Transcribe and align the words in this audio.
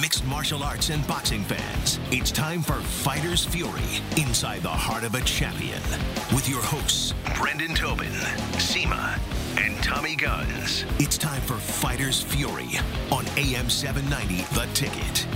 Mixed 0.00 0.24
martial 0.26 0.62
arts 0.62 0.90
and 0.90 1.04
boxing 1.08 1.42
fans, 1.42 1.98
it's 2.12 2.30
time 2.30 2.62
for 2.62 2.74
Fighter's 2.74 3.44
Fury 3.44 4.02
inside 4.16 4.62
the 4.62 4.68
heart 4.68 5.02
of 5.02 5.14
a 5.14 5.20
champion 5.22 5.80
with 6.32 6.48
your 6.48 6.62
hosts, 6.62 7.14
Brendan 7.36 7.74
Tobin, 7.74 8.12
Seema, 8.58 9.18
and 9.58 9.82
Tommy 9.82 10.14
Guns. 10.14 10.84
It's 10.98 11.18
time 11.18 11.40
for 11.40 11.54
Fighter's 11.54 12.22
Fury 12.22 12.78
on 13.10 13.26
AM 13.38 13.68
790, 13.68 14.44
The 14.54 14.66
Ticket. 14.74 15.26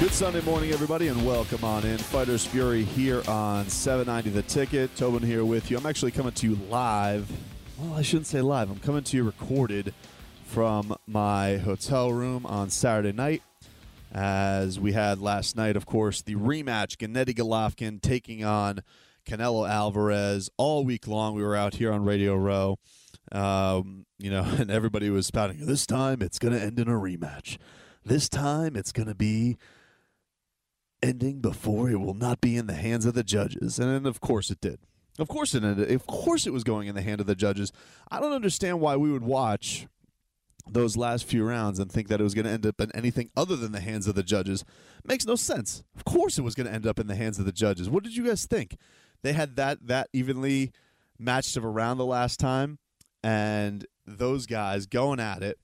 Good 0.00 0.12
Sunday 0.12 0.40
morning, 0.42 0.70
everybody, 0.70 1.08
and 1.08 1.26
welcome 1.26 1.62
on 1.62 1.84
in. 1.84 1.98
Fighters 1.98 2.46
Fury 2.46 2.84
here 2.84 3.22
on 3.28 3.68
790 3.68 4.30
The 4.30 4.42
Ticket. 4.48 4.96
Tobin 4.96 5.22
here 5.22 5.44
with 5.44 5.70
you. 5.70 5.76
I'm 5.76 5.84
actually 5.84 6.12
coming 6.12 6.32
to 6.32 6.48
you 6.48 6.58
live. 6.70 7.30
Well, 7.80 7.94
I 7.94 8.02
shouldn't 8.02 8.26
say 8.26 8.42
live. 8.42 8.70
I'm 8.70 8.78
coming 8.78 9.04
to 9.04 9.16
you 9.16 9.24
recorded 9.24 9.94
from 10.44 10.94
my 11.06 11.56
hotel 11.56 12.12
room 12.12 12.44
on 12.44 12.68
Saturday 12.68 13.12
night. 13.12 13.42
As 14.12 14.78
we 14.78 14.92
had 14.92 15.18
last 15.18 15.56
night, 15.56 15.76
of 15.76 15.86
course, 15.86 16.20
the 16.20 16.34
rematch 16.34 16.98
Gennady 16.98 17.34
Golovkin 17.34 18.02
taking 18.02 18.44
on 18.44 18.80
Canelo 19.24 19.66
Alvarez. 19.66 20.50
All 20.58 20.84
week 20.84 21.08
long, 21.08 21.34
we 21.34 21.42
were 21.42 21.56
out 21.56 21.74
here 21.74 21.90
on 21.90 22.04
Radio 22.04 22.36
Row, 22.36 22.78
um, 23.32 24.04
you 24.18 24.30
know, 24.30 24.42
and 24.58 24.70
everybody 24.70 25.08
was 25.08 25.26
spouting, 25.26 25.64
this 25.64 25.86
time 25.86 26.20
it's 26.20 26.38
going 26.38 26.52
to 26.52 26.60
end 26.60 26.78
in 26.78 26.88
a 26.88 26.92
rematch. 26.92 27.56
This 28.04 28.28
time 28.28 28.76
it's 28.76 28.92
going 28.92 29.08
to 29.08 29.14
be 29.14 29.56
ending 31.02 31.40
before 31.40 31.88
it 31.88 31.98
will 31.98 32.12
not 32.12 32.42
be 32.42 32.58
in 32.58 32.66
the 32.66 32.74
hands 32.74 33.06
of 33.06 33.14
the 33.14 33.24
judges. 33.24 33.78
And 33.78 34.06
of 34.06 34.20
course, 34.20 34.50
it 34.50 34.60
did. 34.60 34.80
Of 35.20 35.28
course 35.28 35.54
it 35.54 35.64
ended. 35.64 35.90
Of 35.90 36.06
course 36.06 36.46
it 36.46 36.52
was 36.52 36.64
going 36.64 36.88
in 36.88 36.94
the 36.94 37.02
hand 37.02 37.20
of 37.20 37.26
the 37.26 37.34
judges. 37.34 37.72
I 38.10 38.20
don't 38.20 38.32
understand 38.32 38.80
why 38.80 38.96
we 38.96 39.12
would 39.12 39.24
watch 39.24 39.86
those 40.68 40.96
last 40.96 41.24
few 41.24 41.44
rounds 41.44 41.78
and 41.78 41.90
think 41.90 42.08
that 42.08 42.20
it 42.20 42.24
was 42.24 42.34
going 42.34 42.44
to 42.44 42.50
end 42.50 42.66
up 42.66 42.80
in 42.80 42.94
anything 42.94 43.30
other 43.36 43.56
than 43.56 43.72
the 43.72 43.80
hands 43.80 44.06
of 44.06 44.14
the 44.14 44.22
judges. 44.22 44.64
Makes 45.04 45.26
no 45.26 45.36
sense. 45.36 45.82
Of 45.96 46.04
course 46.04 46.38
it 46.38 46.42
was 46.42 46.54
going 46.54 46.66
to 46.66 46.72
end 46.72 46.86
up 46.86 46.98
in 46.98 47.06
the 47.06 47.16
hands 47.16 47.38
of 47.38 47.44
the 47.44 47.52
judges. 47.52 47.88
What 47.88 48.04
did 48.04 48.16
you 48.16 48.26
guys 48.26 48.46
think? 48.46 48.76
They 49.22 49.32
had 49.32 49.56
that 49.56 49.86
that 49.86 50.08
evenly 50.12 50.72
matched 51.18 51.56
of 51.56 51.64
a 51.64 51.68
round 51.68 52.00
the 52.00 52.06
last 52.06 52.40
time 52.40 52.78
and 53.22 53.86
those 54.06 54.46
guys 54.46 54.86
going 54.86 55.20
at 55.20 55.42
it 55.42 55.58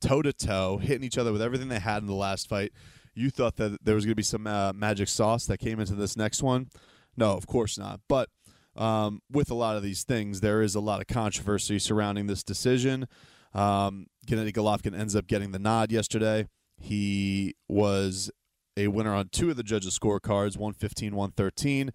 toe 0.00 0.22
to 0.22 0.32
toe, 0.32 0.78
hitting 0.78 1.04
each 1.04 1.16
other 1.16 1.32
with 1.32 1.40
everything 1.40 1.68
they 1.68 1.78
had 1.78 2.02
in 2.02 2.06
the 2.06 2.14
last 2.14 2.48
fight. 2.48 2.72
You 3.14 3.30
thought 3.30 3.56
that 3.56 3.84
there 3.84 3.94
was 3.94 4.04
going 4.04 4.12
to 4.12 4.16
be 4.16 4.22
some 4.22 4.46
uh, 4.46 4.72
magic 4.72 5.08
sauce 5.08 5.46
that 5.46 5.58
came 5.58 5.78
into 5.80 5.94
this 5.94 6.16
next 6.16 6.42
one. 6.42 6.70
No, 7.16 7.32
of 7.32 7.46
course 7.46 7.78
not. 7.78 8.00
But 8.08 8.28
um, 8.76 9.20
with 9.30 9.50
a 9.50 9.54
lot 9.54 9.76
of 9.76 9.82
these 9.82 10.04
things, 10.04 10.40
there 10.40 10.62
is 10.62 10.74
a 10.74 10.80
lot 10.80 11.00
of 11.00 11.06
controversy 11.06 11.78
surrounding 11.78 12.26
this 12.26 12.42
decision. 12.42 13.06
Um, 13.54 14.06
Gennady 14.26 14.52
Golovkin 14.52 14.98
ends 14.98 15.14
up 15.14 15.26
getting 15.26 15.52
the 15.52 15.58
nod 15.58 15.92
yesterday. 15.92 16.48
He 16.78 17.54
was 17.68 18.30
a 18.76 18.88
winner 18.88 19.14
on 19.14 19.28
two 19.30 19.50
of 19.50 19.56
the 19.56 19.62
judges' 19.62 19.98
scorecards 19.98 20.56
115, 20.56 21.14
113. 21.14 21.90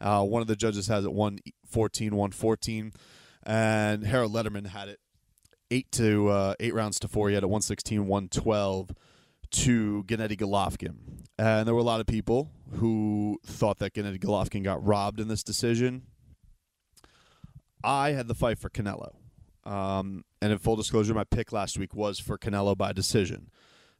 Uh, 0.00 0.24
one 0.24 0.42
of 0.42 0.48
the 0.48 0.56
judges 0.56 0.88
has 0.88 1.04
it 1.04 1.12
114, 1.12 2.16
114. 2.16 2.92
And 3.44 4.06
Harold 4.06 4.32
Lederman 4.32 4.68
had 4.68 4.88
it 4.88 5.00
eight 5.70 5.90
to 5.92 6.28
uh, 6.28 6.54
eight 6.60 6.74
rounds 6.74 6.98
to 7.00 7.08
four. 7.08 7.28
He 7.28 7.34
had 7.34 7.42
it 7.42 7.48
116, 7.48 8.06
112 8.06 8.90
to 9.50 10.04
Gennady 10.04 10.38
Golovkin. 10.38 10.94
And 11.38 11.66
there 11.66 11.74
were 11.74 11.80
a 11.80 11.84
lot 11.84 12.00
of 12.00 12.06
people 12.06 12.50
who 12.74 13.38
thought 13.44 13.78
that 13.78 13.94
Gennady 13.94 14.18
Golovkin 14.18 14.64
got 14.64 14.84
robbed 14.84 15.20
in 15.20 15.28
this 15.28 15.42
decision. 15.42 16.02
I 17.84 18.12
had 18.12 18.28
the 18.28 18.34
fight 18.34 18.58
for 18.58 18.70
Canelo. 18.70 19.14
Um, 19.64 20.24
and 20.40 20.52
in 20.52 20.58
full 20.58 20.76
disclosure, 20.76 21.14
my 21.14 21.24
pick 21.24 21.52
last 21.52 21.78
week 21.78 21.94
was 21.94 22.18
for 22.18 22.36
Canelo 22.36 22.76
by 22.76 22.92
decision. 22.92 23.50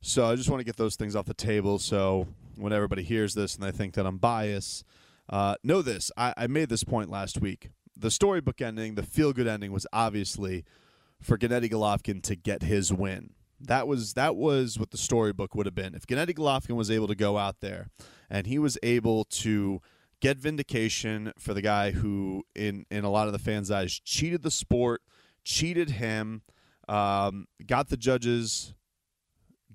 So 0.00 0.26
I 0.26 0.34
just 0.34 0.50
want 0.50 0.60
to 0.60 0.65
get 0.65 0.76
those 0.76 0.97
things 0.97 1.15
off 1.15 1.26
the 1.26 1.34
table. 1.34 1.78
So 1.78 2.26
when 2.56 2.72
everybody 2.72 3.03
hears 3.03 3.34
this 3.34 3.54
and 3.54 3.62
they 3.62 3.70
think 3.70 3.94
that 3.94 4.06
I'm 4.06 4.19
biased, 4.19 4.84
uh, 5.28 5.54
know 5.62 5.82
this. 5.82 6.10
I, 6.16 6.34
I 6.37 6.47
made 6.48 6.69
this 6.69 6.84
point 6.84 7.10
last 7.10 7.41
week. 7.41 7.70
The 7.97 8.10
storybook 8.10 8.60
ending, 8.60 8.97
the 8.97 9.04
feel 9.04 9.32
good 9.32 9.47
ending, 9.47 9.70
was 9.70 9.87
obviously 9.93 10.64
for 11.20 11.38
Gennady 11.38 11.70
Golovkin 11.70 12.22
to 12.25 12.34
get 12.34 12.62
his 12.62 12.93
win. 12.93 13.31
That 13.60 13.87
was 13.87 14.14
that 14.14 14.34
was 14.34 14.76
what 14.76 14.91
the 14.91 14.99
storybook 14.99 15.54
would 15.54 15.66
have 15.66 15.75
been. 15.75 15.94
If 15.94 16.06
Gennady 16.06 16.34
Golovkin 16.34 16.75
was 16.75 16.91
able 16.91 17.06
to 17.06 17.14
go 17.14 17.38
out 17.38 17.60
there 17.60 17.91
and 18.28 18.47
he 18.49 18.59
was 18.59 18.76
able 18.82 19.25
to 19.25 19.81
get 20.22 20.38
vindication 20.38 21.33
for 21.37 21.53
the 21.53 21.60
guy 21.60 21.91
who, 21.91 22.44
in 22.55 22.87
in 22.91 23.05
a 23.05 23.10
lot 23.10 23.27
of 23.27 23.33
the 23.33 23.38
fans' 23.38 23.71
eyes, 23.71 24.00
cheated 24.05 24.43
the 24.43 24.50
sport, 24.50 25.03
cheated 25.44 25.91
him, 25.91 26.43
um, 26.88 27.47
got 27.66 27.88
the 27.88 27.97
judges' 27.97 28.72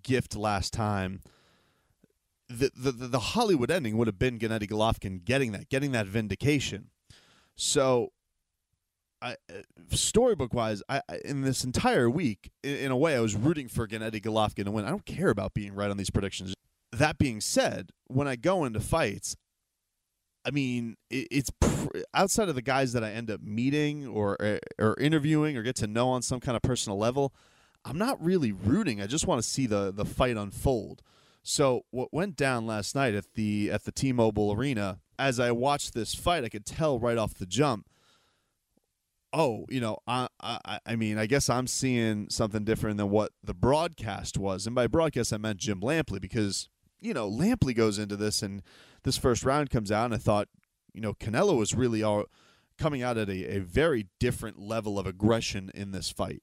gift 0.02 0.36
last 0.36 0.74
time. 0.74 1.22
The, 2.50 2.72
the 2.75 2.91
the 2.91 3.19
Hollywood 3.19 3.69
ending 3.69 3.97
would 3.97 4.07
have 4.07 4.18
been 4.18 4.40
Gennady 4.40 4.68
Golovkin 4.69 5.25
getting 5.25 5.52
that, 5.52 5.69
getting 5.69 5.91
that 5.91 6.07
vindication. 6.07 6.91
So 7.56 8.13
I, 9.22 9.36
storybook 9.90 10.53
wise, 10.53 10.81
I, 10.88 11.02
I, 11.09 11.19
in 11.25 11.41
this 11.41 11.66
entire 11.66 12.09
week, 12.09 12.52
in, 12.63 12.75
in, 12.75 12.91
a 12.91 12.96
way, 12.96 13.16
I 13.16 13.19
was 13.19 13.36
rooting 13.36 13.68
for 13.68 13.86
Gennady 13.88 14.22
Golovkin 14.22 14.66
to 14.66 14.72
win. 14.72 14.86
I 14.86 14.90
don't 14.90 15.06
care 15.06 15.30
about 15.30 15.53
being 15.53 15.74
right 15.74 15.90
on 15.90 15.97
these 15.97 16.12
predictions. 16.12 16.53
That 16.94 17.18
being 17.18 17.41
said, 17.41 17.90
when 18.06 18.28
I 18.28 18.38
go 18.38 18.63
into 18.63 18.80
fights, 18.80 19.36
I 20.47 20.52
mean, 20.52 20.96
it, 21.09 21.28
it's 21.30 21.50
pr- 21.59 22.00
outside 22.13 22.47
of 22.47 22.56
the 22.56 22.62
guys 22.62 22.94
that 22.94 23.03
I 23.03 23.12
end 23.12 23.30
up 23.30 23.41
meeting 23.41 24.08
or, 24.08 24.38
or 24.40 24.59
or 24.80 25.00
interviewing 25.00 25.58
or 25.58 25.63
get 25.63 25.75
to 25.78 25.88
know 25.88 26.09
on 26.09 26.22
some 26.22 26.40
kind 26.40 26.56
of 26.56 26.62
personal 26.62 26.97
level. 26.97 27.34
I'm 27.84 27.97
not 27.97 28.24
really 28.24 28.52
rooting. 28.52 29.02
I 29.02 29.07
just 29.07 29.28
want 29.28 29.41
to 29.41 29.47
see 29.47 29.66
the 29.66 29.91
the 29.94 30.06
fight 30.06 30.38
unfold. 30.38 31.02
So 31.44 31.84
what 31.91 32.13
went 32.13 32.36
down 32.36 32.66
last 32.66 32.96
night 32.96 33.13
at 33.13 33.34
the 33.36 33.69
at 33.72 33.84
the 33.84 33.91
T-Mobile 33.91 34.53
Arena, 34.53 35.00
as 35.19 35.40
I 35.40 35.52
watched 35.52 35.94
this 35.94 36.16
fight, 36.16 36.44
I 36.44 36.50
could 36.50 36.66
tell 36.66 37.00
right 37.00 37.18
off 37.18 37.34
the 37.34 37.46
jump 37.46 37.88
oh, 39.34 39.66
you 39.69 39.80
know, 39.80 39.97
I, 40.07 40.28
I, 40.41 40.80
I 40.86 40.96
mean, 40.96 41.18
I 41.18 41.25
guess 41.25 41.50
I'm 41.50 41.68
seeing 41.68 42.28
something 42.30 42.63
different 42.63 42.97
than 42.97 43.09
what 43.09 43.31
the 43.44 43.53
broadcast 43.53 44.38
was. 44.38 44.66
And 44.66 44.75
by 44.75 44.88
broadcast, 44.88 45.34
I 45.34 45.38
meant 45.38 45.59
Jim 45.59 45.81
Lampley 45.81 46.22
because, 46.22 46.69
you 47.00 47.13
know, 47.13 47.30
Lampley 47.30 47.75
goes 47.75 48.00
into 48.00 48.16
this 48.16 48.41
and 48.41 48.62
this 49.03 49.18
first 49.18 49.44
round 49.44 49.69
comes 49.69 49.91
out, 49.91 50.06
and 50.06 50.13
I 50.13 50.18
thought, 50.18 50.47
you 50.94 51.02
know, 51.02 51.13
Canelo 51.13 51.58
was 51.58 51.74
really 51.74 52.03
all 52.03 52.25
coming 52.78 53.02
out 53.02 53.18
at 53.18 53.30
a, 53.30 53.58
a 53.58 53.59
very 53.59 54.08
different 54.19 54.59
level 54.59 55.00
of 55.00 55.07
aggression 55.07 55.72
in 55.74 55.91
this 55.91 56.12
fight. 56.12 56.41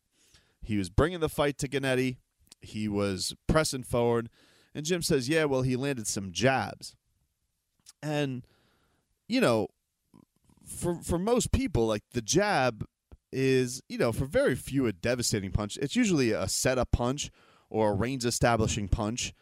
He 0.63 0.79
was 0.79 0.91
bringing 0.91 1.21
the 1.21 1.29
fight 1.29 1.59
to 1.59 1.69
Gennady. 1.69 2.17
He 2.61 2.89
was 2.89 3.35
pressing 3.47 3.83
forward. 3.83 4.31
And 4.75 4.85
Jim 4.85 5.03
says, 5.03 5.29
yeah, 5.29 5.45
well, 5.45 5.63
he 5.63 5.77
landed 5.77 6.07
some 6.07 6.33
jabs. 6.33 6.97
And, 8.03 8.47
you 9.29 9.41
know, 9.41 9.69
for 10.67 11.01
for 11.03 11.19
most 11.19 11.53
people, 11.53 11.87
like 11.87 12.03
the 12.13 12.23
jab 12.23 12.85
is, 13.33 13.83
you 13.89 13.99
know, 13.99 14.13
for 14.13 14.25
very 14.25 14.55
few 14.55 14.87
a 14.87 14.93
devastating 14.93 15.51
punch. 15.51 15.77
It's 15.79 15.97
usually 15.97 16.33
a 16.33 16.49
setup 16.49 16.91
punch 16.93 17.31
or 17.69 17.93
a 17.93 17.95
range 17.95 18.25
establishing 18.25 18.89
punch. 18.89 19.33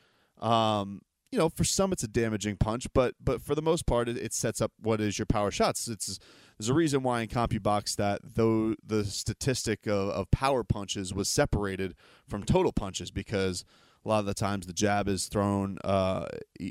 Um, 0.43 1.01
you 1.31 1.39
know, 1.39 1.49
for 1.49 1.65
some 1.65 1.93
it's 1.93 2.03
a 2.03 2.09
damaging 2.09 2.57
punch, 2.57 2.87
but 2.93 3.15
but 3.19 3.41
for 3.41 3.55
the 3.55 3.63
most 3.63 3.87
part, 3.87 4.09
it, 4.09 4.19
it 4.19 4.35
sets 4.35 4.61
up 4.61 4.73
what 4.79 5.01
is 5.01 5.19
your 5.19 5.27
power 5.27 5.51
shots. 5.51 5.89
It's 5.89 6.19
there's 6.59 6.69
a 6.69 6.75
reason 6.75 7.03
why 7.03 7.23
in 7.23 7.29
CompuBox 7.29 7.97
that 7.97 8.21
though 8.35 8.75
the 8.85 9.05
statistic 9.05 9.87
of, 9.87 10.11
of 10.11 10.31
power 10.31 10.63
punches 10.63 11.15
was 11.15 11.29
separated 11.29 11.95
from 12.29 12.43
total 12.43 12.73
punches 12.73 13.11
because 13.11 13.65
a 14.05 14.09
lot 14.09 14.21
of 14.21 14.27
the 14.27 14.35
times 14.35 14.67
the 14.67 14.73
jab 14.73 15.09
is 15.09 15.27
thrown 15.27 15.79
uh, 15.85 16.27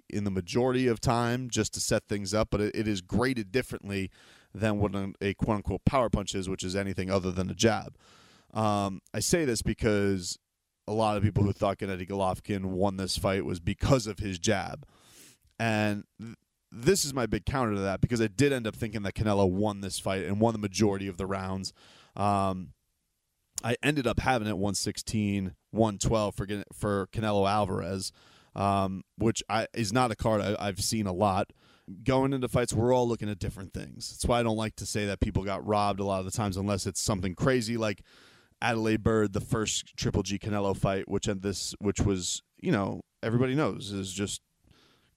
in 0.09 0.25
the 0.25 0.31
majority 0.31 0.87
of 0.87 0.99
time 0.99 1.49
just 1.49 1.73
to 1.73 1.79
set 1.79 2.03
things 2.07 2.33
up, 2.33 2.49
but 2.51 2.61
it, 2.61 2.75
it 2.75 2.87
is 2.87 3.01
graded 3.01 3.51
differently 3.51 4.11
than 4.53 4.79
what 4.79 4.93
a 5.21 5.33
quote 5.33 5.57
unquote 5.57 5.85
power 5.85 6.09
punch 6.09 6.35
is, 6.35 6.47
which 6.47 6.63
is 6.63 6.75
anything 6.75 7.09
other 7.09 7.31
than 7.31 7.49
a 7.49 7.55
jab. 7.55 7.95
Um, 8.53 9.01
I 9.13 9.21
say 9.21 9.45
this 9.45 9.61
because 9.61 10.37
a 10.87 10.93
lot 10.93 11.17
of 11.17 11.23
people 11.23 11.43
who 11.43 11.53
thought 11.53 11.79
Gennady 11.79 12.07
Golovkin 12.07 12.65
won 12.65 12.97
this 12.97 13.17
fight 13.17 13.45
was 13.45 13.59
because 13.59 14.07
of 14.07 14.19
his 14.19 14.39
jab. 14.39 14.85
And 15.59 16.05
th- 16.19 16.35
this 16.71 17.05
is 17.05 17.13
my 17.13 17.25
big 17.25 17.45
counter 17.45 17.75
to 17.75 17.81
that 17.81 18.01
because 18.01 18.21
I 18.21 18.27
did 18.27 18.53
end 18.53 18.65
up 18.65 18.75
thinking 18.75 19.03
that 19.03 19.13
Canelo 19.13 19.49
won 19.49 19.81
this 19.81 19.99
fight 19.99 20.23
and 20.23 20.39
won 20.39 20.53
the 20.53 20.59
majority 20.59 21.07
of 21.07 21.17
the 21.17 21.25
rounds. 21.25 21.73
Um, 22.15 22.73
I 23.63 23.75
ended 23.83 24.07
up 24.07 24.19
having 24.19 24.47
it 24.47 24.57
116, 24.57 25.53
112 25.71 26.35
for 26.35 26.47
for 26.73 27.07
Canelo 27.07 27.49
Alvarez, 27.49 28.11
um, 28.55 29.03
which 29.17 29.43
I, 29.49 29.67
is 29.73 29.93
not 29.93 30.11
a 30.11 30.15
card 30.15 30.41
I, 30.41 30.55
I've 30.59 30.81
seen 30.81 31.05
a 31.05 31.13
lot. 31.13 31.51
Going 32.03 32.31
into 32.31 32.47
fights, 32.47 32.73
we're 32.73 32.93
all 32.93 33.07
looking 33.07 33.29
at 33.29 33.39
different 33.39 33.73
things. 33.73 34.11
That's 34.11 34.25
why 34.25 34.39
I 34.39 34.43
don't 34.43 34.55
like 34.55 34.77
to 34.77 34.85
say 34.85 35.05
that 35.07 35.19
people 35.19 35.43
got 35.43 35.65
robbed 35.65 35.99
a 35.99 36.05
lot 36.05 36.19
of 36.19 36.25
the 36.25 36.31
times, 36.31 36.55
unless 36.55 36.87
it's 36.87 37.01
something 37.01 37.35
crazy 37.35 37.75
like 37.75 38.01
Adalaide 38.61 39.03
Byrd, 39.03 39.33
the 39.33 39.41
first 39.41 39.95
Triple 39.97 40.23
G 40.23 40.37
Canelo 40.37 40.75
fight, 40.75 41.09
which 41.09 41.27
and 41.27 41.41
this, 41.41 41.73
which 41.79 42.01
was 42.01 42.41
you 42.59 42.71
know 42.71 43.01
everybody 43.23 43.55
knows 43.55 43.91
is 43.91 44.11
just 44.11 44.41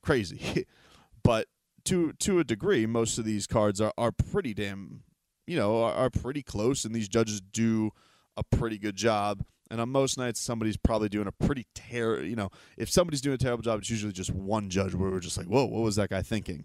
crazy. 0.02 0.67
but 1.23 1.46
to 1.85 2.12
to 2.12 2.38
a 2.38 2.44
degree, 2.44 2.87
most 2.87 3.19
of 3.19 3.25
these 3.25 3.46
cards 3.46 3.81
are, 3.81 3.93
are 3.99 4.12
pretty 4.12 4.55
damn, 4.55 5.02
you 5.46 5.56
know, 5.56 5.82
are, 5.82 5.93
are 5.93 6.11
pretty 6.11 6.43
close, 6.43 6.85
and 6.85 6.94
these 6.94 7.08
judges 7.08 7.41
do 7.41 7.91
a 8.37 8.43
pretty 8.43 8.79
good 8.79 8.96
job. 8.96 9.44
And 9.70 9.81
on 9.81 9.88
most 9.88 10.19
nights, 10.19 10.40
somebody's 10.40 10.76
probably 10.76 11.08
doing 11.08 11.26
a 11.26 11.32
pretty 11.32 11.67
terrible. 11.75 12.25
You 12.25 12.37
know, 12.37 12.50
if 12.76 12.90
somebody's 12.90 13.20
doing 13.20 13.35
a 13.35 13.38
terrible 13.38 13.62
job, 13.62 13.81
it's 13.81 13.90
usually 13.90 14.12
just 14.12 14.31
one 14.31 14.70
judge 14.70 14.94
where 14.94 15.11
we're 15.11 15.20
just 15.20 15.37
like, 15.37 15.47
"Whoa, 15.47 15.64
what 15.64 15.82
was 15.82 15.97
that 15.97 16.11
guy 16.11 16.23
thinking?" 16.23 16.64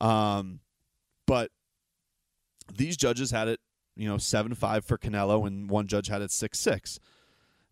Um, 0.00 0.60
but 1.26 1.50
these 2.74 2.96
judges 2.96 3.30
had 3.30 3.48
it, 3.48 3.60
you 3.96 4.08
know, 4.08 4.18
seven 4.18 4.54
five 4.54 4.84
for 4.84 4.98
Canelo, 4.98 5.46
and 5.46 5.70
one 5.70 5.86
judge 5.86 6.08
had 6.08 6.22
it 6.22 6.30
six 6.30 6.58
six. 6.58 6.98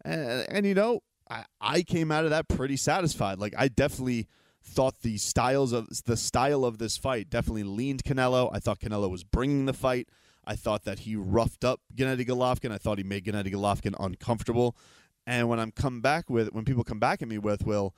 And, 0.05 0.47
and 0.49 0.67
you 0.67 0.75
know, 0.75 1.01
I, 1.31 1.45
I 1.61 1.83
came 1.83 2.11
out 2.11 2.25
of 2.25 2.31
that 2.31 2.49
pretty 2.49 2.77
satisfied. 2.77 3.39
Like 3.39 3.55
I 3.57 3.69
definitely 3.69 4.29
thought 4.63 5.03
the 5.03 5.19
styles 5.19 5.73
of 5.73 5.89
the 6.07 6.17
style 6.17 6.65
of 6.65 6.79
this 6.79 6.97
fight 6.97 7.29
definitely 7.31 7.65
leaned 7.65 8.05
Canelo. 8.05 8.51
I 8.53 8.59
thought 8.59 8.81
Canelo 8.81 9.11
was 9.11 9.25
bringing 9.25 9.67
the 9.67 9.73
fight. 9.73 10.09
I 10.47 10.57
thought 10.57 10.85
that 10.85 11.01
he 11.01 11.17
roughed 11.17 11.65
up 11.65 11.81
Gennady 11.95 12.27
Golovkin. 12.27 12.71
I 12.71 12.79
thought 12.79 12.99
he 12.99 13.05
made 13.05 13.25
Gennady 13.25 13.53
Golovkin 13.53 13.95
uncomfortable. 13.99 14.77
And 15.27 15.49
when 15.49 15.59
I'm 15.59 15.71
come 15.71 16.01
back 16.01 16.29
with 16.29 16.53
when 16.53 16.65
people 16.65 16.85
come 16.85 16.99
back 16.99 17.23
at 17.23 17.29
me 17.29 17.39
with, 17.39 17.65
well, 17.65 17.95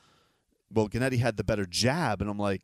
well, 0.73 0.88
Gennady 0.88 1.19
had 1.19 1.37
the 1.37 1.44
better 1.44 1.67
jab, 1.67 2.20
and 2.20 2.31
I'm 2.31 2.38
like, 2.38 2.62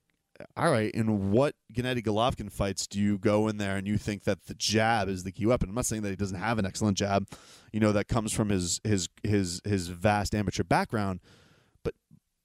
all 0.57 0.71
right, 0.71 0.91
in 0.93 1.31
what 1.31 1.55
Gennady 1.73 2.03
Golovkin 2.03 2.51
fights 2.51 2.87
do 2.87 3.01
you 3.01 3.19
go 3.19 3.49
in 3.49 3.59
there 3.59 3.77
and 3.77 3.87
you 3.87 3.99
think 3.99 4.25
that 4.25 4.47
the 4.47 4.55
jab 4.55 5.09
is 5.09 5.25
the 5.25 5.33
key 5.33 5.47
weapon? 5.47 5.69
I'm 5.69 5.75
not 5.75 5.87
saying 5.87 6.03
that 6.03 6.11
he 6.11 6.17
doesn't 6.17 6.39
have 6.39 6.59
an 6.59 6.67
excellent 6.67 6.97
jab, 6.97 7.29
you 7.73 7.81
know, 7.81 7.93
that 7.93 8.09
comes 8.09 8.33
from 8.33 8.49
his 8.49 8.81
his 8.85 9.09
his 9.23 9.61
his 9.65 9.89
vast 9.89 10.35
amateur 10.35 10.63
background, 10.63 11.21
but 11.83 11.95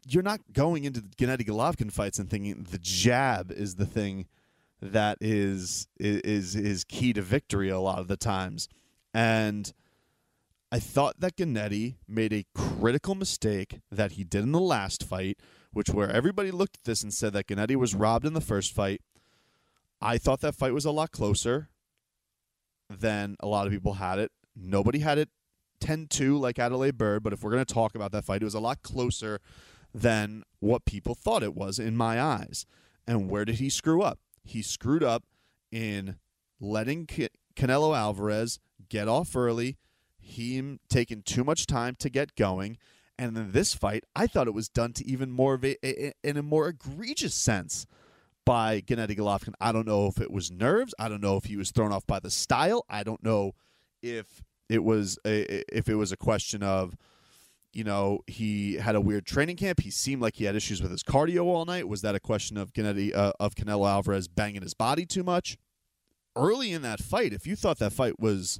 you're 0.08 0.24
not 0.24 0.42
going 0.54 0.84
into 0.86 1.02
the 1.02 1.10
Gennady 1.10 1.48
Golovkin 1.48 1.92
fights 1.92 2.20
and 2.20 2.30
thinking 2.30 2.68
the 2.72 2.80
jab 2.80 3.52
is 3.52 3.76
the 3.76 3.86
thing 3.86 4.28
that 4.82 5.18
is 5.22 5.88
is 6.00 6.56
is 6.56 6.84
key 6.84 7.14
to 7.14 7.22
victory 7.22 7.70
a 7.70 7.80
lot 7.80 8.00
of 8.00 8.08
the 8.08 8.18
times. 8.18 8.70
And 9.14 9.72
I 10.72 10.80
thought 10.80 11.20
that 11.20 11.38
Gennady 11.38 11.96
made 12.08 12.34
a 12.34 12.46
critical 12.54 13.16
mistake 13.16 13.80
that 13.92 14.14
he 14.14 14.24
did 14.24 14.44
in 14.44 14.52
the 14.52 14.60
last 14.60 15.04
fight, 15.04 15.40
which 15.74 15.90
where 15.90 16.10
everybody 16.10 16.52
looked 16.52 16.78
at 16.78 16.84
this 16.84 17.04
and 17.04 17.14
said 17.14 17.34
that 17.34 17.48
Gennady 17.48 17.76
was 17.76 17.96
robbed 17.96 18.26
in 18.26 18.34
the 18.34 18.42
first 18.42 18.74
fight. 18.74 19.02
I 20.02 20.18
thought 20.18 20.42
that 20.42 20.56
fight 20.56 20.74
was 20.74 20.86
a 20.86 20.92
lot 20.92 21.12
closer 21.12 21.70
than 22.90 23.36
a 23.40 23.48
lot 23.48 23.68
of 23.68 23.74
people 23.74 23.94
had 23.94 24.20
it. 24.20 24.32
Nobody 24.56 25.00
had 25.00 25.18
it 25.18 25.30
10-2 25.82 26.40
like 26.40 26.60
Adalaide 26.60 26.98
Byrd, 26.98 27.24
but 27.24 27.34
if 27.34 27.44
we're 27.44 27.52
going 27.52 27.66
to 27.66 27.74
talk 27.74 27.96
about 27.96 28.12
that 28.12 28.26
fight, 28.26 28.42
it 28.42 28.46
was 28.46 28.54
a 28.54 28.60
lot 28.60 28.82
closer 28.82 29.40
than 29.94 30.44
what 30.60 30.86
people 30.86 31.16
thought 31.16 31.44
it 31.44 31.56
was 31.56 31.80
in 31.80 31.96
my 31.96 32.22
eyes. 32.22 32.66
And 33.08 33.30
where 33.30 33.46
did 33.46 33.56
he 33.56 33.70
screw 33.70 34.02
up? 34.02 34.20
He 34.44 34.62
screwed 34.62 35.04
up 35.04 35.24
in 35.72 36.18
letting 36.60 37.06
Canelo 37.56 37.98
Alvarez 37.98 38.60
get 38.90 39.08
off 39.08 39.36
early, 39.36 39.78
him 40.20 40.80
taking 40.90 41.22
too 41.22 41.44
much 41.44 41.66
time 41.66 41.96
to 42.00 42.10
get 42.10 42.36
going. 42.36 42.78
And 43.20 43.36
in 43.36 43.52
this 43.52 43.74
fight, 43.74 44.04
I 44.16 44.28
thought 44.28 44.48
it 44.48 44.54
was 44.54 44.70
done 44.70 44.94
to 44.94 45.08
even 45.08 45.32
more 45.32 45.56
of 45.56 45.66
a, 45.66 45.76
a, 45.86 46.14
in 46.24 46.38
a 46.38 46.44
more 46.44 46.68
egregious 46.68 47.34
sense 47.34 47.88
by 48.46 48.82
Gennady 48.82 49.18
Golovkin. 49.18 49.54
I 49.60 49.72
don't 49.72 49.88
know 49.88 50.08
if 50.08 50.22
it 50.22 50.32
was 50.32 50.52
nerves. 50.52 50.94
I 51.00 51.10
don't 51.10 51.22
know 51.22 51.36
if 51.36 51.46
he 51.46 51.58
was 51.58 51.72
thrown 51.72 51.92
off 51.92 52.06
by 52.06 52.20
the 52.20 52.30
style. 52.30 52.86
I 52.88 53.04
don't 53.04 53.24
know 53.24 53.54
if 54.04 54.44
it 54.70 54.84
was 54.84 55.18
a, 55.26 55.64
if 55.76 55.90
it 55.90 55.96
was 55.96 56.12
a 56.12 56.18
question 56.18 56.62
of 56.62 56.96
you 57.78 57.84
know, 57.84 58.22
he 58.26 58.74
had 58.74 58.96
a 58.96 59.02
weird 59.02 59.24
training 59.26 59.56
camp. 59.56 59.82
He 59.82 59.92
seemed 59.92 60.20
like 60.20 60.38
he 60.38 60.46
had 60.46 60.56
issues 60.56 60.82
with 60.82 60.90
his 60.90 61.04
cardio 61.04 61.44
all 61.46 61.64
night. 61.64 61.88
Was 61.88 62.02
that 62.02 62.16
a 62.16 62.20
question 62.20 62.58
of 62.58 62.74
Gennady, 62.74 63.16
uh, 63.16 63.34
of 63.40 63.54
Canelo 63.54 63.88
Alvarez 63.88 64.28
banging 64.28 64.64
his 64.64 64.74
body 64.74 65.06
too 65.06 65.24
much? 65.24 65.60
Early 66.36 66.72
in 66.72 66.82
that 66.82 67.00
fight, 67.00 67.34
if 67.34 67.46
you 67.46 67.56
thought 67.56 67.78
that 67.78 67.94
fight 67.94 68.20
was 68.20 68.60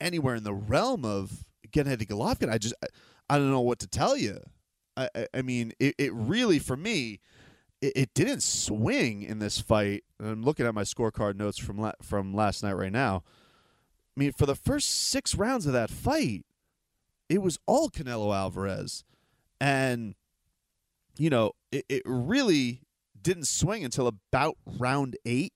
anywhere 0.00 0.34
in 0.34 0.44
the 0.44 0.52
realm 0.52 1.02
of 1.06 1.46
Gennady 1.70 2.06
Golovkin, 2.06 2.50
I 2.50 2.58
just 2.58 2.74
I, 3.28 3.38
don't 3.38 3.50
know 3.50 3.60
what 3.60 3.78
to 3.80 3.86
tell 3.86 4.16
you. 4.16 4.40
I, 4.96 5.08
I, 5.14 5.26
I 5.34 5.42
mean, 5.42 5.72
it, 5.78 5.94
it 5.98 6.12
really 6.14 6.58
for 6.58 6.76
me, 6.76 7.20
it, 7.80 7.92
it, 7.96 8.14
didn't 8.14 8.42
swing 8.42 9.22
in 9.22 9.38
this 9.38 9.60
fight. 9.60 10.04
I'm 10.20 10.42
looking 10.42 10.66
at 10.66 10.74
my 10.74 10.82
scorecard 10.82 11.36
notes 11.36 11.58
from 11.58 11.78
la- 11.78 11.92
from 12.02 12.34
last 12.34 12.62
night 12.62 12.72
right 12.72 12.92
now. 12.92 13.22
I 14.16 14.20
mean, 14.20 14.32
for 14.32 14.46
the 14.46 14.54
first 14.54 15.08
six 15.08 15.34
rounds 15.34 15.66
of 15.66 15.74
that 15.74 15.90
fight, 15.90 16.46
it 17.28 17.42
was 17.42 17.58
all 17.66 17.90
Canelo 17.90 18.34
Alvarez. 18.34 19.04
And, 19.60 20.14
you 21.18 21.28
know, 21.28 21.52
it, 21.70 21.84
it 21.88 22.02
really 22.06 22.80
didn't 23.20 23.46
swing 23.46 23.84
until 23.84 24.06
about 24.06 24.56
round 24.78 25.16
eight, 25.26 25.52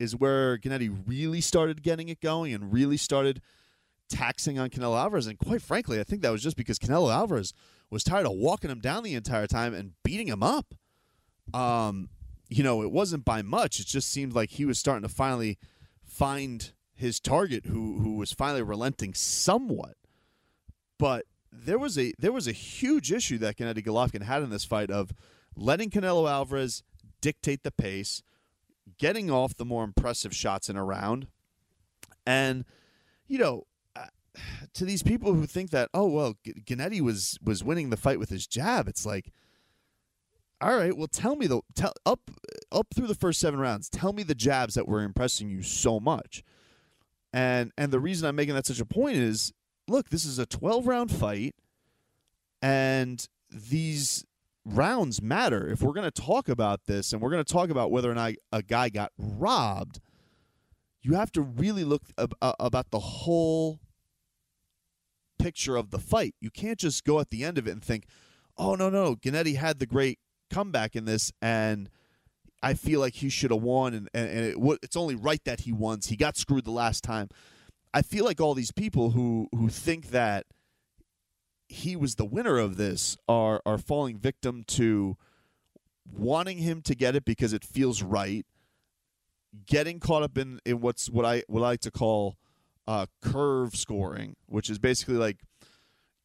is 0.00 0.16
where 0.16 0.58
Gennady 0.58 0.94
really 1.06 1.40
started 1.40 1.82
getting 1.82 2.08
it 2.08 2.20
going 2.20 2.52
and 2.52 2.72
really 2.72 2.96
started 2.96 3.40
taxing 4.08 4.58
on 4.58 4.70
Canelo 4.70 4.98
Alvarez. 4.98 5.26
And 5.26 5.38
quite 5.38 5.62
frankly, 5.62 6.00
I 6.00 6.04
think 6.04 6.22
that 6.22 6.30
was 6.32 6.42
just 6.42 6.56
because 6.56 6.78
Canelo 6.78 7.12
Alvarez 7.12 7.52
was 7.90 8.04
tired 8.04 8.26
of 8.26 8.32
walking 8.32 8.70
him 8.70 8.80
down 8.80 9.02
the 9.02 9.14
entire 9.14 9.46
time 9.46 9.74
and 9.74 9.92
beating 10.02 10.28
him 10.28 10.42
up. 10.42 10.74
Um, 11.52 12.08
you 12.48 12.62
know, 12.62 12.82
it 12.82 12.90
wasn't 12.90 13.24
by 13.24 13.42
much. 13.42 13.80
It 13.80 13.86
just 13.86 14.10
seemed 14.10 14.32
like 14.34 14.50
he 14.50 14.64
was 14.64 14.78
starting 14.78 15.06
to 15.06 15.14
finally 15.14 15.58
find 16.04 16.72
his 16.94 17.18
target 17.18 17.66
who 17.66 17.98
who 17.98 18.16
was 18.16 18.32
finally 18.32 18.62
relenting 18.62 19.14
somewhat. 19.14 19.96
But 20.98 21.24
there 21.52 21.78
was 21.78 21.98
a 21.98 22.12
there 22.18 22.32
was 22.32 22.46
a 22.46 22.52
huge 22.52 23.12
issue 23.12 23.38
that 23.38 23.56
Gennady 23.56 23.84
Golovkin 23.84 24.22
had 24.22 24.42
in 24.42 24.50
this 24.50 24.64
fight 24.64 24.90
of 24.90 25.12
letting 25.56 25.90
Canelo 25.90 26.30
Alvarez 26.30 26.82
dictate 27.20 27.62
the 27.62 27.70
pace, 27.70 28.22
getting 28.98 29.30
off 29.30 29.56
the 29.56 29.64
more 29.64 29.84
impressive 29.84 30.34
shots 30.34 30.68
in 30.68 30.76
a 30.76 30.84
round, 30.84 31.26
and 32.26 32.64
you 33.26 33.38
know, 33.38 33.66
to 34.74 34.84
these 34.84 35.02
people 35.02 35.34
who 35.34 35.46
think 35.46 35.70
that 35.70 35.88
oh 35.94 36.06
well, 36.06 36.34
Gennady 36.44 37.00
was 37.00 37.38
was 37.42 37.64
winning 37.64 37.90
the 37.90 37.96
fight 37.96 38.18
with 38.18 38.30
his 38.30 38.46
jab, 38.46 38.88
it's 38.88 39.06
like, 39.06 39.32
all 40.60 40.76
right, 40.76 40.96
well 40.96 41.08
tell 41.08 41.36
me 41.36 41.46
the 41.46 41.60
tell 41.74 41.92
up 42.04 42.30
up 42.72 42.88
through 42.94 43.06
the 43.06 43.14
first 43.14 43.40
seven 43.40 43.60
rounds, 43.60 43.88
tell 43.88 44.12
me 44.12 44.22
the 44.22 44.34
jabs 44.34 44.74
that 44.74 44.88
were 44.88 45.02
impressing 45.02 45.50
you 45.50 45.62
so 45.62 46.00
much, 46.00 46.42
and 47.32 47.72
and 47.76 47.92
the 47.92 48.00
reason 48.00 48.28
I'm 48.28 48.36
making 48.36 48.54
that 48.54 48.66
such 48.66 48.80
a 48.80 48.86
point 48.86 49.16
is 49.16 49.52
look, 49.88 50.10
this 50.10 50.24
is 50.24 50.38
a 50.38 50.46
12 50.46 50.86
round 50.86 51.10
fight, 51.10 51.54
and 52.62 53.26
these 53.50 54.24
rounds 54.64 55.20
matter. 55.20 55.68
If 55.68 55.82
we're 55.82 55.92
going 55.92 56.10
to 56.10 56.22
talk 56.22 56.48
about 56.48 56.86
this 56.86 57.12
and 57.12 57.20
we're 57.20 57.30
going 57.30 57.44
to 57.44 57.52
talk 57.52 57.70
about 57.70 57.90
whether 57.90 58.10
or 58.10 58.14
not 58.14 58.32
a 58.52 58.62
guy 58.62 58.88
got 58.88 59.12
robbed, 59.18 60.00
you 61.02 61.14
have 61.14 61.30
to 61.32 61.42
really 61.42 61.84
look 61.84 62.02
ab- 62.18 62.34
about 62.40 62.90
the 62.90 62.98
whole 62.98 63.80
picture 65.44 65.76
of 65.76 65.90
the 65.90 65.98
fight. 65.98 66.34
You 66.40 66.50
can't 66.50 66.78
just 66.78 67.04
go 67.04 67.20
at 67.20 67.28
the 67.28 67.44
end 67.44 67.58
of 67.58 67.68
it 67.68 67.72
and 67.72 67.84
think, 67.84 68.06
oh, 68.56 68.74
no, 68.76 68.88
no, 68.88 69.14
Gennady 69.14 69.56
had 69.56 69.78
the 69.78 69.84
great 69.84 70.18
comeback 70.50 70.96
in 70.96 71.04
this, 71.04 71.32
and 71.42 71.90
I 72.62 72.72
feel 72.72 72.98
like 72.98 73.16
he 73.16 73.28
should 73.28 73.50
have 73.50 73.60
won, 73.60 73.92
and, 73.92 74.08
and, 74.14 74.30
and 74.30 74.46
it, 74.46 74.78
it's 74.82 74.96
only 74.96 75.14
right 75.14 75.44
that 75.44 75.60
he 75.60 75.72
won. 75.72 76.00
He 76.02 76.16
got 76.16 76.38
screwed 76.38 76.64
the 76.64 76.70
last 76.70 77.04
time. 77.04 77.28
I 77.92 78.00
feel 78.00 78.24
like 78.24 78.40
all 78.40 78.54
these 78.54 78.72
people 78.72 79.10
who 79.10 79.48
who 79.54 79.68
think 79.68 80.10
that 80.10 80.46
he 81.68 81.94
was 81.94 82.14
the 82.14 82.24
winner 82.24 82.56
of 82.56 82.76
this 82.76 83.16
are 83.28 83.60
are 83.66 83.78
falling 83.78 84.18
victim 84.18 84.64
to 84.68 85.16
wanting 86.10 86.58
him 86.58 86.80
to 86.82 86.94
get 86.94 87.14
it 87.14 87.24
because 87.26 87.52
it 87.52 87.64
feels 87.64 88.02
right, 88.02 88.46
getting 89.66 90.00
caught 90.00 90.22
up 90.22 90.38
in, 90.38 90.58
in 90.64 90.80
what's 90.80 91.10
what 91.10 91.26
I 91.26 91.44
what 91.48 91.60
I 91.60 91.68
like 91.68 91.80
to 91.80 91.90
call 91.90 92.36
uh, 92.86 93.06
curve 93.22 93.74
scoring, 93.76 94.36
which 94.46 94.68
is 94.70 94.78
basically 94.78 95.16
like 95.16 95.38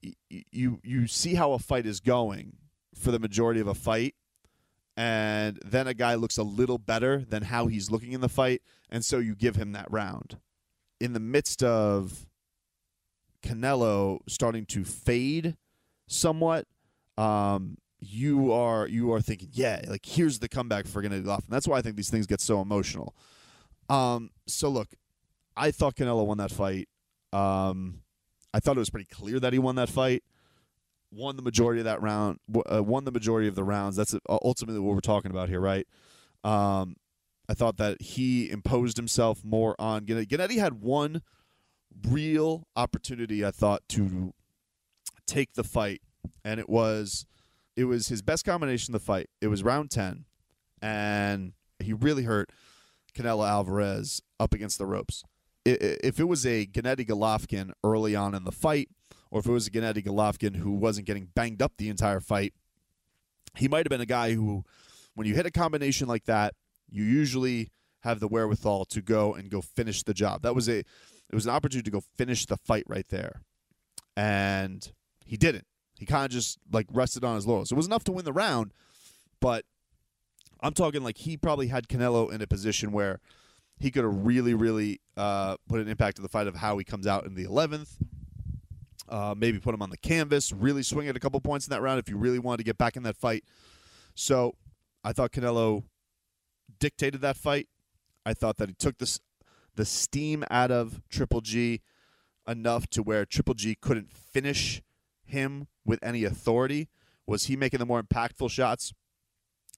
y- 0.03 0.43
you 0.51 0.79
you 0.83 1.07
see 1.07 1.35
how 1.35 1.53
a 1.53 1.59
fight 1.59 1.85
is 1.85 1.99
going 1.99 2.57
for 2.95 3.11
the 3.11 3.19
majority 3.19 3.59
of 3.59 3.67
a 3.67 3.73
fight, 3.73 4.15
and 4.97 5.59
then 5.65 5.87
a 5.87 5.93
guy 5.93 6.15
looks 6.15 6.37
a 6.37 6.43
little 6.43 6.77
better 6.77 7.23
than 7.27 7.43
how 7.43 7.67
he's 7.67 7.89
looking 7.89 8.11
in 8.11 8.21
the 8.21 8.29
fight, 8.29 8.61
and 8.89 9.05
so 9.05 9.19
you 9.19 9.35
give 9.35 9.55
him 9.55 9.71
that 9.71 9.89
round 9.89 10.37
in 10.99 11.13
the 11.13 11.19
midst 11.19 11.63
of 11.63 12.27
Canelo 13.41 14.19
starting 14.27 14.65
to 14.67 14.83
fade 14.83 15.55
somewhat, 16.07 16.67
um, 17.17 17.77
you 17.99 18.51
are 18.51 18.87
you 18.87 19.11
are 19.13 19.21
thinking, 19.21 19.49
yeah, 19.51 19.81
like 19.87 20.05
here's 20.05 20.39
the 20.39 20.49
comeback 20.49 20.87
for 20.87 21.01
Gennady 21.01 21.23
Golovkin. 21.23 21.49
That's 21.49 21.67
why 21.67 21.77
I 21.77 21.81
think 21.81 21.95
these 21.95 22.09
things 22.09 22.27
get 22.27 22.41
so 22.41 22.61
emotional. 22.61 23.15
Um, 23.89 24.29
so 24.47 24.69
look, 24.69 24.89
I 25.59 25.71
thought 25.71 25.95
Canelo 25.95 26.25
won 26.25 26.37
that 26.37 26.51
fight. 26.51 26.87
Um, 27.33 28.01
I 28.53 28.59
thought 28.59 28.77
it 28.77 28.79
was 28.79 28.89
pretty 28.89 29.09
clear 29.11 29.39
that 29.39 29.53
he 29.53 29.59
won 29.59 29.75
that 29.75 29.89
fight. 29.89 30.23
Won 31.11 31.35
the 31.35 31.41
majority 31.41 31.81
of 31.81 31.85
that 31.85 32.01
round. 32.01 32.39
Uh, 32.71 32.81
won 32.81 33.03
the 33.03 33.11
majority 33.11 33.47
of 33.47 33.55
the 33.55 33.63
rounds. 33.63 33.95
That's 33.95 34.15
ultimately 34.29 34.79
what 34.79 34.93
we're 34.93 35.01
talking 35.01 35.31
about 35.31 35.49
here, 35.49 35.59
right? 35.59 35.85
Um, 36.43 36.95
I 37.49 37.55
thought 37.55 37.77
that 37.77 38.01
he 38.01 38.49
imposed 38.49 38.95
himself 38.95 39.43
more 39.43 39.75
on 39.79 40.05
Gennady. 40.05 40.27
Gennady 40.27 40.59
had 40.59 40.81
one 40.81 41.23
real 42.07 42.67
opportunity, 42.75 43.43
I 43.43 43.51
thought, 43.51 43.81
to 43.89 44.33
take 45.25 45.53
the 45.53 45.63
fight, 45.63 46.01
and 46.45 46.59
it 46.59 46.69
was 46.69 47.25
it 47.75 47.85
was 47.85 48.07
his 48.07 48.21
best 48.21 48.45
combination 48.45 48.93
of 48.93 49.01
the 49.01 49.05
fight. 49.05 49.29
It 49.41 49.47
was 49.47 49.63
round 49.63 49.91
ten, 49.91 50.25
and 50.81 51.53
he 51.79 51.91
really 51.91 52.23
hurt 52.23 52.51
Canelo 53.13 53.47
Alvarez 53.47 54.21
up 54.39 54.53
against 54.53 54.77
the 54.77 54.85
ropes. 54.85 55.23
If 55.71 56.19
it 56.19 56.25
was 56.25 56.45
a 56.45 56.65
Gennady 56.65 57.07
Golovkin 57.07 57.71
early 57.83 58.15
on 58.15 58.33
in 58.33 58.43
the 58.43 58.51
fight, 58.51 58.89
or 59.31 59.39
if 59.39 59.45
it 59.45 59.51
was 59.51 59.67
a 59.67 59.71
Gennady 59.71 60.05
Golovkin 60.05 60.55
who 60.57 60.71
wasn't 60.71 61.07
getting 61.07 61.29
banged 61.33 61.61
up 61.61 61.73
the 61.77 61.89
entire 61.89 62.19
fight, 62.19 62.53
he 63.55 63.67
might 63.67 63.79
have 63.79 63.89
been 63.89 64.01
a 64.01 64.05
guy 64.05 64.33
who, 64.33 64.63
when 65.15 65.27
you 65.27 65.35
hit 65.35 65.45
a 65.45 65.51
combination 65.51 66.07
like 66.07 66.25
that, 66.25 66.53
you 66.89 67.03
usually 67.03 67.71
have 68.01 68.19
the 68.19 68.27
wherewithal 68.27 68.85
to 68.85 69.01
go 69.01 69.33
and 69.33 69.49
go 69.49 69.61
finish 69.61 70.03
the 70.03 70.13
job. 70.13 70.41
That 70.41 70.55
was 70.55 70.69
a 70.69 70.79
it 70.79 71.35
was 71.35 71.45
an 71.45 71.51
opportunity 71.51 71.89
to 71.89 71.91
go 71.91 72.03
finish 72.17 72.45
the 72.45 72.57
fight 72.57 72.83
right 72.87 73.07
there. 73.09 73.41
And 74.17 74.91
he 75.25 75.37
didn't. 75.37 75.65
He 75.99 76.05
kind 76.05 76.25
of 76.25 76.31
just 76.31 76.57
like 76.71 76.87
rested 76.91 77.23
on 77.23 77.35
his 77.35 77.45
laurels. 77.45 77.71
It 77.71 77.75
was 77.75 77.85
enough 77.85 78.03
to 78.05 78.11
win 78.11 78.25
the 78.25 78.33
round, 78.33 78.73
but 79.39 79.65
I'm 80.61 80.73
talking 80.73 81.03
like 81.03 81.17
he 81.17 81.37
probably 81.37 81.67
had 81.67 81.87
Canelo 81.87 82.31
in 82.31 82.41
a 82.41 82.47
position 82.47 82.91
where 82.91 83.19
he 83.79 83.91
could 83.91 84.03
have 84.03 84.25
really, 84.25 84.53
really 84.53 84.99
uh, 85.15 85.55
put 85.67 85.79
an 85.79 85.87
impact 85.87 86.17
to 86.17 86.21
the 86.21 86.29
fight 86.29 86.47
of 86.47 86.55
how 86.55 86.77
he 86.77 86.83
comes 86.83 87.07
out 87.07 87.25
in 87.25 87.33
the 87.33 87.45
11th. 87.45 87.95
Uh, 89.07 89.33
maybe 89.35 89.57
put 89.57 89.73
him 89.73 89.81
on 89.81 89.89
the 89.89 89.97
canvas, 89.97 90.51
really 90.51 90.83
swing 90.83 91.07
at 91.07 91.15
a 91.15 91.19
couple 91.19 91.39
points 91.39 91.65
in 91.65 91.71
that 91.71 91.81
round 91.81 91.97
if 91.97 92.07
you 92.07 92.17
really 92.17 92.37
wanted 92.37 92.57
to 92.57 92.63
get 92.63 92.77
back 92.77 92.95
in 92.95 93.03
that 93.03 93.17
fight. 93.17 93.43
So 94.13 94.55
I 95.03 95.13
thought 95.13 95.31
Canelo 95.31 95.83
dictated 96.79 97.21
that 97.21 97.37
fight. 97.37 97.67
I 98.25 98.33
thought 98.33 98.57
that 98.57 98.69
he 98.69 98.75
took 98.75 98.97
this 98.97 99.19
the 99.75 99.85
steam 99.85 100.43
out 100.51 100.71
of 100.71 101.01
Triple 101.09 101.41
G 101.41 101.81
enough 102.47 102.87
to 102.87 103.01
where 103.01 103.25
Triple 103.25 103.53
G 103.53 103.75
couldn't 103.79 104.11
finish 104.11 104.81
him 105.23 105.67
with 105.85 105.99
any 106.03 106.25
authority. 106.25 106.89
Was 107.25 107.45
he 107.45 107.55
making 107.55 107.79
the 107.79 107.85
more 107.85 108.03
impactful 108.03 108.51
shots? 108.51 108.93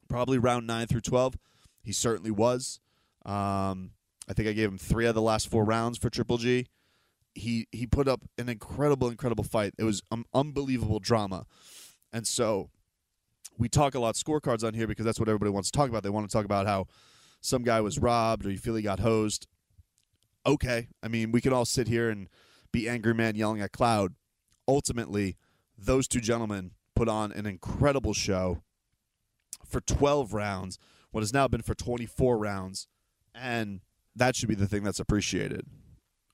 Probably 0.10 0.40
round 0.40 0.66
nine 0.66 0.88
through 0.88 1.02
twelve. 1.02 1.38
He 1.84 1.92
certainly 1.92 2.32
was. 2.32 2.80
Um, 3.26 3.92
I 4.28 4.34
think 4.34 4.48
I 4.48 4.54
gave 4.54 4.70
him 4.70 4.78
three 4.78 5.06
of 5.06 5.16
the 5.16 5.22
last 5.22 5.50
four 5.50 5.64
rounds 5.64 5.98
for 5.98 6.10
Triple 6.10 6.38
G. 6.38 6.68
He 7.34 7.68
he 7.72 7.88
put 7.88 8.08
up 8.08 8.22
an 8.38 8.50
incredible, 8.50 9.10
incredible 9.10 9.44
fight. 9.44 9.74
It 9.78 9.84
was 9.84 10.02
um, 10.12 10.26
unbelievable 10.34 11.00
drama, 11.00 11.46
and 12.12 12.28
so 12.28 12.70
we 13.58 13.70
talk 13.70 13.96
a 13.96 14.00
lot 14.00 14.16
scorecards 14.16 14.64
on 14.64 14.74
here 14.74 14.88
because 14.88 15.06
that's 15.06 15.20
what 15.20 15.30
everybody 15.30 15.52
wants 15.52 15.72
to 15.72 15.78
talk 15.78 15.90
about. 15.90 16.04
They 16.04 16.10
want 16.10 16.30
to 16.30 16.34
talk 16.36 16.46
about 16.46 16.68
how 16.68 16.88
some 17.40 17.64
guy 17.64 17.82
was 17.82 18.00
robbed 18.00 18.46
or 18.46 18.52
you 18.52 18.58
feel 18.58 18.76
he 18.76 18.82
got 18.82 19.00
hosed 19.00 19.48
okay. 20.46 20.88
I 21.02 21.08
mean, 21.08 21.32
we 21.32 21.42
can 21.42 21.54
all 21.54 21.66
sit 21.66 21.88
here 21.88 22.10
and 22.10 22.28
be 22.72 22.88
angry 22.88 23.14
man 23.14 23.36
yelling 23.36 23.62
at 23.62 23.72
cloud. 23.72 24.16
Ultimately, 24.68 25.38
those 25.78 26.08
two 26.08 26.22
gentlemen 26.22 26.72
put 26.96 27.10
on 27.10 27.32
an 27.32 27.46
incredible 27.46 28.14
show 28.14 28.62
for 29.66 29.82
12 29.82 30.34
rounds, 30.34 30.78
what 31.12 31.22
has 31.22 31.34
now 31.34 31.48
been 31.48 31.62
for 31.62 31.76
24 31.76 32.38
rounds, 32.38 32.88
and 33.34 33.82
that 34.16 34.36
should 34.36 34.50
be 34.50 34.56
the 34.56 34.68
thing 34.68 34.84
that's 34.84 35.00
appreciated. 35.00 35.66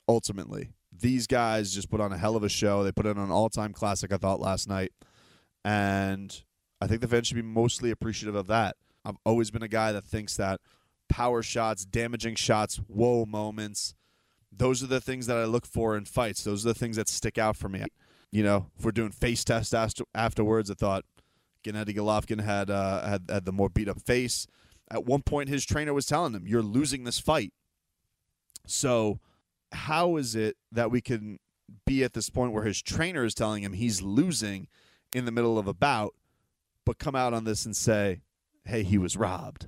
Ultimately, 0.07 0.71
these 0.91 1.27
guys 1.27 1.73
just 1.73 1.89
put 1.89 2.01
on 2.01 2.11
a 2.11 2.17
hell 2.17 2.35
of 2.35 2.43
a 2.43 2.49
show. 2.49 2.83
They 2.83 2.91
put 2.91 3.05
in 3.05 3.17
an 3.17 3.31
all-time 3.31 3.73
classic, 3.73 4.11
I 4.13 4.17
thought, 4.17 4.39
last 4.39 4.67
night, 4.67 4.91
and 5.65 6.43
I 6.81 6.87
think 6.87 7.01
the 7.01 7.07
fans 7.07 7.27
should 7.27 7.35
be 7.35 7.41
mostly 7.41 7.91
appreciative 7.91 8.35
of 8.35 8.47
that. 8.47 8.75
I've 9.03 9.17
always 9.25 9.51
been 9.51 9.63
a 9.63 9.67
guy 9.67 9.91
that 9.91 10.05
thinks 10.05 10.35
that 10.37 10.59
power 11.09 11.41
shots, 11.41 11.85
damaging 11.85 12.35
shots, 12.35 12.77
whoa 12.87 13.25
moments. 13.25 13.95
Those 14.51 14.83
are 14.83 14.87
the 14.87 15.01
things 15.01 15.27
that 15.27 15.37
I 15.37 15.45
look 15.45 15.65
for 15.65 15.95
in 15.95 16.05
fights. 16.05 16.43
Those 16.43 16.65
are 16.65 16.69
the 16.69 16.79
things 16.79 16.95
that 16.95 17.07
stick 17.07 17.37
out 17.37 17.55
for 17.55 17.69
me. 17.69 17.83
You 18.31 18.43
know, 18.43 18.67
if 18.77 18.83
we're 18.83 18.91
doing 18.91 19.11
face 19.11 19.43
test 19.43 19.73
afterwards, 20.13 20.69
I 20.71 20.73
thought 20.73 21.05
Gennady 21.63 21.95
Golovkin 21.95 22.41
had, 22.41 22.69
uh, 22.69 23.07
had 23.07 23.23
had 23.29 23.45
the 23.45 23.51
more 23.51 23.69
beat 23.69 23.87
up 23.87 24.01
face. 24.01 24.47
At 24.89 25.05
one 25.05 25.21
point, 25.21 25.49
his 25.49 25.65
trainer 25.65 25.93
was 25.93 26.05
telling 26.05 26.33
him, 26.33 26.47
"You're 26.47 26.61
losing 26.61 27.03
this 27.03 27.19
fight." 27.19 27.53
So, 28.65 29.19
how 29.71 30.17
is 30.17 30.35
it 30.35 30.57
that 30.71 30.91
we 30.91 31.01
can 31.01 31.39
be 31.85 32.03
at 32.03 32.13
this 32.13 32.29
point 32.29 32.53
where 32.53 32.63
his 32.63 32.81
trainer 32.81 33.23
is 33.23 33.33
telling 33.33 33.63
him 33.63 33.73
he's 33.73 34.01
losing 34.01 34.67
in 35.13 35.25
the 35.25 35.31
middle 35.31 35.59
of 35.59 35.67
a 35.67 35.73
bout, 35.73 36.15
but 36.85 36.97
come 36.97 37.15
out 37.15 37.33
on 37.33 37.43
this 37.43 37.65
and 37.65 37.75
say, 37.75 38.21
"Hey, 38.65 38.83
he 38.83 38.97
was 38.97 39.17
robbed"? 39.17 39.67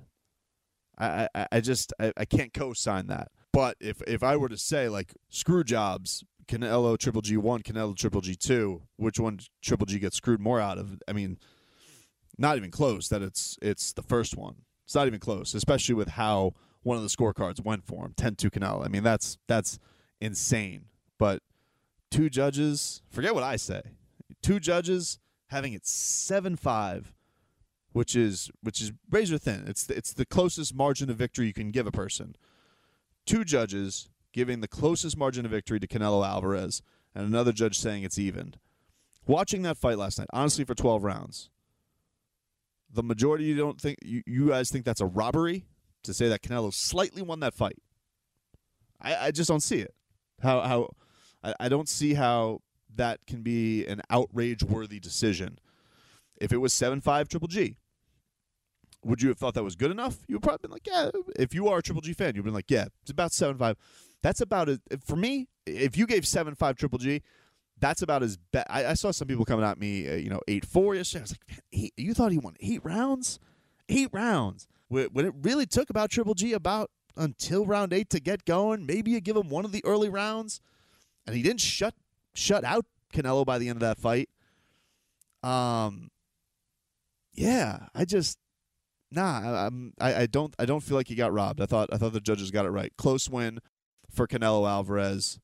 I, 0.97 1.27
I, 1.33 1.47
I 1.53 1.59
just 1.61 1.93
I, 1.99 2.13
I 2.17 2.25
can't 2.25 2.53
co-sign 2.53 3.07
that. 3.07 3.29
But 3.51 3.77
if 3.79 4.01
if 4.07 4.21
I 4.23 4.37
were 4.37 4.49
to 4.49 4.57
say 4.57 4.89
like 4.89 5.13
screw 5.29 5.63
jobs, 5.63 6.23
Canelo 6.47 6.97
Triple 6.97 7.21
G 7.21 7.37
one, 7.37 7.61
Canelo 7.61 7.95
Triple 7.95 8.21
G 8.21 8.35
two, 8.35 8.83
which 8.97 9.19
one 9.19 9.39
Triple 9.61 9.85
G 9.85 9.99
gets 9.99 10.17
screwed 10.17 10.39
more 10.39 10.59
out 10.59 10.77
of? 10.77 11.01
I 11.07 11.13
mean, 11.13 11.37
not 12.37 12.57
even 12.57 12.71
close. 12.71 13.07
That 13.09 13.21
it's 13.21 13.57
it's 13.61 13.93
the 13.93 14.03
first 14.03 14.37
one. 14.37 14.63
It's 14.89 14.95
not 14.95 15.05
even 15.05 15.19
close, 15.19 15.53
especially 15.53 15.93
with 15.93 16.07
how 16.07 16.55
one 16.81 16.97
of 16.97 17.03
the 17.03 17.09
scorecards 17.09 17.63
went 17.63 17.85
for 17.85 18.03
him, 18.03 18.15
10-2 18.17 18.49
Canelo. 18.49 18.83
I 18.83 18.87
mean, 18.87 19.03
that's 19.03 19.37
that's 19.45 19.77
insane. 20.19 20.85
But 21.19 21.43
two 22.09 22.27
judges, 22.27 23.03
forget 23.07 23.35
what 23.35 23.43
I 23.43 23.55
say. 23.55 23.83
Two 24.41 24.59
judges 24.59 25.19
having 25.49 25.73
it 25.73 25.83
7-5 25.83 27.05
which 27.91 28.15
is 28.15 28.49
which 28.63 28.81
is 28.81 28.91
razor 29.11 29.37
thin. 29.37 29.65
It's 29.67 29.85
the, 29.85 29.95
it's 29.95 30.11
the 30.11 30.25
closest 30.25 30.73
margin 30.73 31.11
of 31.11 31.17
victory 31.17 31.45
you 31.45 31.53
can 31.53 31.69
give 31.69 31.85
a 31.85 31.91
person. 31.91 32.35
Two 33.27 33.43
judges 33.43 34.09
giving 34.33 34.61
the 34.61 34.67
closest 34.67 35.15
margin 35.15 35.45
of 35.45 35.51
victory 35.51 35.79
to 35.79 35.87
Canelo 35.87 36.27
Alvarez, 36.27 36.81
and 37.13 37.27
another 37.27 37.51
judge 37.51 37.77
saying 37.77 38.01
it's 38.01 38.17
even. 38.17 38.55
Watching 39.27 39.61
that 39.61 39.77
fight 39.77 39.99
last 39.99 40.17
night, 40.17 40.29
honestly, 40.33 40.65
for 40.65 40.73
12 40.73 41.03
rounds, 41.03 41.51
the 42.91 43.03
majority 43.03 43.45
you 43.45 43.57
don't 43.57 43.79
think 43.79 43.97
you, 44.03 44.23
you 44.25 44.49
guys 44.49 44.69
think 44.69 44.85
that's 44.85 45.01
a 45.01 45.05
robbery 45.05 45.65
to 46.03 46.13
say 46.13 46.29
that 46.29 46.41
Canelo 46.41 46.73
slightly 46.73 47.21
won 47.21 47.39
that 47.41 47.53
fight. 47.53 47.77
I, 49.01 49.27
I 49.27 49.31
just 49.31 49.49
don't 49.49 49.63
see 49.63 49.79
it. 49.79 49.93
How 50.41 50.61
how 50.61 50.89
I, 51.43 51.53
I 51.59 51.69
don't 51.69 51.89
see 51.89 52.13
how 52.13 52.59
that 52.95 53.19
can 53.27 53.41
be 53.41 53.85
an 53.85 54.01
outrage 54.09 54.63
worthy 54.63 54.99
decision 54.99 55.59
if 56.39 56.51
it 56.51 56.57
was 56.57 56.73
7 56.73 57.01
5 57.01 57.27
Triple 57.27 57.47
G, 57.47 57.75
would 59.03 59.21
you 59.21 59.29
have 59.29 59.37
thought 59.37 59.53
that 59.53 59.63
was 59.63 59.75
good 59.75 59.91
enough? 59.91 60.17
You 60.27 60.35
would 60.35 60.43
probably 60.43 60.59
been 60.63 60.71
like, 60.71 60.87
yeah. 60.87 61.09
If 61.35 61.53
you 61.53 61.67
are 61.67 61.79
a 61.79 61.81
Triple 61.81 62.01
G 62.01 62.13
fan, 62.13 62.35
you've 62.35 62.45
been 62.45 62.53
like, 62.53 62.71
yeah, 62.71 62.85
it's 63.01 63.11
about 63.11 63.31
7 63.31 63.57
5. 63.57 63.75
That's 64.21 64.41
about 64.41 64.67
it. 64.69 64.81
For 65.05 65.15
me, 65.15 65.47
if 65.65 65.97
you 65.97 66.05
gave 66.05 66.27
7 66.27 66.55
5 66.55 66.75
Triple 66.75 66.99
G, 66.99 67.21
that's 67.79 68.01
about 68.01 68.23
as 68.23 68.37
bad. 68.37 68.65
I, 68.69 68.87
I, 68.87 68.93
saw 68.93 69.11
some 69.11 69.27
people 69.27 69.45
coming 69.45 69.65
at 69.65 69.79
me, 69.79 70.07
uh, 70.07 70.15
you 70.15 70.29
know, 70.29 70.41
8 70.47 70.65
4 70.65 70.95
yesterday. 70.95 71.19
I 71.19 71.23
was 71.23 71.31
like, 71.31 71.61
eight, 71.73 71.93
you 71.97 72.13
thought 72.13 72.31
he 72.31 72.37
won 72.37 72.55
eight 72.59 72.83
rounds? 72.83 73.39
Eight 73.87 74.09
rounds. 74.11 74.67
When 74.89 75.25
it 75.25 75.33
really 75.41 75.65
took 75.65 75.89
about 75.89 76.09
Triple 76.09 76.33
G 76.33 76.53
about 76.53 76.89
until 77.15 77.65
round 77.65 77.93
eight 77.93 78.09
to 78.09 78.19
get 78.19 78.45
going, 78.45 78.85
maybe 78.85 79.11
you 79.11 79.21
give 79.21 79.37
him 79.37 79.49
one 79.49 79.65
of 79.65 79.71
the 79.71 79.85
early 79.85 80.09
rounds, 80.09 80.61
and 81.27 81.35
he 81.35 81.43
didn't 81.43 81.61
shut 81.61 81.93
shut 82.33 82.63
out 82.63 82.85
Canelo 83.13 83.45
by 83.45 83.59
the 83.59 83.69
end 83.69 83.77
of 83.77 83.81
that 83.81 83.99
fight. 83.99 84.29
Um, 85.43 86.09
yeah, 87.33 87.87
I 87.93 88.05
just 88.05 88.39
nah. 89.11 89.67
I'm, 89.67 89.93
I 89.99 90.21
I 90.21 90.25
don't 90.25 90.55
I 90.57 90.65
don't 90.65 90.81
feel 90.81 90.97
like 90.97 91.07
he 91.07 91.15
got 91.15 91.31
robbed. 91.31 91.61
I 91.61 91.67
thought 91.67 91.89
I 91.91 91.97
thought 91.97 92.13
the 92.13 92.19
judges 92.19 92.49
got 92.49 92.65
it 92.65 92.71
right. 92.71 92.91
Close 92.97 93.29
win 93.29 93.59
for 94.09 94.25
Canelo 94.25 94.67
Alvarez, 94.67 95.39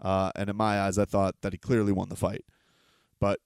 uh, 0.00 0.32
and 0.34 0.50
in 0.50 0.56
my 0.56 0.80
eyes, 0.80 0.98
I 0.98 1.04
thought 1.04 1.36
that 1.42 1.52
he 1.52 1.58
clearly 1.58 1.92
won 1.92 2.08
the 2.08 2.16
fight. 2.16 2.44
But 3.20 3.40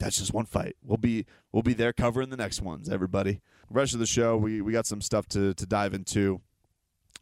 that's 0.00 0.18
just 0.18 0.32
one 0.32 0.46
fight. 0.46 0.76
We'll 0.82 0.96
be 0.96 1.26
we'll 1.52 1.62
be 1.62 1.74
there 1.74 1.92
covering 1.92 2.30
the 2.30 2.36
next 2.36 2.62
ones, 2.62 2.88
everybody. 2.88 3.40
The 3.68 3.74
rest 3.74 3.94
of 3.94 4.00
the 4.00 4.06
show, 4.06 4.36
we 4.36 4.60
we 4.60 4.72
got 4.72 4.86
some 4.86 5.00
stuff 5.00 5.26
to 5.28 5.54
to 5.54 5.66
dive 5.66 5.94
into. 5.94 6.40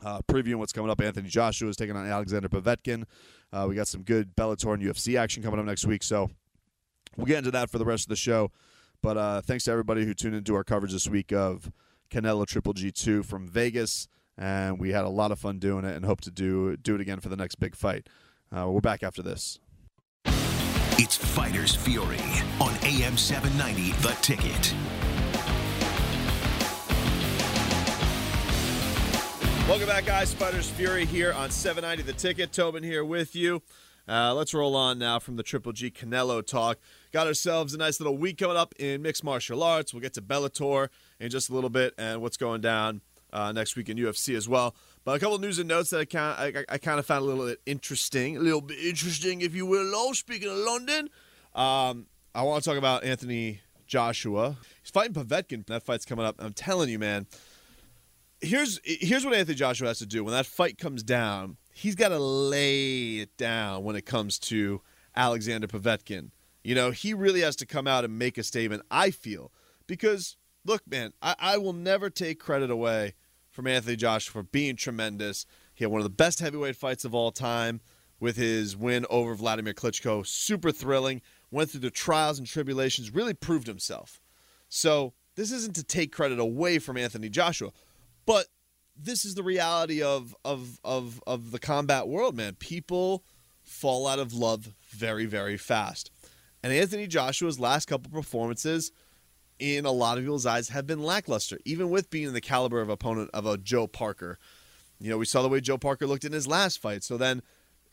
Uh, 0.04 0.20
previewing 0.26 0.56
what's 0.56 0.72
coming 0.72 0.90
up. 0.90 1.00
Anthony 1.00 1.28
Joshua 1.28 1.68
is 1.68 1.76
taking 1.76 1.94
on 1.94 2.08
Alexander 2.08 2.48
Povetkin. 2.48 3.04
Uh, 3.52 3.66
we 3.68 3.76
got 3.76 3.86
some 3.86 4.02
good 4.02 4.34
Bellator 4.34 4.74
and 4.74 4.82
UFC 4.82 5.16
action 5.16 5.44
coming 5.44 5.60
up 5.60 5.66
next 5.66 5.86
week, 5.86 6.02
so 6.02 6.28
we'll 7.16 7.26
get 7.26 7.38
into 7.38 7.52
that 7.52 7.70
for 7.70 7.78
the 7.78 7.84
rest 7.84 8.06
of 8.06 8.08
the 8.08 8.16
show. 8.16 8.50
But 9.00 9.16
uh, 9.16 9.40
thanks 9.42 9.62
to 9.64 9.70
everybody 9.70 10.04
who 10.04 10.12
tuned 10.12 10.34
into 10.34 10.56
our 10.56 10.64
coverage 10.64 10.92
this 10.92 11.08
week 11.08 11.32
of 11.32 11.70
Canelo 12.10 12.46
Triple 12.46 12.74
G2 12.74 13.24
from 13.24 13.46
Vegas. 13.46 14.08
And 14.38 14.78
we 14.78 14.90
had 14.90 15.04
a 15.04 15.08
lot 15.08 15.30
of 15.30 15.38
fun 15.38 15.58
doing 15.58 15.84
it 15.84 15.94
and 15.94 16.04
hope 16.04 16.20
to 16.22 16.30
do, 16.30 16.76
do 16.76 16.94
it 16.94 17.00
again 17.00 17.20
for 17.20 17.28
the 17.28 17.36
next 17.36 17.56
big 17.56 17.76
fight. 17.76 18.08
Uh, 18.50 18.68
we're 18.70 18.80
back 18.80 19.02
after 19.02 19.22
this. 19.22 19.58
It's 20.98 21.16
Fighters 21.16 21.74
Fury 21.74 22.20
on 22.60 22.74
AM 22.82 23.16
790, 23.16 23.92
The 24.02 24.14
Ticket. 24.20 24.74
Welcome 29.68 29.86
back, 29.88 30.04
guys. 30.04 30.34
Fighters 30.34 30.68
Fury 30.68 31.06
here 31.06 31.32
on 31.32 31.50
790 31.50 32.02
The 32.02 32.18
Ticket. 32.18 32.52
Tobin 32.52 32.82
here 32.82 33.04
with 33.04 33.34
you. 33.34 33.62
Uh, 34.08 34.34
let's 34.34 34.52
roll 34.52 34.74
on 34.74 34.98
now 34.98 35.18
from 35.18 35.36
the 35.36 35.42
Triple 35.42 35.72
G 35.72 35.90
Canelo 35.90 36.44
talk. 36.44 36.78
Got 37.12 37.26
ourselves 37.26 37.72
a 37.72 37.78
nice 37.78 38.00
little 38.00 38.18
week 38.18 38.38
coming 38.38 38.56
up 38.56 38.74
in 38.78 39.00
mixed 39.02 39.24
martial 39.24 39.62
arts. 39.62 39.94
We'll 39.94 40.00
get 40.00 40.14
to 40.14 40.22
Bellator 40.22 40.88
in 41.20 41.30
just 41.30 41.48
a 41.48 41.54
little 41.54 41.70
bit 41.70 41.94
and 41.96 42.20
what's 42.20 42.36
going 42.36 42.60
down 42.60 43.00
uh, 43.32 43.52
next 43.52 43.76
week 43.76 43.88
in 43.88 43.96
UFC 43.96 44.36
as 44.36 44.48
well. 44.48 44.74
But 45.04 45.16
a 45.16 45.18
couple 45.18 45.36
of 45.36 45.40
news 45.40 45.58
and 45.58 45.68
notes 45.68 45.90
that 45.90 46.00
I 46.00 46.04
kind 46.04 46.56
I, 46.58 46.74
I 46.74 46.78
kind 46.78 46.98
of 46.98 47.06
found 47.06 47.22
a 47.22 47.24
little 47.24 47.46
bit 47.46 47.60
interesting, 47.66 48.36
a 48.36 48.40
little 48.40 48.60
bit 48.60 48.78
interesting, 48.78 49.40
if 49.40 49.54
you 49.54 49.66
will. 49.66 49.90
Oh, 49.94 50.12
speaking 50.12 50.48
of 50.48 50.56
London, 50.56 51.08
um, 51.54 52.06
I 52.34 52.42
want 52.42 52.62
to 52.62 52.70
talk 52.70 52.78
about 52.78 53.04
Anthony 53.04 53.60
Joshua. 53.86 54.56
He's 54.82 54.90
fighting 54.90 55.14
Povetkin. 55.14 55.66
That 55.66 55.82
fight's 55.82 56.04
coming 56.04 56.24
up. 56.24 56.36
I'm 56.38 56.52
telling 56.52 56.88
you, 56.88 56.98
man. 56.98 57.26
Here's 58.40 58.80
here's 58.84 59.24
what 59.24 59.34
Anthony 59.34 59.54
Joshua 59.54 59.88
has 59.88 59.98
to 59.98 60.06
do 60.06 60.24
when 60.24 60.34
that 60.34 60.46
fight 60.46 60.78
comes 60.78 61.02
down. 61.02 61.56
He's 61.74 61.94
got 61.94 62.08
to 62.08 62.18
lay 62.18 63.18
it 63.18 63.36
down 63.36 63.84
when 63.84 63.96
it 63.96 64.04
comes 64.04 64.38
to 64.40 64.82
Alexander 65.16 65.66
Povetkin. 65.66 66.30
You 66.64 66.74
know, 66.74 66.90
he 66.90 67.14
really 67.14 67.40
has 67.40 67.56
to 67.56 67.66
come 67.66 67.86
out 67.86 68.04
and 68.04 68.18
make 68.18 68.38
a 68.38 68.42
statement. 68.42 68.82
I 68.90 69.10
feel 69.10 69.52
because 69.86 70.36
look, 70.64 70.82
man, 70.88 71.12
I, 71.22 71.34
I 71.38 71.58
will 71.58 71.72
never 71.72 72.10
take 72.10 72.38
credit 72.38 72.70
away 72.70 73.14
from 73.52 73.66
Anthony 73.68 73.94
Joshua 73.94 74.32
for 74.32 74.42
being 74.42 74.74
tremendous. 74.74 75.46
He 75.74 75.84
had 75.84 75.92
one 75.92 76.00
of 76.00 76.04
the 76.04 76.10
best 76.10 76.40
heavyweight 76.40 76.74
fights 76.74 77.04
of 77.04 77.14
all 77.14 77.30
time 77.30 77.80
with 78.18 78.36
his 78.36 78.76
win 78.76 79.06
over 79.10 79.34
Vladimir 79.34 79.74
Klitschko. 79.74 80.26
Super 80.26 80.72
thrilling. 80.72 81.20
Went 81.50 81.70
through 81.70 81.80
the 81.80 81.90
trials 81.90 82.38
and 82.38 82.48
tribulations, 82.48 83.14
really 83.14 83.34
proved 83.34 83.66
himself. 83.66 84.20
So 84.70 85.12
this 85.36 85.52
isn't 85.52 85.76
to 85.76 85.84
take 85.84 86.10
credit 86.10 86.38
away 86.38 86.78
from 86.78 86.96
Anthony 86.96 87.28
Joshua, 87.28 87.72
but 88.24 88.46
this 88.96 89.26
is 89.26 89.34
the 89.34 89.42
reality 89.42 90.02
of 90.02 90.34
of 90.44 90.80
of 90.82 91.22
of 91.26 91.50
the 91.50 91.58
combat 91.58 92.08
world, 92.08 92.36
man. 92.36 92.54
People 92.54 93.22
fall 93.62 94.06
out 94.06 94.18
of 94.18 94.32
love 94.32 94.74
very, 94.90 95.26
very 95.26 95.58
fast. 95.58 96.10
And 96.62 96.72
Anthony 96.72 97.06
Joshua's 97.06 97.60
last 97.60 97.86
couple 97.86 98.10
performances 98.10 98.92
in 99.62 99.86
a 99.86 99.92
lot 99.92 100.18
of 100.18 100.24
people's 100.24 100.44
eyes 100.44 100.70
have 100.70 100.88
been 100.88 101.04
lackluster, 101.04 101.56
even 101.64 101.88
with 101.88 102.10
being 102.10 102.32
the 102.32 102.40
caliber 102.40 102.80
of 102.80 102.88
opponent 102.88 103.30
of 103.32 103.46
a 103.46 103.56
Joe 103.56 103.86
Parker. 103.86 104.40
You 104.98 105.08
know, 105.08 105.18
we 105.18 105.24
saw 105.24 105.40
the 105.40 105.48
way 105.48 105.60
Joe 105.60 105.78
Parker 105.78 106.04
looked 106.04 106.24
in 106.24 106.32
his 106.32 106.48
last 106.48 106.80
fight. 106.80 107.04
So 107.04 107.16
then 107.16 107.42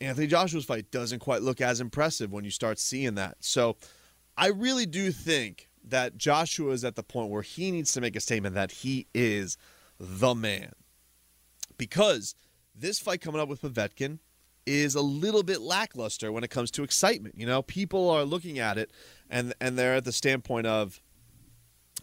Anthony 0.00 0.26
Joshua's 0.26 0.64
fight 0.64 0.90
doesn't 0.90 1.20
quite 1.20 1.42
look 1.42 1.60
as 1.60 1.80
impressive 1.80 2.32
when 2.32 2.44
you 2.44 2.50
start 2.50 2.80
seeing 2.80 3.14
that. 3.14 3.36
So 3.38 3.76
I 4.36 4.48
really 4.48 4.84
do 4.84 5.12
think 5.12 5.68
that 5.84 6.16
Joshua 6.16 6.72
is 6.72 6.84
at 6.84 6.96
the 6.96 7.04
point 7.04 7.30
where 7.30 7.42
he 7.42 7.70
needs 7.70 7.92
to 7.92 8.00
make 8.00 8.16
a 8.16 8.20
statement 8.20 8.56
that 8.56 8.72
he 8.72 9.06
is 9.14 9.56
the 9.98 10.34
man. 10.34 10.72
Because 11.78 12.34
this 12.74 12.98
fight 12.98 13.20
coming 13.20 13.40
up 13.40 13.48
with 13.48 13.62
Povetkin 13.62 14.18
is 14.66 14.96
a 14.96 15.00
little 15.00 15.44
bit 15.44 15.60
lackluster 15.60 16.32
when 16.32 16.42
it 16.42 16.50
comes 16.50 16.72
to 16.72 16.82
excitement. 16.82 17.36
You 17.38 17.46
know, 17.46 17.62
people 17.62 18.10
are 18.10 18.24
looking 18.24 18.58
at 18.58 18.76
it 18.76 18.90
and 19.28 19.54
and 19.60 19.78
they're 19.78 19.94
at 19.94 20.04
the 20.04 20.12
standpoint 20.12 20.66
of, 20.66 21.00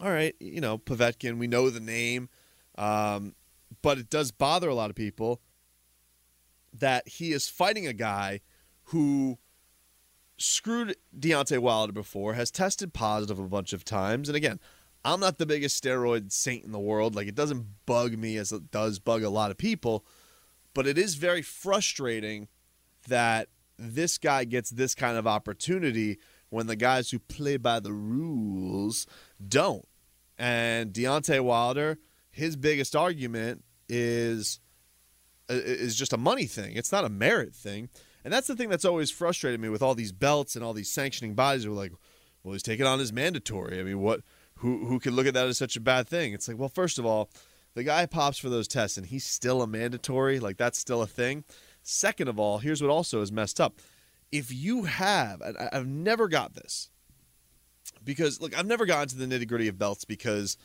all 0.02 0.12
right, 0.12 0.36
you 0.40 0.62
know, 0.62 0.78
Povetkin, 0.78 1.38
we 1.38 1.48
know 1.48 1.70
the 1.70 1.80
name, 1.80 2.30
um, 2.78 3.36
but 3.82 3.98
it 3.98 4.10
does 4.10 4.32
bother 4.32 4.70
a 4.70 4.76
lot 4.76 4.90
of 4.90 4.96
people 4.96 5.42
that 6.74 7.08
he 7.08 7.32
is 7.32 7.50
fighting 7.50 7.88
a 7.88 7.94
guy 7.94 8.42
who 8.86 9.38
screwed 10.38 10.96
Deontay 11.18 11.60
Wilder 11.60 11.94
before, 11.94 12.36
has 12.36 12.52
tested 12.52 12.94
positive 12.94 13.40
a 13.40 13.48
bunch 13.48 13.74
of 13.74 13.84
times, 13.84 14.30
and 14.30 14.36
again, 14.36 14.60
I'm 15.04 15.20
not 15.20 15.38
the 15.38 15.46
biggest 15.46 15.82
steroid 15.82 16.32
saint 16.34 16.66
in 16.66 16.74
the 16.74 16.80
world. 16.80 17.16
Like 17.16 17.28
it 17.28 17.36
doesn't 17.36 17.66
bug 17.86 18.18
me 18.18 18.36
as 18.36 18.52
it 18.52 18.72
does 18.72 19.00
bug 19.00 19.24
a 19.24 19.30
lot 19.30 19.52
of 19.52 19.58
people, 19.58 20.06
but 20.74 20.86
it 20.86 20.98
is 20.98 21.16
very 21.16 21.42
frustrating 21.42 22.50
that 23.08 23.48
this 23.78 24.18
guy 24.18 24.44
gets 24.44 24.70
this 24.70 24.94
kind 24.94 25.18
of 25.18 25.26
opportunity 25.26 26.18
when 26.50 26.68
the 26.68 26.76
guys 26.76 27.12
who 27.12 27.20
play 27.20 27.58
by 27.58 27.80
the 27.80 27.94
rules 27.94 29.06
don't. 29.46 29.88
And 30.38 30.94
Deontay 30.94 31.42
Wilder, 31.42 31.98
his 32.30 32.56
biggest 32.56 32.96
argument 32.96 33.64
is 33.90 34.60
is 35.50 35.96
just 35.96 36.14
a 36.14 36.18
money 36.18 36.46
thing. 36.46 36.76
It's 36.76 36.92
not 36.92 37.06
a 37.06 37.10
merit 37.10 37.56
thing. 37.56 37.90
And 38.24 38.34
that's 38.34 38.48
the 38.48 38.56
thing 38.56 38.70
that's 38.70 38.84
always 38.86 39.10
frustrated 39.10 39.60
me 39.62 39.70
with 39.70 39.82
all 39.82 39.96
these 39.96 40.12
belts 40.12 40.56
and 40.56 40.64
all 40.66 40.74
these 40.74 40.92
sanctioning 40.92 41.34
bodies 41.34 41.64
who 41.64 41.72
are 41.72 41.76
like, 41.76 41.94
well, 42.44 42.52
he's 42.54 42.64
taking 42.64 42.86
on 42.86 43.00
his 43.00 43.14
mandatory. 43.14 43.80
I 43.80 43.84
mean, 43.84 44.02
what 44.02 44.22
who 44.56 44.86
who 44.86 45.00
could 45.00 45.14
look 45.14 45.28
at 45.28 45.34
that 45.34 45.48
as 45.48 45.58
such 45.58 45.76
a 45.76 45.82
bad 45.82 46.08
thing? 46.08 46.34
It's 46.34 46.48
like, 46.48 46.58
well, 46.58 46.70
first 46.70 47.00
of 47.00 47.06
all, 47.06 47.30
the 47.74 47.84
guy 47.84 48.06
pops 48.06 48.38
for 48.38 48.50
those 48.50 48.68
tests 48.68 48.98
and 48.98 49.06
he's 49.06 49.26
still 49.26 49.62
a 49.62 49.68
mandatory, 49.68 50.40
like 50.40 50.58
that's 50.58 50.80
still 50.80 51.02
a 51.02 51.08
thing. 51.08 51.44
Second 51.84 52.28
of 52.28 52.40
all, 52.40 52.58
here's 52.58 52.82
what 52.82 52.92
also 52.92 53.22
is 53.22 53.32
messed 53.32 53.62
up. 53.62 53.80
If 54.32 54.52
you 54.52 54.84
have, 54.84 55.42
I've 55.72 55.88
never 55.88 56.28
got 56.28 56.54
this, 56.54 56.90
because 58.04 58.42
look, 58.42 58.58
I've 58.58 58.66
never 58.66 58.86
gotten 58.86 59.10
to 59.10 59.16
the 59.16 59.26
nitty 59.26 59.48
gritty 59.48 59.68
of 59.68 59.78
belts 59.78 60.06
because 60.06 60.58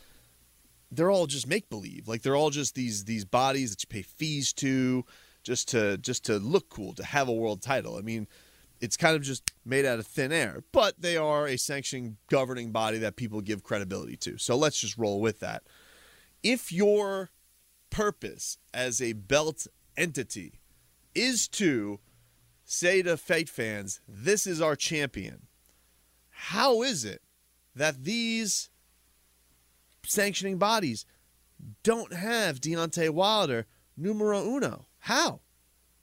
they're 0.91 1.11
all 1.11 1.27
just 1.27 1.47
make 1.47 1.69
believe. 1.69 2.07
Like 2.07 2.21
they're 2.21 2.35
all 2.35 2.49
just 2.49 2.75
these 2.75 3.05
these 3.05 3.25
bodies 3.25 3.71
that 3.71 3.83
you 3.83 3.87
pay 3.87 4.01
fees 4.03 4.53
to, 4.53 5.05
just 5.43 5.69
to 5.69 5.97
just 5.97 6.25
to 6.25 6.37
look 6.37 6.69
cool, 6.69 6.93
to 6.93 7.03
have 7.03 7.27
a 7.27 7.33
world 7.33 7.61
title. 7.61 7.97
I 7.97 8.01
mean, 8.01 8.27
it's 8.79 8.97
kind 8.97 9.15
of 9.15 9.21
just 9.21 9.51
made 9.65 9.85
out 9.85 9.99
of 9.99 10.05
thin 10.05 10.31
air, 10.31 10.63
but 10.71 11.01
they 11.01 11.17
are 11.17 11.47
a 11.47 11.57
sanctioning 11.57 12.17
governing 12.29 12.71
body 12.71 12.97
that 12.99 13.15
people 13.15 13.41
give 13.41 13.63
credibility 13.63 14.17
to. 14.17 14.37
So 14.37 14.55
let's 14.55 14.79
just 14.79 14.97
roll 14.97 15.21
with 15.21 15.39
that. 15.39 15.63
If 16.43 16.71
your 16.71 17.31
purpose 17.89 18.57
as 18.73 19.01
a 19.01 19.13
belt 19.13 19.67
entity 19.95 20.59
is 21.15 21.47
to 21.47 21.99
say 22.65 23.01
to 23.03 23.17
fight 23.17 23.49
fans, 23.49 24.01
this 24.07 24.45
is 24.47 24.61
our 24.61 24.75
champion, 24.75 25.47
how 26.47 26.81
is 26.81 27.05
it 27.05 27.21
that 27.73 28.03
these 28.03 28.69
sanctioning 30.05 30.57
bodies 30.57 31.05
don't 31.83 32.11
have 32.11 32.59
Deontay 32.59 33.11
Wilder 33.11 33.65
numero 33.95 34.43
uno? 34.43 34.85
How? 34.99 35.39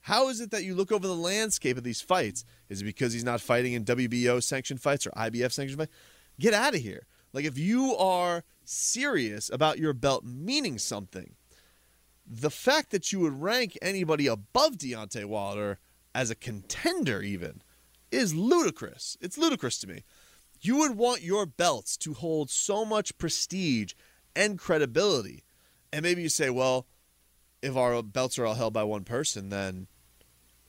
How 0.01 0.29
is 0.29 0.41
it 0.41 0.49
that 0.49 0.63
you 0.63 0.73
look 0.73 0.91
over 0.91 1.05
the 1.05 1.13
landscape 1.13 1.77
of 1.77 1.83
these 1.83 2.01
fights? 2.01 2.43
Is 2.69 2.81
it 2.81 2.85
because 2.85 3.13
he's 3.13 3.23
not 3.23 3.39
fighting 3.39 3.73
in 3.73 3.85
WBO 3.85 4.41
sanctioned 4.41 4.81
fights 4.81 5.05
or 5.05 5.11
IBF 5.11 5.51
sanctioned 5.51 5.79
fights? 5.79 5.93
Get 6.39 6.55
out 6.55 6.73
of 6.73 6.81
here. 6.81 7.05
Like, 7.33 7.45
if 7.45 7.59
you 7.59 7.95
are 7.95 8.43
serious 8.65 9.47
about 9.53 9.77
your 9.77 9.93
belt 9.93 10.25
meaning 10.25 10.79
something, 10.79 11.35
the 12.25 12.49
fact 12.49 12.89
that 12.89 13.11
you 13.11 13.19
would 13.19 13.39
rank 13.39 13.77
anybody 13.79 14.25
above 14.25 14.77
Deontay 14.77 15.25
Wilder 15.25 15.77
as 16.15 16.31
a 16.31 16.35
contender, 16.35 17.21
even, 17.21 17.61
is 18.11 18.35
ludicrous. 18.35 19.17
It's 19.21 19.37
ludicrous 19.37 19.79
to 19.79 19.87
me. 19.87 20.03
You 20.61 20.77
would 20.77 20.95
want 20.95 21.23
your 21.23 21.45
belts 21.45 21.97
to 21.97 22.13
hold 22.13 22.49
so 22.51 22.85
much 22.85 23.17
prestige 23.17 23.93
and 24.35 24.59
credibility. 24.59 25.43
And 25.91 26.03
maybe 26.03 26.21
you 26.21 26.29
say, 26.29 26.49
well, 26.49 26.85
if 27.61 27.75
our 27.75 28.01
belts 28.03 28.37
are 28.37 28.45
all 28.45 28.53
held 28.53 28.73
by 28.73 28.83
one 28.83 29.03
person, 29.03 29.49
then 29.49 29.87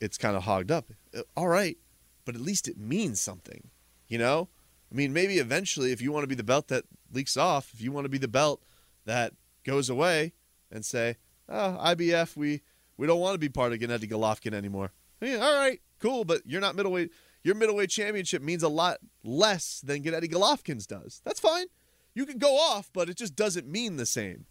it's 0.00 0.18
kind 0.18 0.36
of 0.36 0.44
hogged 0.44 0.70
up. 0.70 0.86
Uh, 1.16 1.22
all 1.36 1.48
right, 1.48 1.76
but 2.24 2.34
at 2.34 2.40
least 2.40 2.68
it 2.68 2.78
means 2.78 3.20
something, 3.20 3.68
you 4.08 4.18
know? 4.18 4.48
I 4.90 4.94
mean, 4.94 5.12
maybe 5.12 5.38
eventually, 5.38 5.92
if 5.92 6.02
you 6.02 6.10
want 6.10 6.24
to 6.24 6.28
be 6.28 6.34
the 6.34 6.42
belt 6.42 6.68
that 6.68 6.84
leaks 7.12 7.36
off, 7.36 7.70
if 7.72 7.80
you 7.80 7.92
want 7.92 8.04
to 8.04 8.10
be 8.10 8.18
the 8.18 8.28
belt 8.28 8.62
that 9.04 9.34
goes 9.64 9.88
away 9.88 10.32
and 10.70 10.84
say, 10.84 11.16
oh, 11.48 11.78
IBF, 11.82 12.36
we, 12.36 12.62
we 12.96 13.06
don't 13.06 13.20
want 13.20 13.34
to 13.34 13.38
be 13.38 13.48
part 13.48 13.72
of 13.72 13.78
Gennady 13.78 14.10
Golovkin 14.10 14.54
anymore. 14.54 14.92
I 15.20 15.24
mean, 15.24 15.40
all 15.40 15.56
right, 15.56 15.80
cool, 16.00 16.24
but 16.24 16.42
you're 16.46 16.60
not 16.60 16.76
middleweight. 16.76 17.10
Your 17.44 17.54
middleweight 17.54 17.90
championship 17.90 18.42
means 18.42 18.62
a 18.62 18.68
lot 18.68 18.98
less 19.24 19.80
than 19.84 20.02
Gennady 20.02 20.30
Golovkin's 20.30 20.86
does. 20.86 21.20
That's 21.24 21.40
fine. 21.40 21.66
You 22.14 22.26
can 22.26 22.38
go 22.38 22.56
off, 22.56 22.90
but 22.92 23.08
it 23.08 23.16
just 23.16 23.34
doesn't 23.34 23.66
mean 23.66 23.96
the 23.96 24.06
same. 24.06 24.46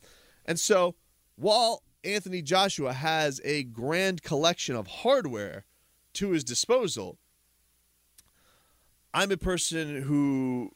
And 0.45 0.59
so, 0.59 0.95
while 1.35 1.83
Anthony 2.03 2.41
Joshua 2.41 2.93
has 2.93 3.39
a 3.43 3.63
grand 3.63 4.23
collection 4.23 4.75
of 4.75 4.87
hardware 4.87 5.65
to 6.13 6.31
his 6.31 6.43
disposal. 6.43 7.17
I'm 9.13 9.31
a 9.31 9.37
person 9.37 10.03
who 10.03 10.71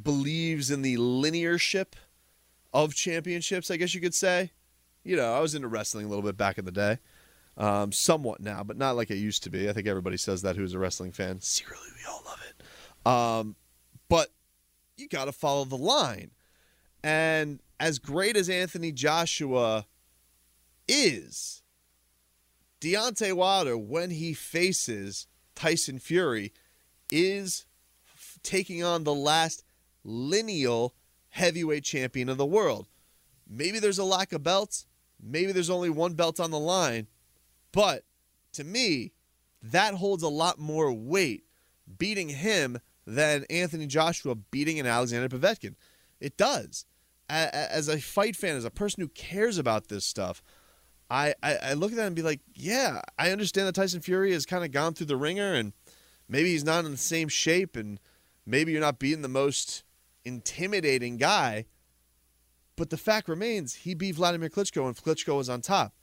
believes 0.00 0.70
in 0.70 0.82
the 0.82 0.96
linearship 0.96 1.94
of 2.72 2.94
championships, 2.94 3.70
I 3.70 3.76
guess 3.76 3.94
you 3.94 4.00
could 4.00 4.14
say. 4.14 4.52
You 5.04 5.16
know, 5.16 5.34
I 5.34 5.40
was 5.40 5.54
into 5.54 5.68
wrestling 5.68 6.06
a 6.06 6.08
little 6.08 6.22
bit 6.22 6.36
back 6.36 6.58
in 6.58 6.64
the 6.64 6.72
day, 6.72 6.98
um, 7.56 7.92
somewhat 7.92 8.40
now, 8.40 8.62
but 8.62 8.76
not 8.76 8.96
like 8.96 9.10
it 9.10 9.16
used 9.16 9.44
to 9.44 9.50
be. 9.50 9.68
I 9.68 9.72
think 9.72 9.86
everybody 9.86 10.16
says 10.16 10.42
that 10.42 10.56
who's 10.56 10.74
a 10.74 10.78
wrestling 10.78 11.12
fan. 11.12 11.40
Secretly, 11.40 11.88
we 11.96 12.10
all 12.10 12.22
love 12.24 12.40
it. 12.48 13.06
Um, 13.06 13.56
but 14.08 14.28
you 14.96 15.08
got 15.08 15.26
to 15.26 15.32
follow 15.32 15.64
the 15.64 15.76
line. 15.76 16.30
And 17.02 17.60
as 17.78 17.98
great 17.98 18.36
as 18.36 18.48
Anthony 18.48 18.92
Joshua 18.92 19.86
is 20.88 21.62
Deontay 22.80 23.32
Wilder 23.34 23.76
when 23.76 24.10
he 24.10 24.34
faces 24.34 25.26
Tyson 25.54 25.98
Fury 25.98 26.52
is 27.10 27.66
f- 28.14 28.38
taking 28.42 28.82
on 28.82 29.04
the 29.04 29.14
last 29.14 29.64
lineal 30.04 30.94
heavyweight 31.30 31.84
champion 31.84 32.28
of 32.28 32.36
the 32.36 32.46
world. 32.46 32.88
Maybe 33.48 33.78
there's 33.78 33.98
a 33.98 34.04
lack 34.04 34.32
of 34.32 34.42
belts. 34.42 34.86
Maybe 35.22 35.52
there's 35.52 35.70
only 35.70 35.90
one 35.90 36.14
belt 36.14 36.40
on 36.40 36.50
the 36.50 36.58
line. 36.58 37.06
But 37.74 38.04
to 38.52 38.62
me, 38.62 39.12
that 39.62 39.94
holds 39.94 40.22
a 40.22 40.28
lot 40.28 40.58
more 40.60 40.92
weight 40.92 41.44
beating 41.98 42.28
him 42.28 42.78
than 43.04 43.44
Anthony 43.50 43.86
Joshua 43.86 44.36
beating 44.36 44.78
an 44.78 44.86
Alexander 44.86 45.28
Povetkin. 45.28 45.74
It 46.20 46.36
does. 46.36 46.86
As 47.28 47.88
a 47.88 47.98
fight 47.98 48.36
fan, 48.36 48.56
as 48.56 48.64
a 48.64 48.70
person 48.70 49.00
who 49.00 49.08
cares 49.08 49.58
about 49.58 49.88
this 49.88 50.04
stuff, 50.04 50.42
I, 51.10 51.34
I, 51.42 51.56
I 51.56 51.72
look 51.72 51.90
at 51.90 51.96
that 51.96 52.06
and 52.06 52.16
be 52.16 52.22
like, 52.22 52.40
yeah, 52.54 53.02
I 53.18 53.32
understand 53.32 53.66
that 53.66 53.74
Tyson 53.74 54.00
Fury 54.00 54.32
has 54.32 54.46
kind 54.46 54.64
of 54.64 54.70
gone 54.70 54.94
through 54.94 55.06
the 55.06 55.16
ringer 55.16 55.52
and 55.52 55.72
maybe 56.28 56.50
he's 56.50 56.64
not 56.64 56.84
in 56.84 56.92
the 56.92 56.96
same 56.96 57.28
shape 57.28 57.76
and 57.76 57.98
maybe 58.46 58.72
you're 58.72 58.80
not 58.80 58.98
beating 58.98 59.22
the 59.22 59.28
most 59.28 59.82
intimidating 60.24 61.16
guy. 61.16 61.66
But 62.76 62.90
the 62.90 62.96
fact 62.96 63.28
remains, 63.28 63.74
he 63.74 63.94
beat 63.94 64.14
Vladimir 64.14 64.48
Klitschko 64.48 64.86
and 64.86 64.96
Klitschko 64.96 65.36
was 65.36 65.48
on 65.48 65.60
top. 65.60 65.94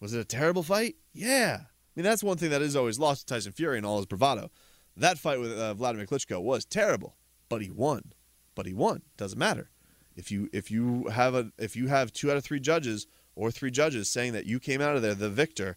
Was 0.00 0.14
it 0.14 0.20
a 0.20 0.24
terrible 0.24 0.62
fight? 0.62 0.96
Yeah. 1.12 1.58
I 1.62 1.66
mean, 1.96 2.04
that's 2.04 2.22
one 2.22 2.36
thing 2.36 2.50
that 2.50 2.62
is 2.62 2.76
always 2.76 2.98
lost 2.98 3.26
to 3.26 3.34
Tyson 3.34 3.52
Fury 3.52 3.76
and 3.76 3.86
all 3.86 3.96
his 3.96 4.06
bravado. 4.06 4.50
That 4.96 5.18
fight 5.18 5.40
with 5.40 5.58
uh, 5.58 5.74
Vladimir 5.74 6.06
Klitschko 6.06 6.40
was 6.42 6.64
terrible, 6.64 7.16
but 7.48 7.62
he 7.62 7.70
won. 7.70 8.12
But 8.54 8.66
he 8.66 8.74
won. 8.74 9.02
Doesn't 9.16 9.38
matter. 9.38 9.70
If 10.16 10.30
you 10.30 10.48
if 10.52 10.70
you 10.70 11.06
have 11.06 11.34
a 11.34 11.50
if 11.58 11.76
you 11.76 11.88
have 11.88 12.12
two 12.12 12.30
out 12.30 12.36
of 12.36 12.44
three 12.44 12.60
judges 12.60 13.06
or 13.34 13.50
three 13.50 13.70
judges 13.70 14.10
saying 14.10 14.32
that 14.32 14.46
you 14.46 14.60
came 14.60 14.80
out 14.80 14.96
of 14.96 15.02
there 15.02 15.14
the 15.14 15.30
victor, 15.30 15.76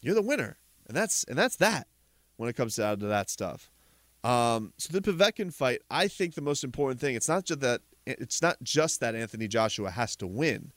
you're 0.00 0.14
the 0.14 0.22
winner, 0.22 0.58
and 0.86 0.96
that's 0.96 1.24
and 1.24 1.36
that's 1.36 1.56
that 1.56 1.88
when 2.36 2.48
it 2.48 2.56
comes 2.56 2.76
down 2.76 2.98
to 3.00 3.06
that 3.06 3.28
stuff. 3.28 3.70
Um, 4.22 4.72
so 4.78 4.98
the 4.98 5.02
Povetkin 5.02 5.52
fight, 5.52 5.82
I 5.90 6.08
think 6.08 6.34
the 6.34 6.40
most 6.40 6.64
important 6.64 7.00
thing 7.00 7.14
it's 7.14 7.28
not 7.28 7.44
just 7.44 7.60
that 7.60 7.82
it's 8.06 8.40
not 8.40 8.56
just 8.62 9.00
that 9.00 9.14
Anthony 9.14 9.48
Joshua 9.48 9.90
has 9.90 10.16
to 10.16 10.26
win, 10.26 10.72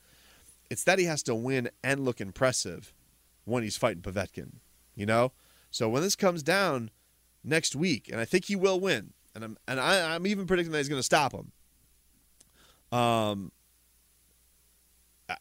it's 0.70 0.84
that 0.84 0.98
he 0.98 1.06
has 1.06 1.22
to 1.24 1.34
win 1.34 1.70
and 1.82 2.04
look 2.04 2.20
impressive 2.20 2.92
when 3.48 3.62
he's 3.62 3.76
fighting 3.76 4.02
Povetkin. 4.02 4.56
You 4.94 5.06
know, 5.06 5.32
so 5.70 5.88
when 5.88 6.02
this 6.02 6.16
comes 6.16 6.42
down 6.42 6.90
next 7.44 7.76
week, 7.76 8.08
and 8.10 8.20
I 8.20 8.24
think 8.24 8.46
he 8.46 8.56
will 8.56 8.80
win, 8.80 9.12
and 9.34 9.44
I'm 9.44 9.58
and 9.66 9.80
I, 9.80 10.14
I'm 10.14 10.26
even 10.26 10.46
predicting 10.46 10.72
that 10.72 10.78
he's 10.78 10.88
going 10.88 10.98
to 10.98 11.04
stop 11.04 11.32
him. 11.32 11.52
Um, 12.90 13.52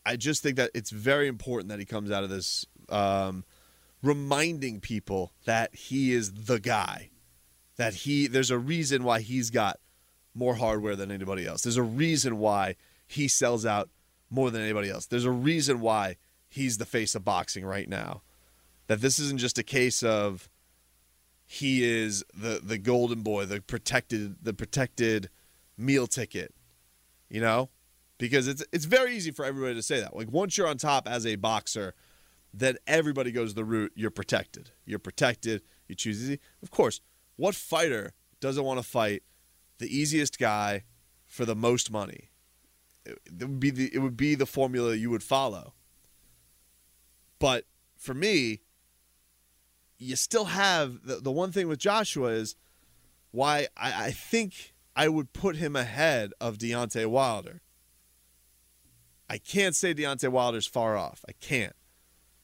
I 0.06 0.16
just 0.16 0.44
think 0.44 0.58
that 0.58 0.72
it's 0.74 0.90
very 0.90 1.28
important 1.28 1.70
that 1.70 1.80
he 1.80 1.86
comes 1.86 2.12
out 2.12 2.24
of 2.24 2.30
this 2.30 2.66
um, 2.90 3.46
reminding 4.04 4.82
people 4.82 5.34
that 5.46 5.74
he 5.76 6.14
is 6.14 6.34
the 6.34 6.60
guy. 6.60 7.10
That 7.78 7.94
he 7.94 8.28
there's 8.28 8.52
a 8.52 8.58
reason 8.58 9.04
why 9.04 9.22
he's 9.22 9.50
got 9.50 9.80
more 10.34 10.56
hardware 10.56 10.96
than 10.96 11.12
anybody 11.12 11.46
else. 11.48 11.62
There's 11.62 11.78
a 11.78 11.84
reason 11.84 12.38
why 12.38 12.76
he 13.06 13.28
sells 13.28 13.66
out 13.66 13.90
more 14.30 14.52
than 14.52 14.62
anybody 14.62 14.90
else. 14.90 15.06
There's 15.06 15.26
a 15.26 15.32
reason 15.32 15.80
why 15.80 16.18
he's 16.58 16.78
the 16.78 16.86
face 16.86 17.16
of 17.16 17.24
boxing 17.24 17.66
right 17.66 17.88
now. 17.88 18.22
That 18.88 19.02
this 19.02 19.20
isn't 19.20 19.40
just 19.40 19.58
a 19.58 19.64
case 19.64 20.04
of 20.04 20.50
he 21.46 21.84
is 21.84 22.24
the 22.34 22.60
the 22.62 22.78
golden 22.78 23.22
boy, 23.22 23.46
the 23.46 23.62
protected 23.62 24.44
the 24.44 24.54
protected 24.54 25.30
meal 25.78 26.08
ticket. 26.08 26.54
You 27.30 27.42
know? 27.42 27.70
Because 28.18 28.48
it's 28.48 28.64
it's 28.74 28.86
very 28.86 29.16
easy 29.16 29.32
for 29.32 29.46
everybody 29.46 29.76
to 29.76 29.82
say 29.82 30.00
that. 30.00 30.16
Like 30.16 30.32
once 30.32 30.58
you're 30.58 30.68
on 30.68 30.78
top 30.78 31.08
as 31.08 31.26
a 31.26 31.36
boxer, 31.36 31.94
then 32.54 32.78
everybody 32.88 33.32
goes 33.32 33.54
the 33.54 33.64
route 33.64 33.92
you're 33.96 34.12
protected. 34.12 34.72
You're 34.86 35.00
protected. 35.00 35.62
You 35.88 35.96
choose 35.96 36.22
easy. 36.24 36.40
Of 36.64 36.72
course, 36.72 37.00
what 37.36 37.56
fighter 37.56 38.14
doesn't 38.40 38.64
want 38.64 38.80
to 38.80 38.84
fight 38.88 39.24
the 39.78 39.96
easiest 39.96 40.40
guy 40.40 40.84
for 41.26 41.46
the 41.46 41.56
most 41.56 41.92
money? 41.92 42.32
It, 43.06 43.20
it 43.40 43.46
would 43.46 43.60
be 43.60 43.70
the 43.70 43.94
it 43.94 44.00
would 44.00 44.18
be 44.18 44.34
the 44.34 44.48
formula 44.48 44.96
you 44.96 45.12
would 45.12 45.24
follow. 45.24 45.74
But 47.40 47.66
for 47.98 48.14
me, 48.14 48.62
you 49.98 50.16
still 50.16 50.46
have 50.46 51.06
the, 51.06 51.16
the 51.16 51.32
one 51.32 51.52
thing 51.52 51.68
with 51.68 51.80
Joshua 51.80 52.30
is 52.30 52.56
why 53.32 53.68
I, 53.76 54.06
I 54.06 54.12
think 54.12 54.74
I 54.96 55.08
would 55.10 55.34
put 55.34 55.58
him 55.58 55.76
ahead 55.76 56.34
of 56.40 56.58
Deontay 56.58 57.08
Wilder. 57.08 57.62
I 59.30 59.38
can't 59.38 59.76
say 59.76 59.94
Deontay 59.94 60.30
Wilder's 60.30 60.68
far 60.68 60.96
off. 60.98 61.24
I 61.28 61.34
can't. 61.34 61.76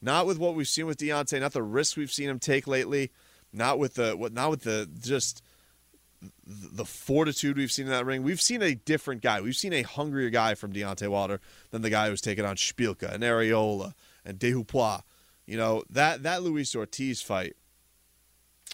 Not 0.01 0.25
with 0.25 0.37
what 0.37 0.53
we've 0.55 0.67
seen 0.67 0.85
with 0.85 0.97
Deontay, 0.97 1.39
not 1.39 1.53
the 1.53 1.63
risks 1.63 1.95
we've 1.95 2.11
seen 2.11 2.29
him 2.29 2.39
take 2.39 2.67
lately, 2.67 3.11
not 3.53 3.79
with 3.79 3.93
the 3.93 4.17
what 4.17 4.33
not 4.33 4.49
with 4.49 4.63
the 4.63 4.89
just 4.99 5.41
the 6.45 6.85
fortitude 6.85 7.57
we've 7.57 7.71
seen 7.71 7.85
in 7.85 7.91
that 7.91 8.05
ring. 8.05 8.23
We've 8.23 8.41
seen 8.41 8.61
a 8.61 8.75
different 8.75 9.21
guy. 9.21 9.41
We've 9.41 9.55
seen 9.55 9.73
a 9.73 9.81
hungrier 9.81 10.29
guy 10.29 10.55
from 10.55 10.73
Deontay 10.73 11.07
Wilder 11.07 11.39
than 11.71 11.81
the 11.81 11.89
guy 11.89 12.05
who 12.05 12.11
was 12.11 12.21
taking 12.21 12.45
on 12.45 12.55
Szpilka 12.55 13.13
and 13.13 13.23
Arreola 13.23 13.93
and 14.25 14.39
Duhaupas. 14.39 15.01
You 15.45 15.57
know, 15.57 15.83
that 15.89 16.23
that 16.23 16.43
Luis 16.43 16.75
Ortiz 16.75 17.21
fight 17.21 17.55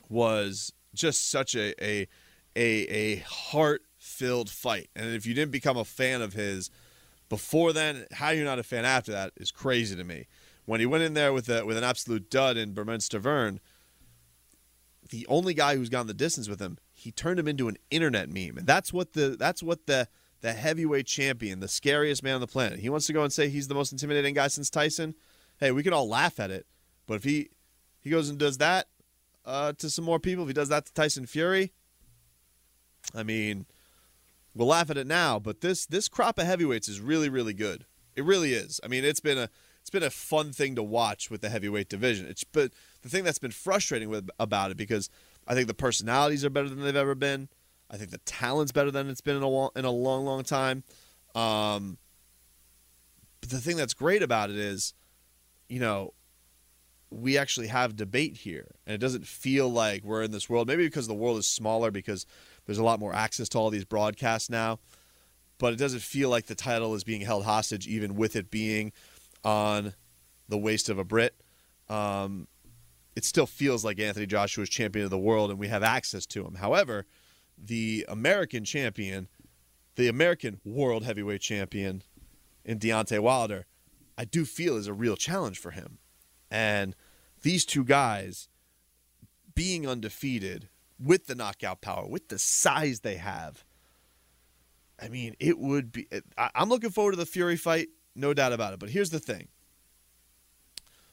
was 0.07 0.73
just 0.93 1.29
such 1.29 1.55
a 1.55 1.73
a 1.83 2.07
a, 2.55 2.87
a 2.87 3.15
heart 3.17 3.83
filled 3.97 4.49
fight. 4.49 4.89
And 4.95 5.13
if 5.13 5.25
you 5.25 5.33
didn't 5.33 5.51
become 5.51 5.77
a 5.77 5.85
fan 5.85 6.21
of 6.21 6.33
his 6.33 6.69
before 7.27 7.73
then, 7.73 8.05
how 8.11 8.29
you're 8.31 8.45
not 8.45 8.59
a 8.59 8.63
fan 8.63 8.85
after 8.85 9.11
that 9.11 9.33
is 9.37 9.51
crazy 9.51 9.95
to 9.95 10.03
me. 10.03 10.25
When 10.65 10.79
he 10.79 10.85
went 10.85 11.03
in 11.03 11.13
there 11.13 11.33
with 11.33 11.49
a, 11.49 11.65
with 11.65 11.77
an 11.77 11.83
absolute 11.83 12.29
dud 12.29 12.57
in 12.57 12.73
Bermane 12.73 13.59
the 15.09 15.25
only 15.27 15.53
guy 15.53 15.75
who's 15.75 15.89
gone 15.89 16.07
the 16.07 16.13
distance 16.13 16.47
with 16.47 16.59
him, 16.59 16.77
he 16.93 17.11
turned 17.11 17.39
him 17.39 17.47
into 17.47 17.67
an 17.67 17.77
internet 17.89 18.29
meme, 18.29 18.57
and 18.57 18.67
that's 18.67 18.93
what 18.93 19.13
the 19.13 19.35
that's 19.39 19.63
what 19.63 19.87
the 19.87 20.07
the 20.41 20.53
heavyweight 20.53 21.05
champion, 21.05 21.59
the 21.59 21.67
scariest 21.67 22.23
man 22.23 22.35
on 22.35 22.41
the 22.41 22.47
planet. 22.47 22.79
He 22.79 22.89
wants 22.89 23.07
to 23.07 23.13
go 23.13 23.23
and 23.23 23.33
say 23.33 23.49
he's 23.49 23.67
the 23.67 23.75
most 23.75 23.91
intimidating 23.91 24.33
guy 24.33 24.47
since 24.47 24.69
Tyson. 24.69 25.15
Hey, 25.59 25.71
we 25.71 25.83
can 25.83 25.93
all 25.93 26.07
laugh 26.07 26.39
at 26.39 26.51
it, 26.51 26.65
but 27.07 27.15
if 27.15 27.23
he 27.23 27.49
he 27.99 28.09
goes 28.09 28.29
and 28.29 28.37
does 28.37 28.57
that 28.59 28.87
uh, 29.45 29.73
to 29.73 29.89
some 29.89 30.05
more 30.05 30.19
people, 30.19 30.43
if 30.43 30.49
he 30.49 30.53
does 30.53 30.69
that 30.69 30.85
to 30.85 30.93
Tyson 30.93 31.25
Fury, 31.25 31.73
I 33.13 33.23
mean, 33.23 33.65
we'll 34.55 34.67
laugh 34.67 34.89
at 34.89 34.97
it 34.97 35.07
now, 35.07 35.39
but 35.39 35.61
this 35.61 35.85
this 35.85 36.07
crop 36.07 36.39
of 36.39 36.45
heavyweights 36.45 36.87
is 36.87 36.99
really 37.01 37.29
really 37.29 37.53
good. 37.53 37.85
It 38.15 38.23
really 38.23 38.53
is. 38.53 38.79
I 38.83 38.87
mean, 38.87 39.03
it's 39.03 39.19
been 39.19 39.37
a 39.37 39.49
it's 39.81 39.89
been 39.89 40.03
a 40.03 40.09
fun 40.09 40.51
thing 40.51 40.75
to 40.75 40.83
watch 40.83 41.31
with 41.31 41.41
the 41.41 41.49
heavyweight 41.49 41.89
division. 41.89 42.25
It's 42.27 42.43
but 42.43 42.71
the 43.01 43.09
thing 43.09 43.23
that's 43.23 43.39
been 43.39 43.51
frustrating 43.51 44.09
with 44.09 44.29
about 44.39 44.71
it 44.71 44.77
because 44.77 45.09
I 45.47 45.55
think 45.55 45.67
the 45.67 45.73
personalities 45.73 46.45
are 46.45 46.49
better 46.49 46.69
than 46.69 46.83
they've 46.83 46.95
ever 46.95 47.15
been. 47.15 47.49
I 47.89 47.97
think 47.97 48.11
the 48.11 48.19
talent's 48.19 48.71
better 48.71 48.91
than 48.91 49.09
it's 49.09 49.21
been 49.21 49.37
in 49.37 49.43
a 49.43 49.67
in 49.77 49.85
a 49.85 49.91
long 49.91 50.25
long 50.25 50.43
time. 50.43 50.83
Um, 51.33 51.97
but 53.41 53.49
the 53.49 53.59
thing 53.59 53.77
that's 53.77 53.93
great 53.93 54.21
about 54.21 54.49
it 54.49 54.57
is, 54.57 54.93
you 55.69 55.79
know, 55.79 56.13
we 57.11 57.37
actually 57.37 57.67
have 57.67 57.95
debate 57.95 58.37
here, 58.37 58.75
and 58.85 58.93
it 58.93 58.99
doesn't 58.99 59.25
feel 59.25 59.69
like 59.69 60.03
we're 60.03 60.23
in 60.23 60.31
this 60.31 60.49
world. 60.49 60.67
Maybe 60.67 60.85
because 60.85 61.07
the 61.07 61.13
world 61.13 61.37
is 61.37 61.47
smaller, 61.47 61.91
because 61.91 62.25
there's 62.65 62.77
a 62.77 62.83
lot 62.83 62.99
more 62.99 63.13
access 63.13 63.49
to 63.49 63.57
all 63.57 63.69
these 63.69 63.85
broadcasts 63.85 64.49
now. 64.49 64.79
But 65.57 65.73
it 65.73 65.77
doesn't 65.77 66.01
feel 66.01 66.29
like 66.29 66.45
the 66.45 66.55
title 66.55 66.93
is 66.95 67.03
being 67.03 67.21
held 67.21 67.45
hostage, 67.45 67.87
even 67.87 68.15
with 68.15 68.35
it 68.35 68.51
being 68.51 68.91
on 69.43 69.93
the 70.47 70.57
waist 70.57 70.89
of 70.89 70.97
a 70.97 71.03
Brit. 71.03 71.35
Um, 71.89 72.47
it 73.15 73.25
still 73.25 73.47
feels 73.47 73.83
like 73.83 73.99
Anthony 73.99 74.25
Joshua 74.25 74.63
is 74.63 74.69
champion 74.69 75.03
of 75.03 75.11
the 75.11 75.17
world, 75.17 75.49
and 75.49 75.59
we 75.59 75.67
have 75.67 75.83
access 75.83 76.25
to 76.27 76.45
him. 76.45 76.55
However, 76.55 77.05
the 77.57 78.05
American 78.07 78.63
champion, 78.63 79.27
the 79.95 80.07
American 80.07 80.61
world 80.63 81.03
heavyweight 81.03 81.41
champion 81.41 82.03
in 82.63 82.79
Deontay 82.79 83.19
Wilder, 83.19 83.65
I 84.19 84.25
do 84.25 84.43
feel 84.43 84.75
is 84.75 84.87
a 84.87 84.93
real 84.93 85.15
challenge 85.15 85.59
for 85.59 85.71
him. 85.71 85.97
And 86.51 86.93
these 87.41 87.63
two 87.63 87.85
guys 87.85 88.49
being 89.55 89.87
undefeated 89.87 90.67
with 90.99 91.27
the 91.27 91.35
knockout 91.35 91.79
power, 91.79 92.05
with 92.05 92.27
the 92.27 92.37
size 92.37 92.99
they 92.99 93.15
have. 93.15 93.63
I 95.01 95.07
mean, 95.07 95.37
it 95.39 95.57
would 95.57 95.93
be. 95.93 96.09
I'm 96.37 96.67
looking 96.67 96.89
forward 96.89 97.11
to 97.11 97.17
the 97.17 97.25
Fury 97.25 97.55
fight, 97.55 97.87
no 98.13 98.33
doubt 98.33 98.51
about 98.51 98.73
it. 98.73 98.79
But 98.79 98.89
here's 98.89 99.09
the 99.09 99.19
thing 99.19 99.47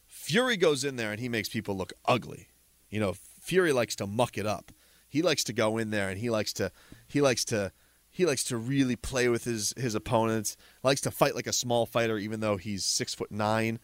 Fury 0.08 0.56
goes 0.56 0.82
in 0.82 0.96
there 0.96 1.12
and 1.12 1.20
he 1.20 1.28
makes 1.28 1.48
people 1.48 1.76
look 1.76 1.92
ugly. 2.06 2.48
You 2.90 2.98
know, 2.98 3.14
Fury 3.40 3.72
likes 3.72 3.94
to 3.96 4.08
muck 4.08 4.36
it 4.36 4.46
up. 4.46 4.72
He 5.08 5.22
likes 5.22 5.44
to 5.44 5.52
go 5.52 5.78
in 5.78 5.90
there 5.90 6.08
and 6.08 6.18
he 6.18 6.28
likes 6.28 6.52
to, 6.54 6.72
he 7.06 7.20
likes 7.20 7.44
to, 7.46 7.70
he 8.16 8.24
likes 8.26 8.44
to 8.44 8.56
really 8.56 8.96
play 8.96 9.28
with 9.28 9.44
his 9.44 9.74
his 9.76 9.94
opponents. 9.94 10.56
Likes 10.82 11.00
to 11.02 11.10
fight 11.10 11.34
like 11.34 11.46
a 11.46 11.52
small 11.52 11.84
fighter, 11.84 12.16
even 12.18 12.40
though 12.40 12.56
he's 12.56 12.84
six 12.84 13.14
foot 13.14 13.30
nine. 13.30 13.78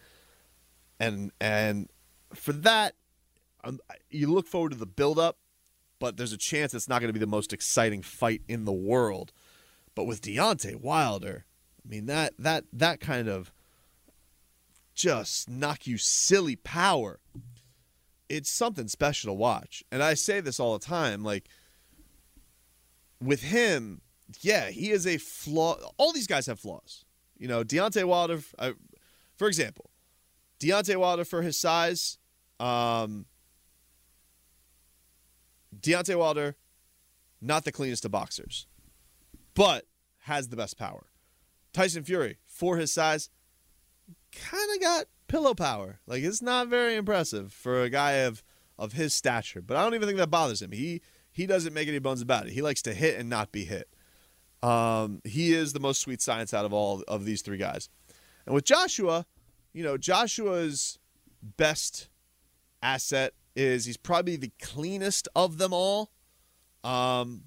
And 0.99 1.31
and 1.39 1.89
for 2.33 2.53
that, 2.53 2.95
um, 3.63 3.79
you 4.09 4.31
look 4.31 4.47
forward 4.47 4.71
to 4.71 4.77
the 4.77 4.85
build 4.85 5.19
up 5.19 5.37
but 6.03 6.17
there's 6.17 6.33
a 6.33 6.37
chance 6.37 6.73
it's 6.73 6.89
not 6.89 6.99
going 6.99 7.07
to 7.07 7.13
be 7.13 7.19
the 7.19 7.25
most 7.25 7.53
exciting 7.53 8.01
fight 8.01 8.41
in 8.49 8.65
the 8.65 8.73
world. 8.73 9.31
But 9.95 10.03
with 10.03 10.19
Deontay 10.19 10.81
Wilder, 10.81 11.45
I 11.81 11.87
mean 11.87 12.07
that 12.07 12.33
that 12.37 12.65
that 12.73 12.99
kind 12.99 13.29
of 13.29 13.53
just 14.93 15.49
knock 15.49 15.87
you 15.87 15.97
silly 15.97 16.57
power. 16.57 17.21
It's 18.27 18.49
something 18.49 18.89
special 18.89 19.29
to 19.29 19.33
watch. 19.33 19.81
And 19.93 20.03
I 20.03 20.15
say 20.15 20.41
this 20.41 20.59
all 20.59 20.77
the 20.77 20.85
time 20.85 21.23
like 21.23 21.47
with 23.21 23.43
him, 23.43 24.01
yeah, 24.41 24.69
he 24.69 24.91
is 24.91 25.05
a 25.07 25.17
flaw. 25.17 25.77
All 25.97 26.13
these 26.13 26.27
guys 26.27 26.47
have 26.47 26.59
flaws. 26.59 27.05
You 27.37 27.47
know, 27.47 27.63
Deontay 27.63 28.05
Wilder, 28.05 28.41
uh, 28.57 28.71
for 29.37 29.47
example, 29.47 29.89
Deontay 30.59 30.95
Wilder 30.95 31.25
for 31.25 31.41
his 31.41 31.59
size, 31.59 32.17
um, 32.59 33.25
Deontay 35.77 36.17
Wilder, 36.17 36.55
not 37.41 37.65
the 37.65 37.71
cleanest 37.71 38.05
of 38.05 38.11
boxers, 38.11 38.67
but 39.53 39.85
has 40.19 40.49
the 40.49 40.55
best 40.55 40.77
power. 40.77 41.07
Tyson 41.73 42.03
Fury, 42.03 42.37
for 42.47 42.77
his 42.77 42.93
size, 42.93 43.29
kind 44.31 44.69
of 44.75 44.81
got 44.81 45.05
pillow 45.27 45.53
power. 45.53 45.99
Like 46.07 46.23
it's 46.23 46.41
not 46.41 46.67
very 46.67 46.95
impressive 46.95 47.51
for 47.51 47.81
a 47.83 47.89
guy 47.89 48.13
of 48.13 48.43
of 48.77 48.93
his 48.93 49.13
stature. 49.13 49.61
But 49.61 49.77
I 49.77 49.83
don't 49.83 49.95
even 49.95 50.07
think 50.07 50.19
that 50.19 50.29
bothers 50.31 50.61
him. 50.61 50.71
He 50.71 51.01
he 51.31 51.45
doesn't 51.45 51.73
make 51.73 51.87
any 51.87 51.99
bones 51.99 52.21
about 52.21 52.47
it. 52.47 52.53
He 52.53 52.61
likes 52.61 52.81
to 52.83 52.93
hit 52.93 53.19
and 53.19 53.29
not 53.29 53.51
be 53.51 53.65
hit. 53.65 53.89
Um, 54.63 55.21
he 55.25 55.53
is 55.53 55.73
the 55.73 55.81
most 55.81 55.99
sweet 55.99 56.21
science 56.21 56.53
out 56.53 56.63
of 56.63 56.71
all 56.71 57.03
of 57.07 57.25
these 57.25 57.41
three 57.41 57.57
guys. 57.57 57.89
And 58.45 58.55
with 58.55 58.63
Joshua, 58.63 59.25
you 59.73 59.83
know, 59.83 59.97
Joshua's 59.97 60.97
best 61.41 62.07
asset 62.81 63.33
is 63.57 63.85
he's 63.85 63.97
probably 63.97 64.37
the 64.37 64.51
cleanest 64.61 65.27
of 65.35 65.57
them 65.57 65.73
all. 65.73 66.11
Um, 66.83 67.43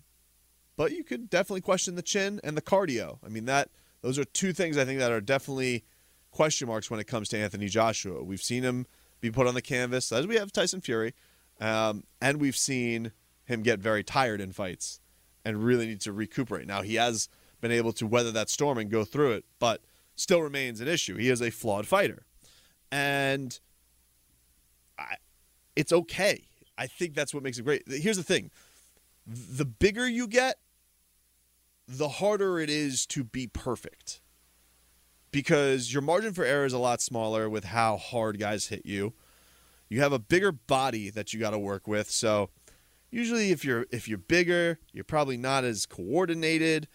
but 0.76 0.92
you 0.92 1.04
could 1.04 1.30
definitely 1.30 1.62
question 1.62 1.94
the 1.94 2.02
chin 2.02 2.38
and 2.44 2.54
the 2.54 2.62
cardio. 2.62 3.18
I 3.24 3.28
mean 3.28 3.46
that 3.46 3.70
those 4.02 4.18
are 4.18 4.24
two 4.24 4.52
things 4.52 4.76
I 4.76 4.84
think 4.84 4.98
that 4.98 5.10
are 5.10 5.22
definitely 5.22 5.84
question 6.30 6.68
marks 6.68 6.90
when 6.90 7.00
it 7.00 7.06
comes 7.06 7.30
to 7.30 7.38
Anthony 7.38 7.68
Joshua. 7.68 8.22
We've 8.22 8.42
seen 8.42 8.62
him 8.62 8.86
be 9.20 9.30
put 9.30 9.46
on 9.46 9.54
the 9.54 9.62
canvas 9.62 10.12
as 10.12 10.26
we 10.26 10.36
have 10.36 10.52
Tyson 10.52 10.82
Fury, 10.82 11.14
um, 11.60 12.04
and 12.20 12.38
we've 12.38 12.56
seen 12.56 13.12
him 13.46 13.62
get 13.62 13.78
very 13.78 14.04
tired 14.04 14.42
in 14.42 14.52
fights 14.52 15.00
and 15.46 15.62
really 15.62 15.86
need 15.86 16.00
to 16.00 16.12
recuperate. 16.12 16.66
Now 16.66 16.82
he 16.82 16.96
has 16.96 17.28
been 17.60 17.70
able 17.70 17.92
to 17.92 18.06
weather 18.06 18.32
that 18.32 18.50
storm 18.50 18.78
and 18.78 18.90
go 18.90 19.04
through 19.04 19.32
it, 19.32 19.44
but 19.60 19.80
still 20.16 20.42
remains 20.42 20.80
an 20.80 20.88
issue. 20.88 21.16
He 21.16 21.30
is 21.30 21.40
a 21.40 21.50
flawed 21.50 21.86
fighter, 21.86 22.26
and 22.90 23.58
I, 24.98 25.14
it's 25.76 25.92
okay. 25.92 26.48
I 26.76 26.88
think 26.88 27.14
that's 27.14 27.32
what 27.32 27.44
makes 27.44 27.58
it 27.58 27.64
great. 27.64 27.84
Here's 27.86 28.16
the 28.16 28.24
thing: 28.24 28.50
the 29.24 29.64
bigger 29.64 30.08
you 30.08 30.26
get, 30.26 30.56
the 31.86 32.08
harder 32.08 32.58
it 32.58 32.68
is 32.68 33.06
to 33.06 33.22
be 33.22 33.46
perfect 33.46 34.20
because 35.30 35.92
your 35.92 36.02
margin 36.02 36.32
for 36.32 36.44
error 36.44 36.64
is 36.64 36.72
a 36.72 36.78
lot 36.78 37.00
smaller 37.00 37.48
with 37.48 37.66
how 37.66 37.96
hard 37.96 38.40
guys 38.40 38.66
hit 38.66 38.84
you. 38.84 39.14
You 39.88 40.00
have 40.00 40.12
a 40.12 40.18
bigger 40.18 40.50
body 40.50 41.08
that 41.10 41.32
you 41.32 41.38
got 41.38 41.50
to 41.50 41.58
work 41.58 41.86
with. 41.86 42.10
So 42.10 42.50
usually 43.16 43.50
if 43.50 43.64
you're 43.64 43.86
if 43.90 44.08
you're 44.08 44.18
bigger, 44.18 44.78
you're 44.92 45.04
probably 45.04 45.36
not 45.36 45.64
as 45.64 45.86
coordinated. 45.86 46.86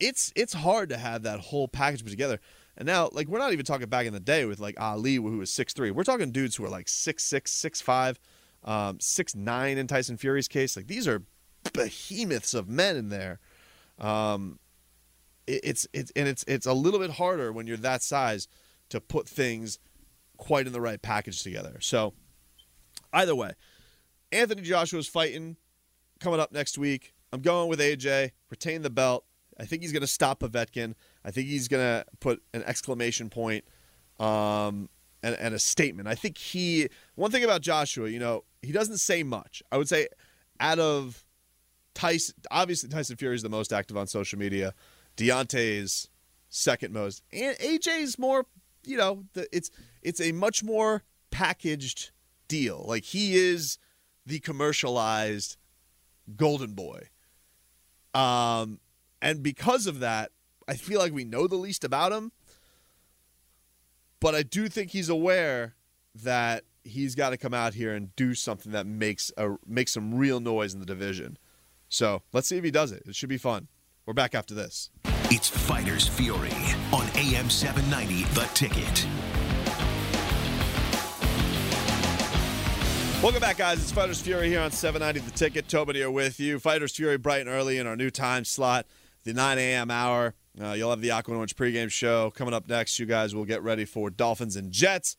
It's 0.00 0.32
it's 0.34 0.52
hard 0.52 0.88
to 0.88 0.96
have 0.96 1.22
that 1.22 1.38
whole 1.38 1.68
package 1.68 2.02
put 2.02 2.10
together. 2.10 2.40
And 2.76 2.86
now, 2.86 3.10
like 3.12 3.28
we're 3.28 3.38
not 3.38 3.52
even 3.52 3.64
talking 3.64 3.88
back 3.88 4.06
in 4.06 4.12
the 4.12 4.20
day 4.20 4.44
with 4.44 4.58
like 4.58 4.78
Ali, 4.80 5.16
who 5.16 5.38
was 5.38 5.52
six 5.52 5.72
three. 5.72 5.90
We're 5.90 6.04
talking 6.04 6.32
dudes 6.32 6.56
who 6.56 6.64
are 6.64 6.68
like 6.68 6.88
six 6.88 7.24
six, 7.24 7.52
six 7.52 7.80
five, 7.80 8.18
um, 8.64 8.98
six 9.00 9.34
nine 9.36 9.78
in 9.78 9.86
Tyson 9.86 10.16
Fury's 10.16 10.48
case. 10.48 10.76
Like 10.76 10.88
these 10.88 11.06
are 11.06 11.22
behemoths 11.72 12.54
of 12.54 12.68
men 12.68 12.96
in 12.96 13.08
there. 13.08 13.38
Um, 13.98 14.58
it, 15.46 15.60
it's 15.62 15.86
it's 15.92 16.10
and 16.16 16.26
it's 16.26 16.44
it's 16.48 16.66
a 16.66 16.72
little 16.72 16.98
bit 16.98 17.12
harder 17.12 17.52
when 17.52 17.68
you're 17.68 17.76
that 17.78 18.02
size 18.02 18.48
to 18.88 19.00
put 19.00 19.28
things 19.28 19.78
quite 20.38 20.66
in 20.66 20.72
the 20.72 20.80
right 20.80 21.00
package 21.00 21.42
together. 21.42 21.76
So 21.80 22.14
either 23.12 23.36
way, 23.36 23.52
Anthony 24.32 24.62
Joshua's 24.62 25.08
fighting 25.08 25.56
coming 26.20 26.40
up 26.40 26.52
next 26.52 26.78
week. 26.78 27.14
I'm 27.32 27.40
going 27.40 27.68
with 27.68 27.80
AJ, 27.80 28.32
retain 28.50 28.82
the 28.82 28.90
belt. 28.90 29.24
I 29.58 29.64
think 29.64 29.82
he's 29.82 29.92
going 29.92 30.02
to 30.02 30.06
stop 30.06 30.40
Povetkin. 30.40 30.94
I 31.24 31.30
think 31.30 31.48
he's 31.48 31.68
going 31.68 31.82
to 31.82 32.04
put 32.20 32.42
an 32.52 32.62
exclamation 32.64 33.30
point 33.30 33.64
um, 34.18 34.88
and, 35.22 35.36
and 35.36 35.54
a 35.54 35.58
statement. 35.58 36.08
I 36.08 36.14
think 36.14 36.38
he, 36.38 36.88
one 37.14 37.30
thing 37.30 37.44
about 37.44 37.60
Joshua, 37.60 38.08
you 38.08 38.18
know, 38.18 38.44
he 38.62 38.72
doesn't 38.72 38.98
say 38.98 39.22
much. 39.22 39.62
I 39.70 39.76
would 39.76 39.88
say 39.88 40.08
out 40.60 40.78
of 40.78 41.24
Tyson, 41.94 42.34
obviously 42.50 42.88
Tyson 42.88 43.16
Fury 43.16 43.34
is 43.34 43.42
the 43.42 43.48
most 43.48 43.72
active 43.72 43.96
on 43.96 44.06
social 44.06 44.38
media. 44.38 44.74
Deontay's 45.16 46.08
second 46.48 46.92
most, 46.94 47.22
and 47.32 47.56
AJ's 47.58 48.18
more. 48.18 48.46
You 48.84 48.96
know, 48.96 49.24
the, 49.34 49.46
it's 49.54 49.70
it's 50.00 50.20
a 50.20 50.32
much 50.32 50.64
more 50.64 51.02
packaged 51.30 52.10
deal. 52.48 52.84
Like 52.88 53.04
he 53.04 53.36
is 53.36 53.78
the 54.26 54.40
commercialized 54.40 55.56
golden 56.36 56.72
boy. 56.72 57.08
Um, 58.14 58.80
and 59.20 59.42
because 59.42 59.86
of 59.86 60.00
that, 60.00 60.30
I 60.68 60.74
feel 60.74 60.98
like 60.98 61.12
we 61.12 61.24
know 61.24 61.46
the 61.46 61.56
least 61.56 61.84
about 61.84 62.12
him. 62.12 62.32
But 64.20 64.34
I 64.34 64.42
do 64.42 64.68
think 64.68 64.90
he's 64.90 65.08
aware 65.08 65.74
that 66.14 66.64
he's 66.84 67.14
got 67.14 67.30
to 67.30 67.36
come 67.36 67.54
out 67.54 67.74
here 67.74 67.94
and 67.94 68.14
do 68.16 68.34
something 68.34 68.72
that 68.72 68.86
makes 68.86 69.32
a 69.36 69.56
makes 69.66 69.92
some 69.92 70.14
real 70.14 70.40
noise 70.40 70.74
in 70.74 70.80
the 70.80 70.86
division. 70.86 71.38
So 71.88 72.22
let's 72.32 72.48
see 72.48 72.56
if 72.56 72.64
he 72.64 72.70
does 72.70 72.92
it. 72.92 73.02
It 73.06 73.16
should 73.16 73.28
be 73.28 73.38
fun. 73.38 73.68
We're 74.06 74.14
back 74.14 74.34
after 74.34 74.54
this. 74.54 74.90
It's 75.30 75.48
Fighters 75.48 76.06
Fury 76.06 76.52
on 76.92 77.06
AM 77.16 77.48
790, 77.50 78.24
The 78.34 78.44
Ticket. 78.54 79.06
Welcome 83.22 83.40
back, 83.40 83.56
guys. 83.56 83.80
It's 83.80 83.92
Fighters 83.92 84.20
Fury 84.20 84.48
here 84.48 84.58
on 84.58 84.72
790 84.72 85.30
The 85.30 85.38
Ticket. 85.38 85.68
Tobin 85.68 85.94
here 85.94 86.10
with 86.10 86.40
you. 86.40 86.58
Fighters 86.58 86.96
Fury 86.96 87.18
bright 87.18 87.42
and 87.42 87.48
early 87.48 87.78
in 87.78 87.86
our 87.86 87.94
new 87.94 88.10
time 88.10 88.44
slot, 88.44 88.84
the 89.22 89.32
9 89.32 89.58
a.m. 89.58 89.92
hour. 89.92 90.34
Uh, 90.60 90.72
you'll 90.72 90.90
have 90.90 91.00
the 91.00 91.12
Aqua 91.12 91.36
Orange 91.36 91.54
pregame 91.54 91.88
show 91.88 92.32
coming 92.32 92.52
up 92.52 92.68
next. 92.68 92.98
You 92.98 93.06
guys 93.06 93.32
will 93.32 93.44
get 93.44 93.62
ready 93.62 93.84
for 93.84 94.10
Dolphins 94.10 94.56
and 94.56 94.72
Jets. 94.72 95.16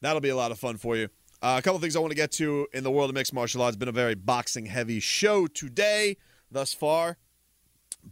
That'll 0.00 0.20
be 0.20 0.28
a 0.28 0.36
lot 0.36 0.52
of 0.52 0.60
fun 0.60 0.76
for 0.76 0.96
you. 0.96 1.08
Uh, 1.42 1.56
a 1.58 1.62
couple 1.62 1.80
things 1.80 1.96
I 1.96 1.98
want 1.98 2.12
to 2.12 2.16
get 2.16 2.30
to 2.34 2.68
in 2.72 2.84
the 2.84 2.90
world 2.92 3.10
of 3.10 3.14
mixed 3.14 3.34
martial 3.34 3.62
arts. 3.62 3.74
It's 3.74 3.80
been 3.80 3.88
a 3.88 3.92
very 3.92 4.14
boxing 4.14 4.66
heavy 4.66 5.00
show 5.00 5.48
today 5.48 6.18
thus 6.52 6.72
far, 6.72 7.16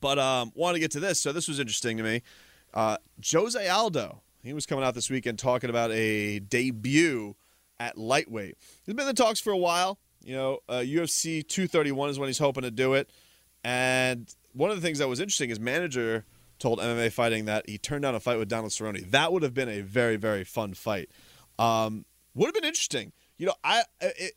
but 0.01 0.19
um, 0.19 0.51
want 0.57 0.75
to 0.75 0.81
get 0.81 0.91
to 0.91 1.01
this. 1.01 1.21
So 1.21 1.31
this 1.31 1.47
was 1.47 1.61
interesting 1.61 1.97
to 1.99 2.03
me. 2.03 2.23
Uh, 2.75 2.97
Jose 3.25 3.69
Aldo, 3.69 4.21
he 4.43 4.53
was 4.53 4.67
coming 4.67 4.85
out 4.85 4.97
this 4.97 5.11
weekend 5.11 5.39
talking 5.39 5.71
about 5.71 5.93
a 5.93 6.41
debut 6.41 7.37
at 7.81 7.97
lightweight. 7.97 8.57
He's 8.85 8.95
been 8.95 9.09
in 9.09 9.15
the 9.15 9.23
talks 9.23 9.41
for 9.41 9.53
a 9.53 9.57
while. 9.57 9.99
You 10.23 10.35
know, 10.35 10.59
uh, 10.69 10.81
UFC 10.85 11.47
231 11.47 12.11
is 12.11 12.19
when 12.19 12.29
he's 12.29 12.39
hoping 12.39 12.63
to 12.63 12.71
do 12.71 12.95
it. 12.95 13.09
And 13.65 14.33
one 14.53 14.71
of 14.71 14.77
the 14.77 14.83
things 14.83 14.99
that 14.99 15.09
was 15.09 15.21
interesting, 15.21 15.49
his 15.49 15.61
manager 15.61 16.25
told 16.59 16.81
MMA 16.81 17.13
Fighting 17.13 17.45
that 17.45 17.69
he 17.69 17.79
turned 17.79 18.03
down 18.03 18.15
a 18.15 18.21
fight 18.21 18.39
with 18.39 18.49
Donald 18.49 18.73
Cerrone. 18.73 19.11
That 19.11 19.33
would 19.33 19.43
have 19.43 19.55
been 19.55 19.69
a 19.69 19.81
very, 19.81 20.17
very 20.17 20.45
fun 20.45 20.75
fight. 20.75 21.11
Um, 21.59 22.05
would 22.35 22.47
have 22.47 22.55
been 22.55 22.65
interesting. 22.65 23.13
You 23.37 23.47
know, 23.47 23.55
I 23.63 23.85
it, 24.01 24.35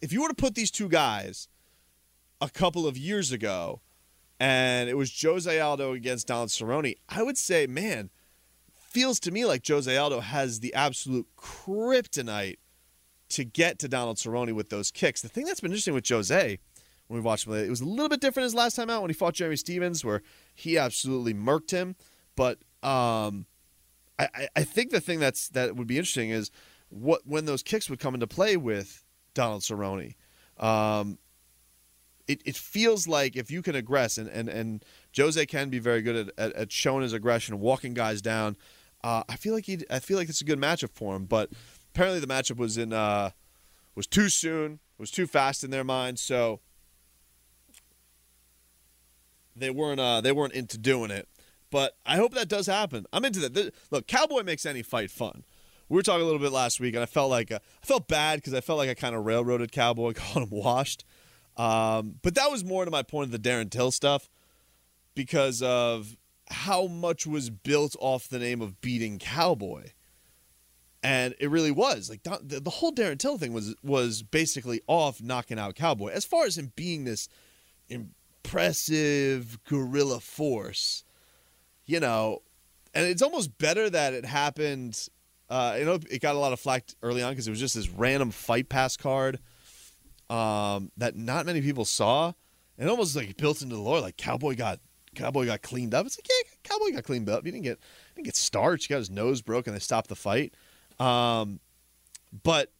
if 0.00 0.12
you 0.12 0.22
were 0.22 0.28
to 0.28 0.34
put 0.34 0.54
these 0.54 0.70
two 0.70 0.88
guys 0.88 1.48
a 2.40 2.48
couple 2.50 2.86
of 2.86 2.96
years 2.96 3.32
ago, 3.32 3.80
and 4.38 4.88
it 4.88 4.94
was 4.94 5.18
Jose 5.22 5.58
Aldo 5.58 5.92
against 5.92 6.26
Donald 6.26 6.50
Cerrone, 6.50 6.96
I 7.08 7.22
would 7.22 7.38
say, 7.38 7.66
man, 7.66 8.10
feels 8.94 9.18
to 9.20 9.32
me 9.32 9.44
like 9.44 9.66
Jose 9.66 9.94
Aldo 9.94 10.20
has 10.20 10.60
the 10.60 10.72
absolute 10.72 11.26
kryptonite 11.36 12.58
to 13.30 13.44
get 13.44 13.80
to 13.80 13.88
Donald 13.88 14.16
Cerrone 14.16 14.52
with 14.52 14.70
those 14.70 14.92
kicks. 14.92 15.20
The 15.20 15.28
thing 15.28 15.46
that's 15.46 15.60
been 15.60 15.72
interesting 15.72 15.94
with 15.94 16.08
Jose 16.08 16.58
when 17.08 17.20
we 17.20 17.20
watched 17.20 17.46
him, 17.46 17.54
it 17.54 17.68
was 17.68 17.80
a 17.80 17.84
little 17.84 18.08
bit 18.08 18.20
different 18.20 18.44
his 18.44 18.54
last 18.54 18.76
time 18.76 18.88
out 18.88 19.02
when 19.02 19.10
he 19.10 19.14
fought 19.14 19.34
Jeremy 19.34 19.56
Stephens, 19.56 20.04
where 20.04 20.22
he 20.54 20.78
absolutely 20.78 21.34
murked 21.34 21.72
him. 21.72 21.96
But 22.36 22.58
um, 22.82 23.46
I, 24.18 24.48
I 24.54 24.62
think 24.62 24.90
the 24.90 25.00
thing 25.00 25.18
that's 25.18 25.48
that 25.48 25.74
would 25.74 25.88
be 25.88 25.98
interesting 25.98 26.30
is 26.30 26.52
what 26.88 27.22
when 27.26 27.46
those 27.46 27.62
kicks 27.62 27.90
would 27.90 27.98
come 27.98 28.14
into 28.14 28.28
play 28.28 28.56
with 28.56 29.04
Donald 29.34 29.62
Cerrone. 29.62 30.14
Um, 30.56 31.18
it, 32.28 32.40
it 32.46 32.56
feels 32.56 33.06
like 33.06 33.36
if 33.36 33.50
you 33.50 33.60
can 33.60 33.74
aggress 33.74 34.16
and, 34.16 34.28
and, 34.28 34.48
and 34.48 34.84
Jose 35.14 35.44
can 35.46 35.68
be 35.68 35.78
very 35.78 36.00
good 36.00 36.28
at, 36.28 36.38
at, 36.38 36.52
at 36.54 36.72
showing 36.72 37.02
his 37.02 37.12
aggression, 37.12 37.60
walking 37.60 37.92
guys 37.92 38.22
down. 38.22 38.56
Uh, 39.04 39.22
I 39.28 39.36
feel 39.36 39.52
like 39.52 39.66
he. 39.66 39.80
I 39.90 39.98
feel 39.98 40.16
like 40.16 40.30
it's 40.30 40.40
a 40.40 40.46
good 40.46 40.58
matchup 40.58 40.88
for 40.94 41.14
him, 41.14 41.26
but 41.26 41.50
apparently 41.94 42.20
the 42.20 42.26
matchup 42.26 42.56
was 42.56 42.78
in 42.78 42.94
uh, 42.94 43.30
was 43.94 44.06
too 44.06 44.30
soon, 44.30 44.80
was 44.96 45.10
too 45.10 45.26
fast 45.26 45.62
in 45.62 45.70
their 45.70 45.84
mind, 45.84 46.18
so 46.18 46.60
they 49.54 49.68
weren't 49.68 50.00
uh, 50.00 50.22
they 50.22 50.32
weren't 50.32 50.54
into 50.54 50.78
doing 50.78 51.10
it. 51.10 51.28
But 51.70 51.98
I 52.06 52.16
hope 52.16 52.32
that 52.32 52.48
does 52.48 52.66
happen. 52.66 53.04
I'm 53.12 53.26
into 53.26 53.46
that. 53.46 53.74
Look, 53.90 54.06
Cowboy 54.06 54.42
makes 54.42 54.64
any 54.64 54.80
fight 54.80 55.10
fun. 55.10 55.44
We 55.90 55.96
were 55.96 56.02
talking 56.02 56.22
a 56.22 56.24
little 56.24 56.40
bit 56.40 56.50
last 56.52 56.80
week, 56.80 56.94
and 56.94 57.02
I 57.02 57.06
felt 57.06 57.28
like 57.28 57.52
uh, 57.52 57.58
I 57.82 57.86
felt 57.86 58.08
bad 58.08 58.36
because 58.36 58.54
I 58.54 58.62
felt 58.62 58.78
like 58.78 58.88
I 58.88 58.94
kind 58.94 59.14
of 59.14 59.26
railroaded 59.26 59.70
Cowboy, 59.70 60.12
calling 60.16 60.48
him 60.48 60.58
washed. 60.58 61.04
Um, 61.58 62.14
but 62.22 62.36
that 62.36 62.50
was 62.50 62.64
more 62.64 62.86
to 62.86 62.90
my 62.90 63.02
point 63.02 63.26
of 63.26 63.42
the 63.42 63.50
Darren 63.50 63.70
Till 63.70 63.90
stuff 63.90 64.30
because 65.14 65.60
of 65.60 66.16
how 66.54 66.86
much 66.86 67.26
was 67.26 67.50
built 67.50 67.96
off 68.00 68.28
the 68.28 68.38
name 68.38 68.62
of 68.62 68.80
beating 68.80 69.18
Cowboy. 69.18 69.90
And 71.02 71.34
it 71.38 71.50
really 71.50 71.70
was 71.70 72.08
like 72.08 72.22
the, 72.22 72.60
the 72.60 72.70
whole 72.70 72.90
Darren 72.90 73.18
Till 73.18 73.36
thing 73.36 73.52
was 73.52 73.74
was 73.82 74.22
basically 74.22 74.80
off 74.86 75.20
knocking 75.20 75.58
out 75.58 75.74
Cowboy. 75.74 76.10
As 76.12 76.24
far 76.24 76.46
as 76.46 76.56
him 76.56 76.72
being 76.76 77.04
this 77.04 77.28
impressive 77.88 79.58
guerrilla 79.64 80.20
force, 80.20 81.04
you 81.84 82.00
know, 82.00 82.40
and 82.94 83.04
it's 83.04 83.20
almost 83.20 83.58
better 83.58 83.90
that 83.90 84.14
it 84.14 84.24
happened. 84.24 85.08
Uh, 85.50 85.76
you 85.78 85.84
know, 85.84 85.98
it 86.10 86.22
got 86.22 86.34
a 86.34 86.38
lot 86.38 86.54
of 86.54 86.60
flack 86.60 86.84
early 87.02 87.22
on 87.22 87.32
because 87.32 87.46
it 87.46 87.50
was 87.50 87.60
just 87.60 87.74
this 87.74 87.90
random 87.90 88.30
fight 88.30 88.70
pass 88.70 88.96
card. 88.96 89.38
um, 90.30 90.90
that 90.96 91.16
not 91.16 91.46
many 91.46 91.60
people 91.60 91.84
saw, 91.84 92.32
and 92.78 92.88
almost 92.88 93.14
like 93.14 93.36
built 93.36 93.62
into 93.62 93.74
the 93.74 93.80
lore. 93.80 94.00
Like 94.00 94.16
Cowboy 94.16 94.56
got 94.56 94.80
Cowboy 95.14 95.46
got 95.46 95.62
cleaned 95.62 95.94
up. 95.94 96.06
It's 96.06 96.18
like 96.18 96.28
yeah, 96.28 96.50
Cowboy 96.62 96.92
got 96.92 97.04
cleaned 97.04 97.28
up. 97.28 97.44
He 97.44 97.50
didn't 97.50 97.64
get 97.64 97.78
he 97.78 98.16
didn't 98.16 98.26
get 98.26 98.36
starched. 98.36 98.86
He 98.86 98.94
got 98.94 98.98
his 98.98 99.10
nose 99.10 99.42
broken. 99.42 99.72
They 99.72 99.80
stopped 99.80 100.08
the 100.08 100.16
fight. 100.16 100.54
Um, 100.98 101.60
but 102.42 102.72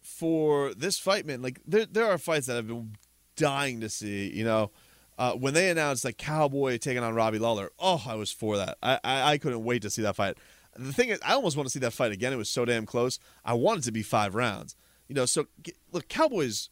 for 0.00 0.74
this 0.74 0.98
fight, 0.98 1.26
man, 1.26 1.42
like 1.42 1.60
there 1.66 1.86
there 1.86 2.06
are 2.06 2.18
fights 2.18 2.46
that 2.46 2.56
I've 2.56 2.68
been 2.68 2.96
dying 3.36 3.80
to 3.80 3.88
see. 3.88 4.30
You 4.32 4.44
know, 4.44 4.70
uh, 5.18 5.32
when 5.32 5.54
they 5.54 5.70
announced 5.70 6.04
like 6.04 6.18
Cowboy 6.18 6.78
taking 6.78 7.02
on 7.02 7.14
Robbie 7.14 7.38
Lawler, 7.38 7.70
oh, 7.78 8.02
I 8.06 8.14
was 8.14 8.32
for 8.32 8.56
that. 8.56 8.78
I, 8.82 8.98
I 9.04 9.22
I 9.32 9.38
couldn't 9.38 9.64
wait 9.64 9.82
to 9.82 9.90
see 9.90 10.02
that 10.02 10.16
fight. 10.16 10.36
The 10.76 10.92
thing 10.92 11.10
is, 11.10 11.20
I 11.24 11.34
almost 11.34 11.56
want 11.56 11.66
to 11.66 11.70
see 11.70 11.80
that 11.80 11.92
fight 11.92 12.12
again. 12.12 12.32
It 12.32 12.36
was 12.36 12.48
so 12.48 12.64
damn 12.64 12.86
close. 12.86 13.18
I 13.44 13.54
wanted 13.54 13.84
to 13.84 13.92
be 13.92 14.02
five 14.02 14.34
rounds. 14.34 14.74
You 15.06 15.14
know, 15.14 15.26
so 15.26 15.46
look, 15.92 16.08
Cowboys, 16.08 16.70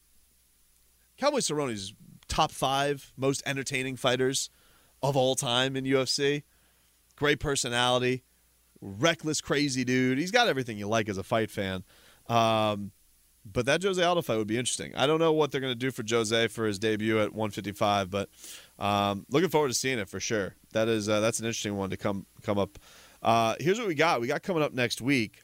Cowboy 1.19 1.41
Cerrone's 1.41 1.93
top 2.29 2.51
five 2.51 3.13
most 3.17 3.43
entertaining 3.45 3.97
fighters 3.97 4.49
of 5.03 5.17
all 5.17 5.35
time 5.35 5.77
in 5.77 5.85
UFC. 5.85 6.43
Great 7.17 7.41
personality, 7.41 8.25
reckless, 8.81 9.41
crazy 9.41 9.85
dude. 9.85 10.19
He's 10.19 10.31
got 10.31 10.49
everything 10.49 10.79
you 10.79 10.89
like 10.89 11.09
as 11.09 11.19
a 11.19 11.23
fight 11.23 11.51
fan. 11.51 11.85
Um, 12.29 12.93
but 13.51 13.67
that 13.67 13.83
Jose 13.83 14.03
Aldo 14.03 14.23
fight 14.23 14.37
would 14.37 14.47
be 14.47 14.59
interesting. 14.59 14.95
I 14.95 15.07
don't 15.07 15.19
know 15.19 15.33
what 15.33 15.51
they're 15.51 15.61
going 15.61 15.73
to 15.73 15.79
do 15.79 15.91
for 15.91 16.05
Jose 16.09 16.49
for 16.49 16.67
his 16.67 16.79
debut 16.79 17.19
at 17.19 17.33
155, 17.33 18.11
but 18.11 18.29
um, 18.79 19.25
looking 19.31 19.49
forward 19.49 19.69
to 19.69 19.75
seeing 19.75 19.99
it 19.99 20.09
for 20.09 20.21
sure. 20.21 20.55
That 20.73 20.89
is 20.89 21.09
uh, 21.09 21.21
that's 21.21 21.41
an 21.41 21.47
interesting 21.47 21.77
one 21.77 21.91
to 21.91 21.97
come 21.97 22.27
come 22.43 22.59
up. 22.59 22.79
Uh, 23.23 23.55
here's 23.59 23.79
what 23.79 23.89
we 23.89 23.95
got. 23.95 24.21
We 24.21 24.27
got 24.27 24.43
coming 24.43 24.63
up 24.63 24.73
next 24.73 25.01
week. 25.01 25.43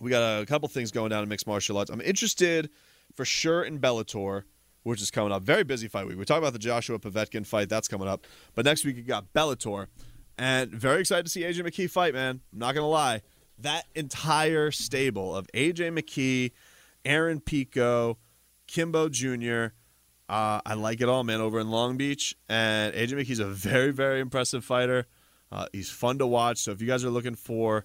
We 0.00 0.10
got 0.10 0.42
a 0.42 0.46
couple 0.46 0.68
things 0.68 0.90
going 0.90 1.10
down 1.10 1.22
in 1.22 1.28
mixed 1.28 1.46
martial 1.46 1.78
arts. 1.78 1.90
I'm 1.90 2.00
interested 2.00 2.70
for 3.14 3.24
sure 3.24 3.62
in 3.62 3.78
Bellator, 3.78 4.42
which 4.84 5.02
is 5.02 5.10
coming 5.10 5.32
up. 5.32 5.42
Very 5.42 5.64
busy 5.64 5.88
fight 5.88 6.06
week. 6.06 6.16
We 6.16 6.24
talked 6.24 6.38
about 6.38 6.52
the 6.52 6.58
Joshua 6.58 6.98
Povetkin 6.98 7.44
fight. 7.44 7.68
That's 7.68 7.88
coming 7.88 8.06
up. 8.06 8.26
But 8.54 8.64
next 8.64 8.84
week 8.84 8.96
we 8.96 9.02
got 9.02 9.32
Bellator. 9.32 9.88
And 10.38 10.70
very 10.70 11.00
excited 11.00 11.24
to 11.24 11.30
see 11.30 11.42
AJ 11.42 11.60
McKee 11.60 11.90
fight, 11.90 12.14
man. 12.14 12.40
I'm 12.52 12.58
not 12.58 12.74
going 12.74 12.84
to 12.84 12.88
lie. 12.88 13.22
That 13.58 13.84
entire 13.94 14.70
stable 14.70 15.34
of 15.34 15.48
AJ 15.54 15.98
McKee, 15.98 16.52
Aaron 17.04 17.40
Pico, 17.40 18.18
Kimbo 18.66 19.08
Jr., 19.08 19.74
uh, 20.26 20.60
I 20.64 20.74
like 20.74 21.00
it 21.02 21.08
all, 21.08 21.22
man, 21.22 21.40
over 21.40 21.60
in 21.60 21.70
Long 21.70 21.96
Beach. 21.96 22.34
And 22.48 22.94
AJ 22.94 23.12
McKee's 23.12 23.40
a 23.40 23.46
very, 23.46 23.90
very 23.90 24.20
impressive 24.20 24.64
fighter. 24.64 25.06
Uh, 25.52 25.66
he's 25.72 25.90
fun 25.90 26.18
to 26.18 26.26
watch. 26.26 26.58
So 26.58 26.72
if 26.72 26.80
you 26.80 26.86
guys 26.86 27.04
are 27.04 27.10
looking 27.10 27.36
for 27.36 27.84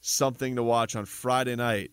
something 0.00 0.56
to 0.56 0.62
watch 0.62 0.94
on 0.94 1.06
Friday 1.06 1.56
night, 1.56 1.90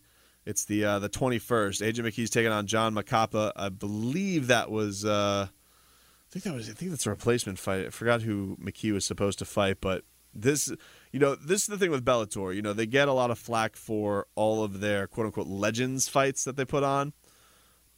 it's 0.48 0.64
the 0.64 0.86
uh, 0.86 1.00
the 1.00 1.10
21st. 1.10 1.86
AJ 1.86 2.06
McKee's 2.06 2.30
taking 2.30 2.54
on 2.54 2.68
John 2.68 2.96
Macapá. 2.96 3.52
I 3.58 3.68
believe 3.68 4.48
that 4.48 4.72
was. 4.72 5.04
Uh, 5.04 5.48
I 5.50 6.30
think 6.32 6.46
that 6.46 6.54
was. 6.54 6.70
I 6.70 6.74
think 6.74 6.92
that's 6.92 7.06
a 7.06 7.10
replacement 7.10 7.60
fight. 7.60 7.88
I 7.88 7.90
forgot 7.90 8.22
who 8.22 8.56
McKee 8.56 8.94
was 8.94 9.06
supposed 9.06 9.40
to 9.40 9.46
fight, 9.46 9.80
but 9.82 10.06
this, 10.34 10.72
you 11.12 11.20
know, 11.20 11.36
this 11.36 11.64
is 11.64 11.68
the 11.68 11.78
thing 11.78 11.92
with 11.92 12.06
Bellator. 12.06 12.56
You 12.56 12.62
know, 12.62 12.72
they 12.72 12.86
get 12.86 13.10
a 13.10 13.14
lot 13.14 13.30
of 13.30 13.38
flack 13.38 13.76
for 13.76 14.28
all 14.36 14.64
of 14.64 14.80
their 14.80 15.06
quote 15.06 15.26
unquote 15.26 15.48
legends 15.48 16.08
fights 16.08 16.46
that 16.46 16.56
they 16.56 16.64
put 16.64 16.84
on, 16.84 17.12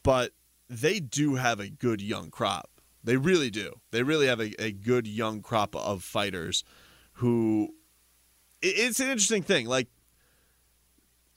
but 0.02 0.32
they 0.68 1.00
do 1.00 1.36
have 1.36 1.60
a 1.60 1.70
good 1.70 2.02
young 2.02 2.32
crop. 2.32 2.72
They 3.04 3.18
really 3.18 3.52
do. 3.52 3.80
They 3.92 4.02
really 4.02 4.26
have 4.26 4.40
a, 4.40 4.60
a 4.60 4.72
good 4.72 5.08
young 5.08 5.44
crop 5.44 5.76
of 5.76 6.04
fighters 6.04 6.64
who. 7.14 7.76
It's 8.62 9.00
an 9.00 9.08
interesting 9.08 9.44
thing. 9.44 9.68
Like 9.68 9.88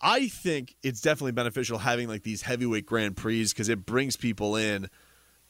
I 0.03 0.29
think 0.29 0.75
it's 0.83 1.01
definitely 1.01 1.33
beneficial 1.33 1.79
having 1.79 2.09
like 2.09 2.25
these 2.25 2.43
heavyweight 2.43 2.87
Grand 2.87 3.17
Prix 3.17 3.45
because 3.49 3.69
it 3.69 3.87
brings 3.87 4.17
people 4.17 4.57
in 4.57 4.89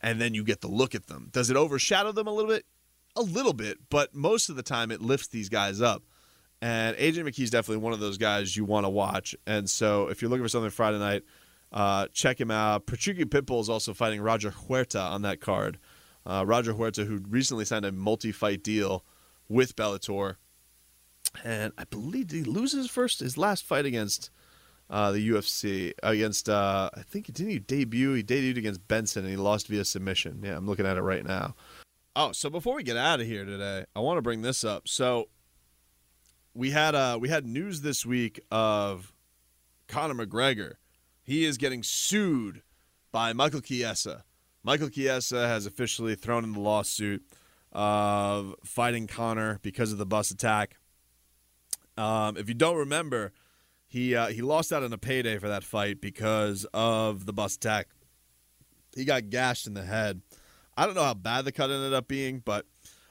and 0.00 0.20
then 0.20 0.34
you 0.34 0.44
get 0.44 0.60
to 0.60 0.68
look 0.68 0.94
at 0.94 1.06
them. 1.06 1.28
Does 1.32 1.48
it 1.48 1.56
overshadow 1.56 2.12
them 2.12 2.26
a 2.26 2.32
little 2.32 2.50
bit? 2.50 2.66
A 3.16 3.22
little 3.22 3.52
bit, 3.52 3.78
but 3.88 4.14
most 4.14 4.48
of 4.48 4.56
the 4.56 4.62
time 4.62 4.90
it 4.90 5.00
lifts 5.00 5.28
these 5.28 5.48
guys 5.48 5.80
up. 5.80 6.02
And 6.60 6.96
AJ 6.96 7.24
McKee's 7.24 7.50
definitely 7.50 7.82
one 7.82 7.92
of 7.92 8.00
those 8.00 8.18
guys 8.18 8.56
you 8.56 8.64
want 8.64 8.84
to 8.84 8.90
watch. 8.90 9.34
And 9.46 9.68
so 9.68 10.08
if 10.08 10.22
you're 10.22 10.30
looking 10.30 10.44
for 10.44 10.48
something 10.48 10.70
Friday 10.70 10.98
night, 10.98 11.22
uh, 11.72 12.06
check 12.12 12.40
him 12.40 12.50
out. 12.50 12.86
Patricky 12.86 13.24
Pitbull 13.24 13.60
is 13.60 13.68
also 13.68 13.94
fighting 13.94 14.20
Roger 14.20 14.50
Huerta 14.50 15.00
on 15.00 15.22
that 15.22 15.40
card. 15.40 15.78
Uh, 16.24 16.44
Roger 16.46 16.72
Huerta, 16.74 17.04
who 17.04 17.18
recently 17.28 17.64
signed 17.64 17.84
a 17.84 17.92
multi-fight 17.92 18.62
deal 18.62 19.04
with 19.48 19.74
Bellator, 19.74 20.36
and 21.44 21.72
I 21.76 21.84
believe 21.84 22.30
he 22.30 22.44
loses 22.44 22.90
first 22.90 23.20
his 23.20 23.36
last 23.36 23.64
fight 23.64 23.86
against 23.86 24.30
uh, 24.92 25.10
the 25.10 25.30
UFC 25.30 25.92
against. 26.02 26.48
Uh, 26.48 26.90
I 26.94 27.00
think 27.00 27.26
didn't 27.26 27.50
he 27.50 27.58
debut? 27.58 28.12
He 28.12 28.22
debuted 28.22 28.58
against 28.58 28.86
Benson 28.86 29.24
and 29.24 29.30
he 29.30 29.36
lost 29.36 29.66
via 29.66 29.84
submission. 29.84 30.42
Yeah, 30.44 30.56
I'm 30.56 30.66
looking 30.66 30.86
at 30.86 30.98
it 30.98 31.02
right 31.02 31.24
now. 31.24 31.54
Oh, 32.14 32.32
so 32.32 32.50
before 32.50 32.76
we 32.76 32.82
get 32.82 32.98
out 32.98 33.20
of 33.20 33.26
here 33.26 33.46
today, 33.46 33.86
I 33.96 34.00
want 34.00 34.18
to 34.18 34.22
bring 34.22 34.42
this 34.42 34.64
up. 34.64 34.86
So 34.86 35.30
we 36.54 36.70
had 36.70 36.94
uh 36.94 37.18
we 37.18 37.30
had 37.30 37.46
news 37.46 37.80
this 37.80 38.04
week 38.04 38.38
of 38.50 39.12
Conor 39.88 40.26
McGregor. 40.26 40.74
He 41.22 41.46
is 41.46 41.56
getting 41.56 41.82
sued 41.82 42.62
by 43.10 43.32
Michael 43.32 43.62
Chiesa. 43.62 44.24
Michael 44.62 44.90
Chiesa 44.90 45.48
has 45.48 45.64
officially 45.64 46.14
thrown 46.14 46.44
in 46.44 46.52
the 46.52 46.60
lawsuit 46.60 47.24
of 47.72 48.54
fighting 48.62 49.06
Conor 49.06 49.58
because 49.62 49.90
of 49.90 49.98
the 49.98 50.06
bus 50.06 50.30
attack. 50.30 50.76
Um, 51.96 52.36
if 52.36 52.48
you 52.48 52.54
don't 52.54 52.76
remember, 52.76 53.32
he 53.92 54.16
uh, 54.16 54.28
he 54.28 54.40
lost 54.40 54.72
out 54.72 54.82
on 54.82 54.90
a 54.94 54.98
payday 54.98 55.36
for 55.36 55.48
that 55.48 55.62
fight 55.62 56.00
because 56.00 56.64
of 56.72 57.26
the 57.26 57.32
bus 57.34 57.56
attack. 57.56 57.88
He 58.96 59.04
got 59.04 59.28
gashed 59.28 59.66
in 59.66 59.74
the 59.74 59.84
head. 59.84 60.22
I 60.78 60.86
don't 60.86 60.94
know 60.94 61.04
how 61.04 61.12
bad 61.12 61.44
the 61.44 61.52
cut 61.52 61.70
ended 61.70 61.92
up 61.92 62.08
being, 62.08 62.38
but 62.42 62.64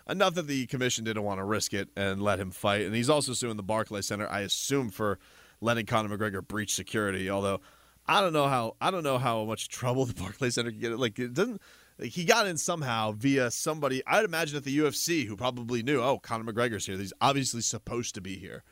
enough 0.09 0.33
that 0.33 0.47
the 0.47 0.65
commission 0.65 1.03
didn't 1.03 1.21
want 1.21 1.39
to 1.39 1.43
risk 1.43 1.75
it 1.75 1.89
and 1.95 2.19
let 2.23 2.39
him 2.39 2.49
fight. 2.49 2.81
And 2.87 2.95
he's 2.95 3.11
also 3.11 3.33
suing 3.33 3.57
the 3.57 3.63
Barclays 3.63 4.07
Center, 4.07 4.27
I 4.27 4.39
assume, 4.39 4.89
for 4.89 5.19
letting 5.61 5.85
Conor 5.85 6.17
McGregor 6.17 6.45
breach 6.45 6.73
security. 6.73 7.29
Although 7.29 7.61
I 8.07 8.19
don't 8.21 8.33
know 8.33 8.47
how 8.47 8.75
I 8.81 8.89
don't 8.89 9.03
know 9.03 9.19
how 9.19 9.43
much 9.43 9.69
trouble 9.69 10.05
the 10.05 10.13
Barclays 10.19 10.55
Center 10.55 10.71
can 10.71 10.79
get. 10.79 10.97
Like 10.97 11.19
it 11.19 11.35
doesn't. 11.35 11.61
Like 11.99 12.09
he 12.09 12.25
got 12.25 12.47
in 12.47 12.57
somehow 12.57 13.11
via 13.11 13.51
somebody. 13.51 14.01
I'd 14.07 14.25
imagine 14.25 14.57
at 14.57 14.63
the 14.63 14.75
UFC 14.75 15.27
who 15.27 15.37
probably 15.37 15.83
knew. 15.83 16.01
Oh, 16.01 16.17
Conor 16.17 16.51
McGregor's 16.51 16.87
here. 16.87 16.97
He's 16.97 17.13
obviously 17.21 17.61
supposed 17.61 18.15
to 18.15 18.21
be 18.21 18.37
here. 18.37 18.63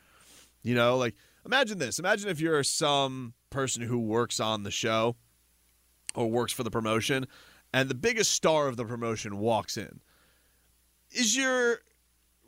You 0.64 0.74
know, 0.74 0.96
like 0.96 1.14
Imagine 1.44 1.78
this. 1.78 1.98
Imagine 1.98 2.28
if 2.28 2.40
you're 2.40 2.62
some 2.62 3.34
person 3.50 3.82
who 3.82 3.98
works 3.98 4.40
on 4.40 4.62
the 4.62 4.70
show 4.70 5.16
or 6.14 6.30
works 6.30 6.52
for 6.52 6.62
the 6.62 6.70
promotion 6.70 7.26
and 7.72 7.88
the 7.88 7.94
biggest 7.94 8.32
star 8.32 8.68
of 8.68 8.76
the 8.76 8.84
promotion 8.84 9.38
walks 9.38 9.76
in. 9.76 10.00
Is 11.10 11.36
your 11.36 11.80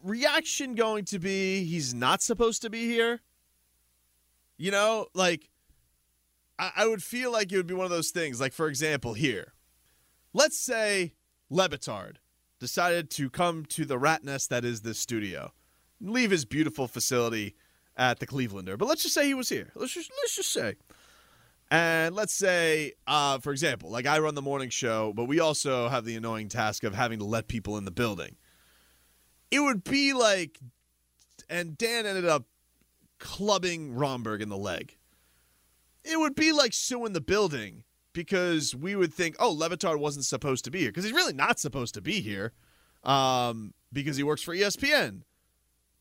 reaction 0.02 0.74
going 0.74 1.05
to 1.07 1.18
be 1.18 1.64
he's 1.64 1.94
not 1.94 2.22
supposed 2.22 2.62
to 2.62 2.70
be 2.70 2.87
here? 2.87 3.20
You 4.57 4.70
know, 4.70 5.07
like 5.14 5.48
I, 6.59 6.72
I 6.76 6.87
would 6.87 7.02
feel 7.02 7.33
like 7.33 7.52
it 7.52 7.57
would 7.57 7.66
be 7.66 7.74
one 7.74 7.85
of 7.85 7.90
those 7.90 8.11
things. 8.11 8.40
Like, 8.40 8.52
for 8.52 8.68
example, 8.68 9.14
here, 9.14 9.55
let's 10.33 10.59
say 10.59 11.14
Le 11.50 11.68
Batard 11.68 12.16
decided 12.61 13.11
to 13.11 13.28
come 13.28 13.64
to 13.66 13.85
the 13.85 13.98
rat 13.98 14.22
nest 14.22 14.50
that 14.50 14.64
is 14.64 14.83
this 14.83 14.98
studio, 14.98 15.52
leave 16.00 16.31
his 16.31 16.44
beautiful 16.44 16.87
facility 16.87 17.57
at 17.96 18.18
the 18.18 18.26
Clevelander. 18.26 18.78
But 18.78 18.88
let's 18.88 19.02
just 19.02 19.14
say 19.14 19.26
he 19.26 19.35
was 19.35 19.48
here. 19.48 19.70
Let's 19.74 19.92
just 19.92 20.11
let's 20.22 20.37
just 20.37 20.52
say. 20.52 20.74
And 21.70 22.14
let's 22.14 22.35
say, 22.35 22.92
uh, 23.07 23.38
for 23.38 23.50
example, 23.50 23.90
like 23.90 24.07
I 24.07 24.18
run 24.18 24.35
the 24.35 24.42
morning 24.42 24.68
show, 24.68 25.14
but 25.14 25.24
we 25.24 25.40
also 25.40 25.88
have 25.88 26.05
the 26.05 26.16
annoying 26.16 26.50
task 26.50 26.85
of 26.85 26.94
having 26.94 27.18
to 27.20 27.24
let 27.24 27.48
people 27.48 27.78
in 27.78 27.87
the 27.87 27.90
building. 27.90 28.37
It 29.50 29.61
would 29.61 29.83
be 29.83 30.12
like, 30.12 30.59
and 31.48 31.78
Dan 31.78 32.05
ended 32.05 32.26
up 32.26 32.44
clubbing 33.18 33.95
Romberg 33.95 34.43
in 34.43 34.51
the 34.51 34.57
leg. 34.57 34.97
It 36.05 36.18
would 36.18 36.34
be 36.34 36.53
like 36.53 36.74
suing 36.74 37.14
the 37.14 37.20
building 37.22 37.84
because 38.12 38.74
we 38.74 38.95
would 38.95 39.14
think, 39.14 39.36
oh, 39.38 39.51
Le 39.51 39.70
Batard 39.70 39.99
wasn't 39.99 40.26
supposed 40.26 40.64
to 40.64 40.70
be 40.70 40.80
here 40.80 40.90
because 40.90 41.05
he's 41.05 41.12
really 41.12 41.32
not 41.32 41.59
supposed 41.59 41.95
to 41.95 42.03
be 42.03 42.20
here 42.20 42.53
um, 43.05 43.72
because 43.93 44.16
he 44.16 44.22
works 44.22 44.43
for 44.43 44.55
ESPN. 44.55 45.22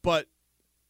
But 0.02 0.28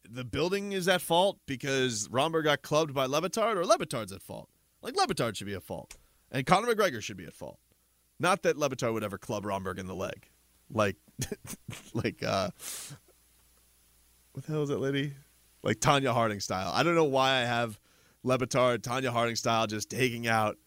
the 0.09 0.23
building 0.23 0.71
is 0.71 0.87
at 0.87 1.01
fault 1.01 1.39
because 1.45 2.09
Romberg 2.09 2.45
got 2.45 2.61
clubbed 2.61 2.93
by 2.93 3.05
Le 3.05 3.21
Batard, 3.21 3.57
or 3.57 3.65
Le 3.65 3.77
Batard's 3.77 4.11
at 4.11 4.21
fault. 4.21 4.49
Like 4.81 4.95
Le 4.95 5.07
Batard 5.07 5.35
should 5.35 5.47
be 5.47 5.53
at 5.53 5.63
fault, 5.63 5.97
and 6.31 6.45
Conor 6.45 6.73
McGregor 6.73 7.01
should 7.01 7.17
be 7.17 7.25
at 7.25 7.33
fault. 7.33 7.59
Not 8.19 8.43
that 8.43 8.57
Le 8.57 8.69
Batard 8.69 8.93
would 8.93 9.03
ever 9.03 9.17
club 9.17 9.45
Romberg 9.45 9.79
in 9.79 9.87
the 9.87 9.95
leg, 9.95 10.27
like, 10.69 10.97
like 11.93 12.23
uh, 12.23 12.49
what 14.33 14.45
the 14.45 14.51
hell 14.51 14.63
is 14.63 14.69
that 14.69 14.79
lady? 14.79 15.13
Like 15.63 15.79
Tonya 15.79 16.13
Harding 16.13 16.39
style. 16.39 16.71
I 16.73 16.83
don't 16.83 16.95
know 16.95 17.03
why 17.03 17.31
I 17.37 17.41
have 17.41 17.79
Le 18.23 18.37
Tonya 18.37 19.09
Harding 19.09 19.35
style, 19.35 19.67
just 19.67 19.89
taking 19.89 20.27
out 20.27 20.57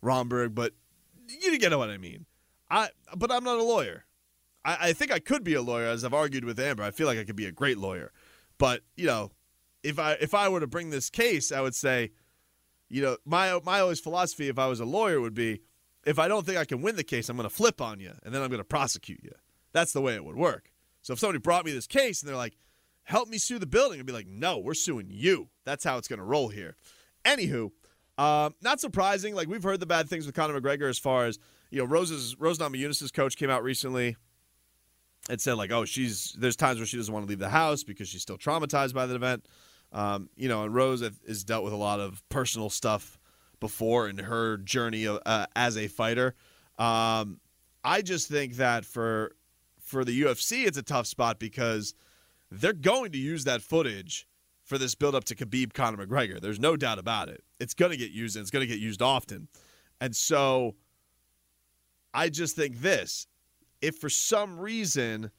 Romberg, 0.00 0.54
but 0.54 0.72
you 1.26 1.58
get 1.58 1.76
what 1.76 1.90
I 1.90 1.98
mean. 1.98 2.26
I, 2.70 2.88
but 3.16 3.30
I'm 3.30 3.44
not 3.44 3.58
a 3.58 3.62
lawyer. 3.62 4.04
I, 4.64 4.76
I 4.80 4.92
think 4.92 5.12
I 5.12 5.18
could 5.18 5.44
be 5.44 5.54
a 5.54 5.62
lawyer, 5.62 5.86
as 5.86 6.04
I've 6.04 6.14
argued 6.14 6.44
with 6.44 6.58
Amber. 6.58 6.82
I 6.82 6.90
feel 6.90 7.06
like 7.06 7.18
I 7.18 7.24
could 7.24 7.36
be 7.36 7.46
a 7.46 7.52
great 7.52 7.78
lawyer. 7.78 8.12
But 8.62 8.82
you 8.96 9.06
know, 9.06 9.32
if 9.82 9.98
I 9.98 10.12
if 10.20 10.34
I 10.34 10.48
were 10.48 10.60
to 10.60 10.68
bring 10.68 10.90
this 10.90 11.10
case, 11.10 11.50
I 11.50 11.60
would 11.60 11.74
say, 11.74 12.12
you 12.88 13.02
know, 13.02 13.16
my 13.24 13.58
my 13.64 13.80
always 13.80 13.98
philosophy 13.98 14.48
if 14.48 14.56
I 14.56 14.68
was 14.68 14.78
a 14.78 14.84
lawyer 14.84 15.20
would 15.20 15.34
be 15.34 15.62
if 16.06 16.16
I 16.20 16.28
don't 16.28 16.46
think 16.46 16.58
I 16.58 16.64
can 16.64 16.80
win 16.80 16.94
the 16.94 17.02
case, 17.02 17.28
I'm 17.28 17.36
going 17.36 17.48
to 17.48 17.52
flip 17.52 17.80
on 17.80 17.98
you 17.98 18.12
and 18.22 18.32
then 18.32 18.40
I'm 18.40 18.50
going 18.50 18.60
to 18.60 18.64
prosecute 18.64 19.18
you. 19.24 19.32
That's 19.72 19.92
the 19.92 20.00
way 20.00 20.14
it 20.14 20.24
would 20.24 20.36
work. 20.36 20.70
So 21.00 21.12
if 21.12 21.18
somebody 21.18 21.40
brought 21.40 21.64
me 21.64 21.72
this 21.72 21.88
case 21.88 22.22
and 22.22 22.28
they're 22.28 22.36
like, 22.36 22.56
help 23.02 23.28
me 23.28 23.36
sue 23.36 23.58
the 23.58 23.66
building, 23.66 23.98
I'd 23.98 24.06
be 24.06 24.12
like, 24.12 24.28
no, 24.28 24.58
we're 24.58 24.74
suing 24.74 25.08
you. 25.10 25.48
That's 25.64 25.82
how 25.82 25.98
it's 25.98 26.06
going 26.06 26.20
to 26.20 26.24
roll 26.24 26.48
here. 26.48 26.76
Anywho, 27.24 27.72
um, 28.16 28.54
not 28.62 28.78
surprising. 28.78 29.34
Like 29.34 29.48
we've 29.48 29.64
heard 29.64 29.80
the 29.80 29.86
bad 29.86 30.08
things 30.08 30.24
with 30.24 30.36
Conor 30.36 30.60
McGregor 30.60 30.88
as 30.88 31.00
far 31.00 31.26
as, 31.26 31.40
you 31.72 31.80
know, 31.80 31.84
Rose's, 31.84 32.38
Rose 32.38 32.58
Namajunas' 32.58 33.12
coach 33.12 33.36
came 33.36 33.50
out 33.50 33.64
recently 33.64 34.14
and 35.30 35.40
said 35.40 35.54
like, 35.54 35.70
oh, 35.70 35.84
she's, 35.84 36.34
there's 36.38 36.56
times 36.56 36.78
where 36.78 36.86
she 36.86 36.96
doesn't 36.96 37.12
want 37.12 37.26
to 37.26 37.28
leave 37.28 37.38
the 37.38 37.48
house 37.48 37.84
because 37.84 38.08
she's 38.08 38.22
still 38.22 38.38
traumatized 38.38 38.94
by 38.94 39.06
the 39.06 39.14
event. 39.14 39.46
Um, 39.92 40.30
you 40.36 40.48
know, 40.48 40.64
and 40.64 40.74
Rose 40.74 41.00
has 41.00 41.44
dealt 41.44 41.64
with 41.64 41.72
a 41.72 41.76
lot 41.76 42.00
of 42.00 42.26
personal 42.28 42.70
stuff 42.70 43.18
before 43.60 44.08
in 44.08 44.18
her 44.18 44.56
journey 44.56 45.06
uh, 45.06 45.46
as 45.54 45.76
a 45.76 45.86
fighter. 45.86 46.34
Um, 46.78 47.40
I 47.84 48.02
just 48.02 48.28
think 48.28 48.54
that 48.54 48.84
for 48.84 49.32
for 49.80 50.04
the 50.04 50.22
UFC, 50.22 50.66
it's 50.66 50.78
a 50.78 50.82
tough 50.82 51.06
spot 51.06 51.38
because 51.38 51.94
they're 52.50 52.72
going 52.72 53.12
to 53.12 53.18
use 53.18 53.44
that 53.44 53.60
footage 53.60 54.26
for 54.62 54.78
this 54.78 54.94
build 54.94 55.14
up 55.14 55.24
to 55.24 55.34
Khabib 55.34 55.74
Conor 55.74 56.06
McGregor. 56.06 56.40
There's 56.40 56.60
no 56.60 56.76
doubt 56.76 56.98
about 56.98 57.28
it. 57.28 57.42
It's 57.60 57.74
going 57.74 57.90
to 57.90 57.96
get 57.96 58.10
used 58.10 58.36
and 58.36 58.42
it's 58.42 58.50
going 58.50 58.66
to 58.66 58.72
get 58.72 58.80
used 58.80 59.02
often. 59.02 59.48
And 60.00 60.16
so 60.16 60.76
I 62.14 62.28
just 62.28 62.56
think 62.56 62.80
this 62.80 63.26
if 63.82 63.96
for 63.96 64.08
some 64.08 64.58
reason 64.58 65.30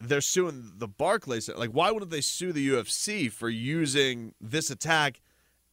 they're 0.00 0.20
suing 0.20 0.72
the 0.76 0.88
Barclays, 0.88 1.48
like 1.54 1.70
why 1.70 1.90
wouldn't 1.90 2.10
they 2.10 2.22
sue 2.22 2.52
the 2.52 2.68
UFC 2.68 3.30
for 3.30 3.48
using 3.48 4.34
this 4.40 4.70
attack 4.70 5.20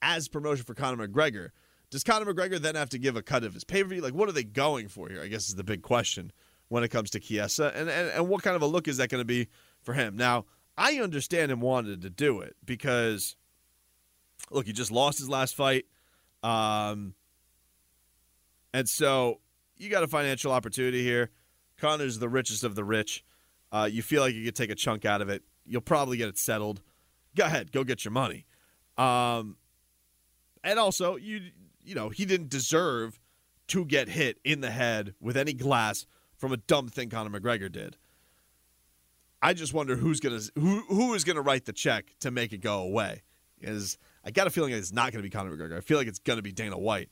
as 0.02 0.28
promotion 0.28 0.66
for 0.66 0.74
Conor 0.74 1.08
McGregor. 1.08 1.50
Does 1.89 2.04
Conor 2.04 2.34
McGregor 2.34 2.60
then 2.60 2.76
have 2.76 2.89
to 2.89 2.98
give 2.98 3.16
a 3.16 3.22
cut 3.22 3.43
of 3.43 3.54
his 3.54 3.64
pay 3.64 3.84
per 3.84 3.89
view? 3.89 4.02
Like, 4.02 4.14
what 4.14 4.28
are 4.28 4.34
they 4.34 4.43
going 4.43 4.88
for 4.88 5.10
here? 5.10 5.22
I 5.22 5.28
guess 5.28 5.48
is 5.48 5.56
the 5.56 5.64
big 5.64 5.82
question 5.82 6.32
when 6.70 6.84
it 6.84 6.89
comes 6.89 7.10
to 7.12 7.20
Chiesa, 7.20 7.72
And, 7.74 7.89
and, 7.89 8.10
and 8.10 8.28
what 8.28 8.43
kind 8.43 8.56
of 8.56 8.62
a 8.62 8.66
look 8.66 8.89
is 8.89 8.98
that 8.98 9.10
going 9.10 9.22
to 9.22 9.26
be 9.26 9.48
for 9.82 9.93
him? 9.93 10.18
Now, 10.18 10.45
I 10.78 11.00
understand 11.00 11.50
him 11.50 11.62
wanted 11.62 12.02
to 12.02 12.10
do 12.10 12.41
it 12.41 12.58
because, 12.66 13.38
look, 14.52 14.66
he 14.66 14.74
just 14.74 14.91
lost 14.91 15.18
his 15.18 15.30
last 15.30 15.56
fight. 15.56 15.86
Um, 16.43 17.14
and 18.74 18.89
so 18.89 19.39
you 19.78 19.89
got 19.89 20.04
a 20.04 20.08
financial 20.08 20.52
opportunity 20.52 21.04
here. 21.04 21.32
Conor's 21.80 22.19
the 22.19 22.30
richest 22.30 22.63
of 22.63 22.75
the 22.75 22.84
rich. 22.84 23.23
Uh, 23.71 23.89
you 23.91 24.01
feel 24.01 24.21
like 24.21 24.34
you 24.34 24.45
could 24.45 24.55
take 24.55 24.69
a 24.69 24.75
chunk 24.75 25.05
out 25.05 25.21
of 25.21 25.30
it. 25.30 25.43
You'll 25.65 25.82
probably 25.82 26.17
get 26.17 26.30
it 26.30 26.38
settled. 26.38 26.82
Go 27.36 27.45
ahead, 27.45 27.71
go 27.71 27.84
get 27.84 28.05
your 28.05 28.11
money. 28.11 28.45
Um, 28.97 29.57
and 30.63 30.80
also 30.80 31.15
you 31.15 31.41
you 31.84 31.95
know 31.95 32.09
he 32.09 32.25
didn't 32.25 32.49
deserve 32.49 33.19
to 33.67 33.86
get 33.86 34.09
hit 34.09 34.39
in 34.43 34.61
the 34.61 34.71
head 34.71 35.13
with 35.19 35.38
any 35.38 35.53
glass 35.53 36.05
from 36.36 36.51
a 36.51 36.57
dumb 36.57 36.88
thing 36.88 37.09
Conor 37.09 37.39
McGregor 37.39 37.71
did. 37.71 37.97
I 39.41 39.53
just 39.53 39.73
wonder 39.73 39.95
who's 39.95 40.19
gonna 40.19 40.41
who 40.55 40.82
who 40.88 41.13
is 41.13 41.23
gonna 41.23 41.41
write 41.41 41.65
the 41.65 41.73
check 41.73 42.15
to 42.21 42.32
make 42.32 42.53
it 42.53 42.59
go 42.59 42.82
away. 42.82 43.21
Is 43.61 43.97
I 44.23 44.32
got 44.32 44.47
a 44.47 44.49
feeling 44.49 44.73
it's 44.73 44.91
not 44.91 45.11
gonna 45.11 45.23
be 45.23 45.30
Conor 45.30 45.55
McGregor. 45.55 45.78
I 45.78 45.82
feel 45.82 45.97
like 45.97 46.07
it's 46.07 46.19
gonna 46.19 46.41
be 46.41 46.51
Dana 46.51 46.78
White. 46.78 47.09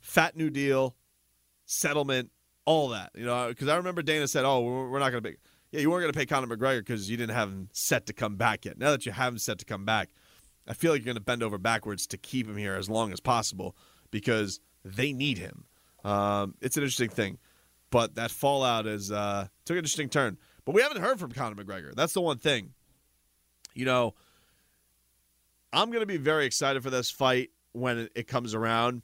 Fat 0.00 0.36
new 0.36 0.50
deal, 0.50 0.96
settlement, 1.64 2.30
all 2.64 2.88
that. 2.88 3.10
You 3.14 3.24
know, 3.24 3.48
because 3.48 3.68
I 3.68 3.76
remember 3.76 4.02
Dana 4.02 4.28
said, 4.28 4.44
"Oh, 4.44 4.60
we're 4.60 4.98
not 4.98 5.10
gonna 5.10 5.22
pay." 5.22 5.36
Yeah, 5.70 5.80
you 5.80 5.90
weren't 5.90 6.02
gonna 6.02 6.12
pay 6.12 6.26
Conor 6.26 6.54
McGregor 6.54 6.80
because 6.80 7.10
you 7.10 7.16
didn't 7.16 7.34
have 7.34 7.48
him 7.48 7.68
set 7.72 8.06
to 8.06 8.12
come 8.12 8.36
back 8.36 8.64
yet. 8.64 8.78
Now 8.78 8.90
that 8.90 9.06
you 9.06 9.12
have 9.12 9.32
him 9.32 9.38
set 9.38 9.58
to 9.58 9.64
come 9.64 9.84
back, 9.84 10.10
I 10.66 10.74
feel 10.74 10.92
like 10.92 11.00
you're 11.00 11.06
going 11.06 11.16
to 11.16 11.20
bend 11.22 11.42
over 11.42 11.58
backwards 11.58 12.06
to 12.08 12.16
keep 12.16 12.46
him 12.46 12.56
here 12.56 12.74
as 12.74 12.88
long 12.88 13.12
as 13.12 13.20
possible 13.20 13.76
because 14.10 14.60
they 14.84 15.12
need 15.12 15.38
him. 15.38 15.64
Um, 16.04 16.54
it's 16.60 16.76
an 16.76 16.82
interesting 16.82 17.08
thing, 17.08 17.38
but 17.90 18.14
that 18.14 18.30
fallout 18.30 18.86
is 18.86 19.10
uh, 19.10 19.48
took 19.64 19.74
an 19.74 19.78
interesting 19.78 20.08
turn. 20.08 20.38
But 20.64 20.74
we 20.74 20.82
haven't 20.82 21.02
heard 21.02 21.18
from 21.18 21.32
Conor 21.32 21.62
McGregor. 21.62 21.94
That's 21.94 22.12
the 22.12 22.20
one 22.20 22.38
thing. 22.38 22.74
You 23.74 23.84
know, 23.84 24.14
I'm 25.72 25.88
going 25.88 26.00
to 26.00 26.06
be 26.06 26.18
very 26.18 26.46
excited 26.46 26.82
for 26.82 26.90
this 26.90 27.10
fight 27.10 27.50
when 27.72 28.08
it 28.14 28.28
comes 28.28 28.54
around. 28.54 29.02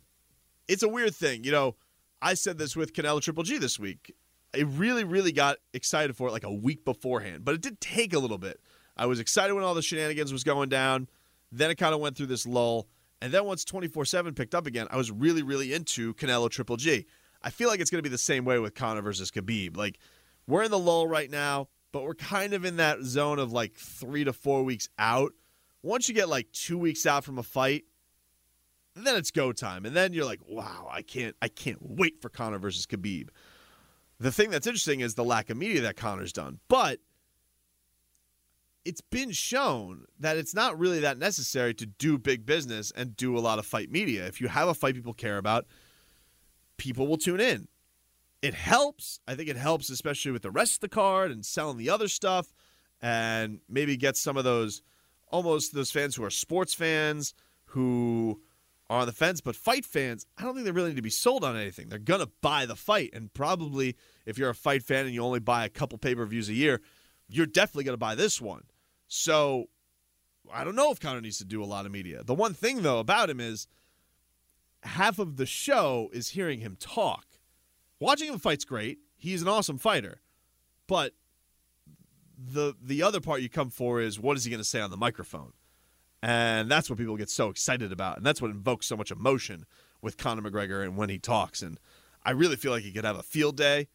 It's 0.69 0.83
a 0.83 0.89
weird 0.89 1.15
thing, 1.15 1.45
you 1.45 1.51
know. 1.51 1.75
I 2.21 2.35
said 2.35 2.59
this 2.59 2.77
with 2.77 2.93
Canelo 2.93 3.21
Triple 3.21 3.45
G 3.45 3.59
this 3.59 3.79
week. 3.79 4.15
I 4.55 4.61
really, 4.61 5.05
really 5.05 5.33
got 5.33 5.59
excited 5.73 6.17
for 6.17 6.29
it 6.29 6.33
like 6.33 6.45
a 6.45 6.53
week 6.53 6.85
beforehand, 6.85 7.45
but 7.45 7.55
it 7.55 7.61
did 7.61 7.81
take 7.81 8.15
a 8.15 8.19
little 8.19 8.39
bit. 8.39 8.61
I 8.97 9.07
was 9.07 9.21
excited 9.21 9.55
when 9.55 9.63
all 9.63 9.75
the 9.75 9.83
shenanigans 9.83 10.33
was 10.33 10.43
going 10.43 10.69
down. 10.69 11.09
Then 11.53 11.71
it 11.71 11.77
kind 11.77 11.95
of 11.95 12.01
went 12.01 12.17
through 12.17 12.27
this 12.27 12.47
lull. 12.47 12.89
And 13.21 13.33
then 13.33 13.45
once 13.45 13.65
24 13.65 14.05
7 14.05 14.35
picked 14.35 14.55
up 14.55 14.67
again, 14.67 14.87
I 14.91 14.97
was 14.97 15.11
really, 15.11 15.43
really 15.43 15.73
into 15.73 16.15
Canelo 16.15 16.51
Triple 16.51 16.77
G. 16.77 17.07
I 17.43 17.51
feel 17.51 17.69
like 17.69 17.81
it's 17.81 17.91
going 17.91 18.03
to 18.03 18.09
be 18.09 18.13
the 18.13 18.19
same 18.19 18.45
way 18.45 18.59
with 18.59 18.75
Conor 18.75 19.03
versus 19.03 19.31
Khabib. 19.31 19.77
Like, 19.77 19.99
we're 20.47 20.65
in 20.65 20.71
the 20.71 20.79
lull 20.79 21.07
right 21.07 21.31
now, 21.31 21.69
but 21.93 22.03
we're 22.03 22.15
kind 22.15 22.53
of 22.53 22.65
in 22.65 22.77
that 22.77 23.03
zone 23.03 23.39
of 23.39 23.53
like 23.53 23.77
three 23.77 24.25
to 24.25 24.33
four 24.33 24.65
weeks 24.65 24.89
out. 24.99 25.33
Once 25.83 26.09
you 26.09 26.15
get 26.15 26.29
like 26.29 26.51
two 26.53 26.79
weeks 26.79 27.07
out 27.07 27.25
from 27.25 27.39
a 27.39 27.43
fight, 27.43 27.85
then 29.07 29.17
it's 29.17 29.31
go 29.31 29.53
time. 29.53 29.85
And 29.85 29.95
then 29.95 30.13
you're 30.13 30.25
like, 30.25 30.41
wow, 30.49 30.89
I 30.91 31.03
can't 31.03 31.37
I 31.41 31.49
can't 31.49 31.79
wait 31.81 32.21
for 32.21 32.29
Conor 32.29 32.59
versus 32.59 32.87
Khabib. 32.87 33.29
The 34.21 34.33
thing 34.33 34.51
that's 34.51 34.67
interesting 34.67 35.01
is 35.01 35.15
the 35.15 35.25
lack 35.25 35.51
of 35.51 35.57
media 35.57 35.83
that 35.83 35.97
Conor's 35.97 36.33
done. 36.33 36.59
But 36.69 36.99
it's 38.85 39.01
been 39.01 39.31
shown 39.31 40.07
that 40.19 40.37
it's 40.37 40.55
not 40.55 40.79
really 40.79 41.01
that 41.01 41.19
necessary 41.19 41.75
to 41.75 41.87
do 41.87 42.19
big 42.19 42.47
business 42.47 42.91
and 42.97 43.17
do 43.17 43.37
a 43.37 43.41
lot 43.41 43.59
of 43.59 43.67
fight 43.67 43.91
media. 43.91 44.27
If 44.27 44.41
you 44.41 44.49
have 44.49 44.69
a 44.69 44.75
fight 44.75 44.95
people 44.95 45.13
care 45.13 45.39
about, 45.39 45.67
people 46.79 47.07
will 47.07 47.19
tune 47.19 47.41
in. 47.41 47.69
It 48.41 48.55
helps. 48.55 49.21
I 49.29 49.35
think 49.35 49.49
it 49.49 49.57
helps, 49.57 49.91
especially 49.91 50.33
with 50.33 50.43
the 50.43 50.51
rest 50.51 50.75
of 50.75 50.81
the 50.81 50.89
card 50.89 51.31
and 51.31 51.45
selling 51.45 51.77
the 51.77 51.91
other 51.91 52.09
stuff, 52.09 52.53
and 53.03 53.61
maybe 53.69 53.97
get 53.97 54.17
some 54.17 54.37
of 54.37 54.45
those 54.45 54.83
almost 55.31 55.75
those 55.75 55.91
fans 55.91 56.17
who 56.17 56.25
are 56.25 56.31
sports 56.31 56.75
fans 56.75 57.35
who 57.67 58.41
are 58.91 59.01
on 59.01 59.07
the 59.07 59.13
fence, 59.13 59.41
but 59.41 59.55
fight 59.55 59.85
fans, 59.85 60.25
I 60.37 60.43
don't 60.43 60.55
think 60.55 60.65
they 60.65 60.73
really 60.73 60.91
need 60.91 60.97
to 60.97 61.03
be 61.03 61.11
sold 61.11 61.45
on 61.45 61.57
anything. 61.57 61.89
They're 61.89 61.99
gonna 61.99 62.29
buy 62.41 62.67
the 62.67 62.77
fight, 62.77 63.11
and 63.13 63.33
probably 63.33 63.97
if 64.25 64.39
you're 64.39 64.51
a 64.51 64.55
fight 64.55 64.83
fan 64.83 65.07
and 65.07 65.15
you 65.15 65.23
only 65.23 65.41
buy 65.41 65.65
a 65.65 65.69
couple 65.69 65.99
pay 65.99 66.15
per 66.15 66.25
views 66.25 66.49
a 66.49 66.55
year, 66.55 66.81
you're 67.29 67.47
definitely 67.47 67.85
gonna 67.85 67.97
buy 67.97 68.15
this 68.15 68.41
one. 68.41 68.65
So 69.07 69.67
I 70.53 70.65
don't 70.65 70.77
know 70.77 70.91
if 70.91 71.01
Conor 71.01 71.21
needs 71.21 71.39
to 71.39 71.45
do 71.45 71.63
a 71.63 71.67
lot 71.67 71.87
of 71.87 71.93
media. 71.93 72.23
The 72.23 72.35
one 72.35 72.55
thing 72.55 72.83
though 72.83 72.99
about 72.99 73.31
him 73.31 73.41
is 73.41 73.67
half 74.83 75.19
of 75.19 75.37
the 75.37 75.47
show 75.47 76.09
is 76.13 76.31
hearing 76.31 76.61
him 76.61 76.77
talk. 76.79 77.27
Watching 78.01 78.33
him 78.33 78.39
fight's 78.39 78.65
great. 78.65 78.99
He's 79.17 79.43
an 79.43 79.49
awesome 79.49 79.79
fighter. 79.79 80.21
But 80.87 81.15
the 82.39 82.75
the 82.81 83.03
other 83.03 83.21
part 83.21 83.43
you 83.43 83.49
come 83.49 83.71
for 83.71 84.01
is 84.01 84.19
what 84.19 84.37
is 84.37 84.45
he 84.45 84.51
going 84.51 84.61
to 84.61 84.65
say 84.69 84.81
on 84.81 84.91
the 84.91 84.97
microphone? 84.97 85.53
And 86.23 86.71
that's 86.71 86.91
what 86.91 86.99
people 86.99 87.17
get 87.17 87.31
so 87.31 87.49
excited 87.49 87.93
about. 87.93 88.17
And 88.17 88.27
that's 88.27 88.43
what 88.43 88.51
invokes 88.51 88.87
so 88.87 88.97
much 88.97 89.11
emotion 89.11 89.65
with 90.03 90.17
Conor 90.17 90.43
McGregor 90.43 90.83
and 90.83 90.97
when 90.97 91.09
he 91.09 91.19
talks. 91.19 91.63
And 91.63 91.79
I 92.25 92.33
really 92.33 92.57
feel 92.57 92.73
like 92.73 92.83
he 92.83 92.93
could 92.93 93.05
have 93.05 93.19
a 93.19 93.23
field 93.23 93.57
day 93.57 93.89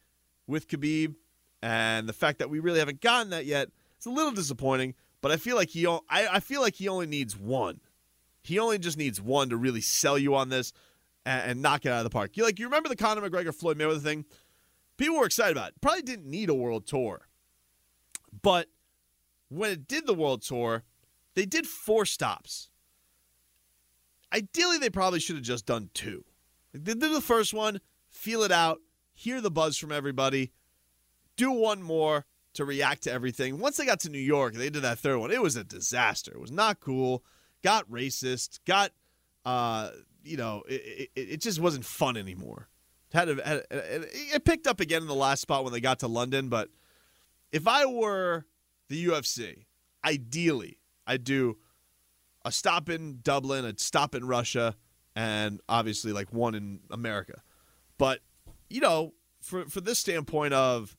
with 0.46 0.68
Khabib. 0.68 1.14
And 1.62 2.08
the 2.08 2.12
fact 2.12 2.38
that 2.38 2.50
we 2.50 2.60
really 2.60 2.78
haven't 2.78 3.00
gotten 3.00 3.30
that 3.30 3.46
yet, 3.46 3.68
it's 3.96 4.06
a 4.06 4.10
little 4.10 4.32
disappointing. 4.32 4.94
But 5.20 5.32
I 5.32 5.36
feel 5.36 5.56
like 5.56 5.70
he 5.70 5.86
I, 5.86 6.00
I 6.10 6.40
feel 6.40 6.60
like 6.60 6.74
he 6.74 6.88
only 6.88 7.06
needs 7.06 7.36
one. 7.36 7.80
He 8.42 8.58
only 8.58 8.78
just 8.78 8.98
needs 8.98 9.20
one 9.20 9.48
to 9.48 9.56
really 9.56 9.80
sell 9.80 10.18
you 10.18 10.34
on 10.34 10.50
this 10.50 10.72
and, 11.24 11.50
and 11.50 11.62
knock 11.62 11.86
it 11.86 11.88
out 11.90 11.98
of 11.98 12.04
the 12.04 12.10
park. 12.10 12.36
You 12.36 12.44
like 12.44 12.58
you 12.58 12.66
remember 12.66 12.90
the 12.90 12.96
Conor 12.96 13.22
McGregor 13.22 13.54
Floyd 13.54 13.78
Mayweather 13.78 14.02
thing? 14.02 14.26
People 14.98 15.16
were 15.16 15.26
excited 15.26 15.56
about 15.56 15.70
it. 15.70 15.80
Probably 15.80 16.02
didn't 16.02 16.26
need 16.26 16.50
a 16.50 16.54
world 16.54 16.86
tour. 16.86 17.26
But 18.42 18.68
when 19.48 19.70
it 19.70 19.88
did 19.88 20.06
the 20.06 20.14
world 20.14 20.42
tour, 20.42 20.84
they 21.34 21.46
did 21.46 21.66
four 21.66 22.06
stops. 22.06 22.68
Ideally, 24.32 24.78
they 24.78 24.90
probably 24.90 25.20
should 25.20 25.36
have 25.36 25.44
just 25.44 25.66
done 25.66 25.90
two. 25.94 26.24
They 26.72 26.94
did 26.94 27.00
the 27.00 27.20
first 27.20 27.54
one, 27.54 27.80
feel 28.08 28.42
it 28.42 28.50
out, 28.50 28.80
hear 29.14 29.40
the 29.40 29.50
buzz 29.50 29.76
from 29.76 29.92
everybody, 29.92 30.52
do 31.36 31.52
one 31.52 31.82
more, 31.82 32.26
to 32.54 32.64
react 32.64 33.02
to 33.02 33.12
everything. 33.12 33.58
Once 33.58 33.76
they 33.76 33.84
got 33.84 34.00
to 34.00 34.08
New 34.08 34.18
York, 34.18 34.54
they 34.54 34.70
did 34.70 34.82
that 34.82 34.98
third 34.98 35.18
one. 35.18 35.30
It 35.30 35.42
was 35.42 35.56
a 35.56 35.64
disaster. 35.64 36.32
It 36.32 36.40
was 36.40 36.52
not 36.52 36.80
cool. 36.80 37.24
Got 37.62 37.90
racist. 37.90 38.60
Got, 38.64 38.92
uh, 39.44 39.90
you 40.22 40.36
know, 40.36 40.62
it, 40.68 41.10
it, 41.14 41.20
it 41.20 41.40
just 41.40 41.60
wasn't 41.60 41.84
fun 41.84 42.16
anymore. 42.16 42.68
Had, 43.12 43.28
a, 43.28 43.46
had 43.46 43.62
a, 43.70 44.34
it 44.34 44.44
picked 44.44 44.66
up 44.66 44.80
again 44.80 45.02
in 45.02 45.08
the 45.08 45.14
last 45.14 45.40
spot 45.40 45.64
when 45.64 45.72
they 45.72 45.80
got 45.80 46.00
to 46.00 46.08
London. 46.08 46.48
But 46.48 46.70
if 47.52 47.66
I 47.68 47.86
were 47.86 48.44
the 48.88 49.06
UFC, 49.06 49.66
ideally, 50.04 50.78
I'd 51.06 51.24
do 51.24 51.58
a 52.44 52.52
stop 52.52 52.88
in 52.88 53.20
Dublin, 53.22 53.64
a 53.64 53.74
stop 53.78 54.14
in 54.14 54.26
Russia, 54.26 54.76
and 55.16 55.60
obviously 55.68 56.12
like 56.12 56.32
one 56.32 56.54
in 56.54 56.80
America. 56.90 57.42
But 57.98 58.20
you 58.68 58.80
know, 58.80 59.14
for 59.40 59.66
for 59.66 59.80
this 59.80 59.98
standpoint 59.98 60.54
of 60.54 60.96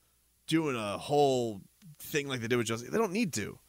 doing 0.47 0.75
a 0.75 0.97
whole 0.97 1.61
thing 1.99 2.27
like 2.27 2.41
they 2.41 2.47
did 2.47 2.57
with 2.57 2.69
Jose. 2.69 2.87
They 2.87 2.97
don't 2.97 3.11
need 3.11 3.33
to. 3.33 3.59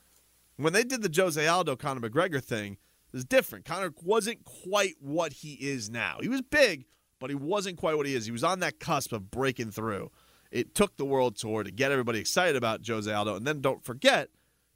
When 0.57 0.73
they 0.73 0.85
did 0.85 1.03
the 1.03 1.23
Jose 1.23 1.47
Aldo 1.47 1.77
Conor 1.77 2.09
McGregor 2.09 2.43
thing, 2.43 2.73
it 2.73 3.13
was 3.13 3.25
different. 3.25 3.65
Conor 3.65 3.93
wasn't 4.03 4.45
quite 4.45 4.95
what 5.01 5.33
he 5.33 5.55
is 5.55 5.91
now. 5.91 6.19
He 6.21 6.29
was 6.29 6.43
big, 6.43 6.87
but 7.19 7.31
he 7.31 7.37
wasn't 7.37 7.77
quite 7.77 7.97
what 7.97 8.07
he 8.07 8.15
is. 8.15 8.27
He 8.27 8.33
was 8.33 8.45
on 8.45 8.61
that 8.61 8.81
cusp 8.81 9.13
of 9.13 9.31
breaking 9.31 9.71
through. 9.71 10.11
It 10.51 10.75
took 10.75 10.97
the 10.97 11.05
world 11.05 11.37
tour 11.37 11.63
to 11.63 11.71
get 11.71 11.93
everybody 11.93 12.19
excited 12.21 12.57
about 12.57 12.87
Jose 12.87 13.11
Aldo, 13.13 13.37
and 13.37 13.47
then 13.47 13.61
don't 13.61 13.85
forget, 13.85 14.29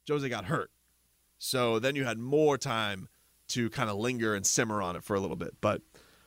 Jose 0.09 0.29
got 0.29 0.47
hurt. 0.47 0.71
So 1.43 1.79
then 1.79 1.97
you 1.97 2.05
had 2.05 2.19
more 2.19 2.59
time 2.59 3.09
to 3.49 3.71
kind 3.71 3.89
of 3.89 3.97
linger 3.97 4.35
and 4.35 4.47
simmer 4.47 4.83
on 4.83 4.95
it 4.95 5.03
for 5.03 5.17
a 5.17 5.21
little 5.21 5.37
bit. 5.37 5.55
But 5.63 5.81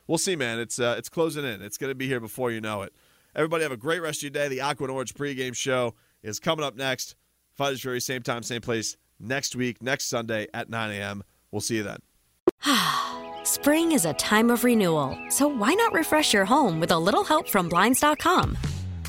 we'll 0.08 0.18
see, 0.18 0.34
man. 0.34 0.58
It's 0.58 0.80
uh, 0.80 0.96
it's 0.98 1.08
closing 1.08 1.44
in. 1.44 1.62
It's 1.62 1.78
going 1.78 1.92
to 1.92 1.94
be 1.94 2.08
here 2.08 2.20
before 2.20 2.50
you 2.50 2.60
know 2.60 2.82
it. 2.82 2.92
Everybody 3.34 3.62
have 3.62 3.72
a 3.72 3.76
great 3.76 4.02
rest 4.02 4.18
of 4.18 4.22
your 4.24 4.30
day. 4.30 4.48
The 4.48 4.60
Aqua 4.60 4.84
and 4.84 4.92
Orange 4.92 5.14
pregame 5.14 5.54
show 5.54 5.94
is 6.24 6.40
coming 6.40 6.64
up 6.64 6.74
next. 6.76 7.14
Fighters 7.54 7.80
Fury, 7.80 8.00
same 8.00 8.22
time, 8.22 8.42
same 8.42 8.60
place 8.60 8.96
next 9.20 9.54
week, 9.54 9.80
next 9.80 10.06
Sunday 10.06 10.48
at 10.52 10.68
9 10.68 10.90
a.m. 10.90 11.22
We'll 11.52 11.60
see 11.60 11.76
you 11.76 11.84
then. 11.84 12.00
Spring 13.44 13.92
is 13.92 14.06
a 14.06 14.14
time 14.14 14.50
of 14.50 14.64
renewal, 14.64 15.16
so 15.28 15.46
why 15.46 15.74
not 15.74 15.92
refresh 15.92 16.34
your 16.34 16.44
home 16.44 16.80
with 16.80 16.90
a 16.90 16.98
little 16.98 17.22
help 17.22 17.48
from 17.48 17.68
Blinds.com? 17.68 18.58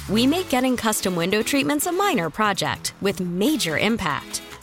We 0.08 0.28
make 0.28 0.50
getting 0.50 0.78
custom 0.78 1.16
window 1.16 1.42
treatments 1.42 1.88
a 1.88 1.92
minor 1.92 2.30
project 2.30 2.94
with 3.02 3.20
major 3.20 3.80
impact. 3.80 4.44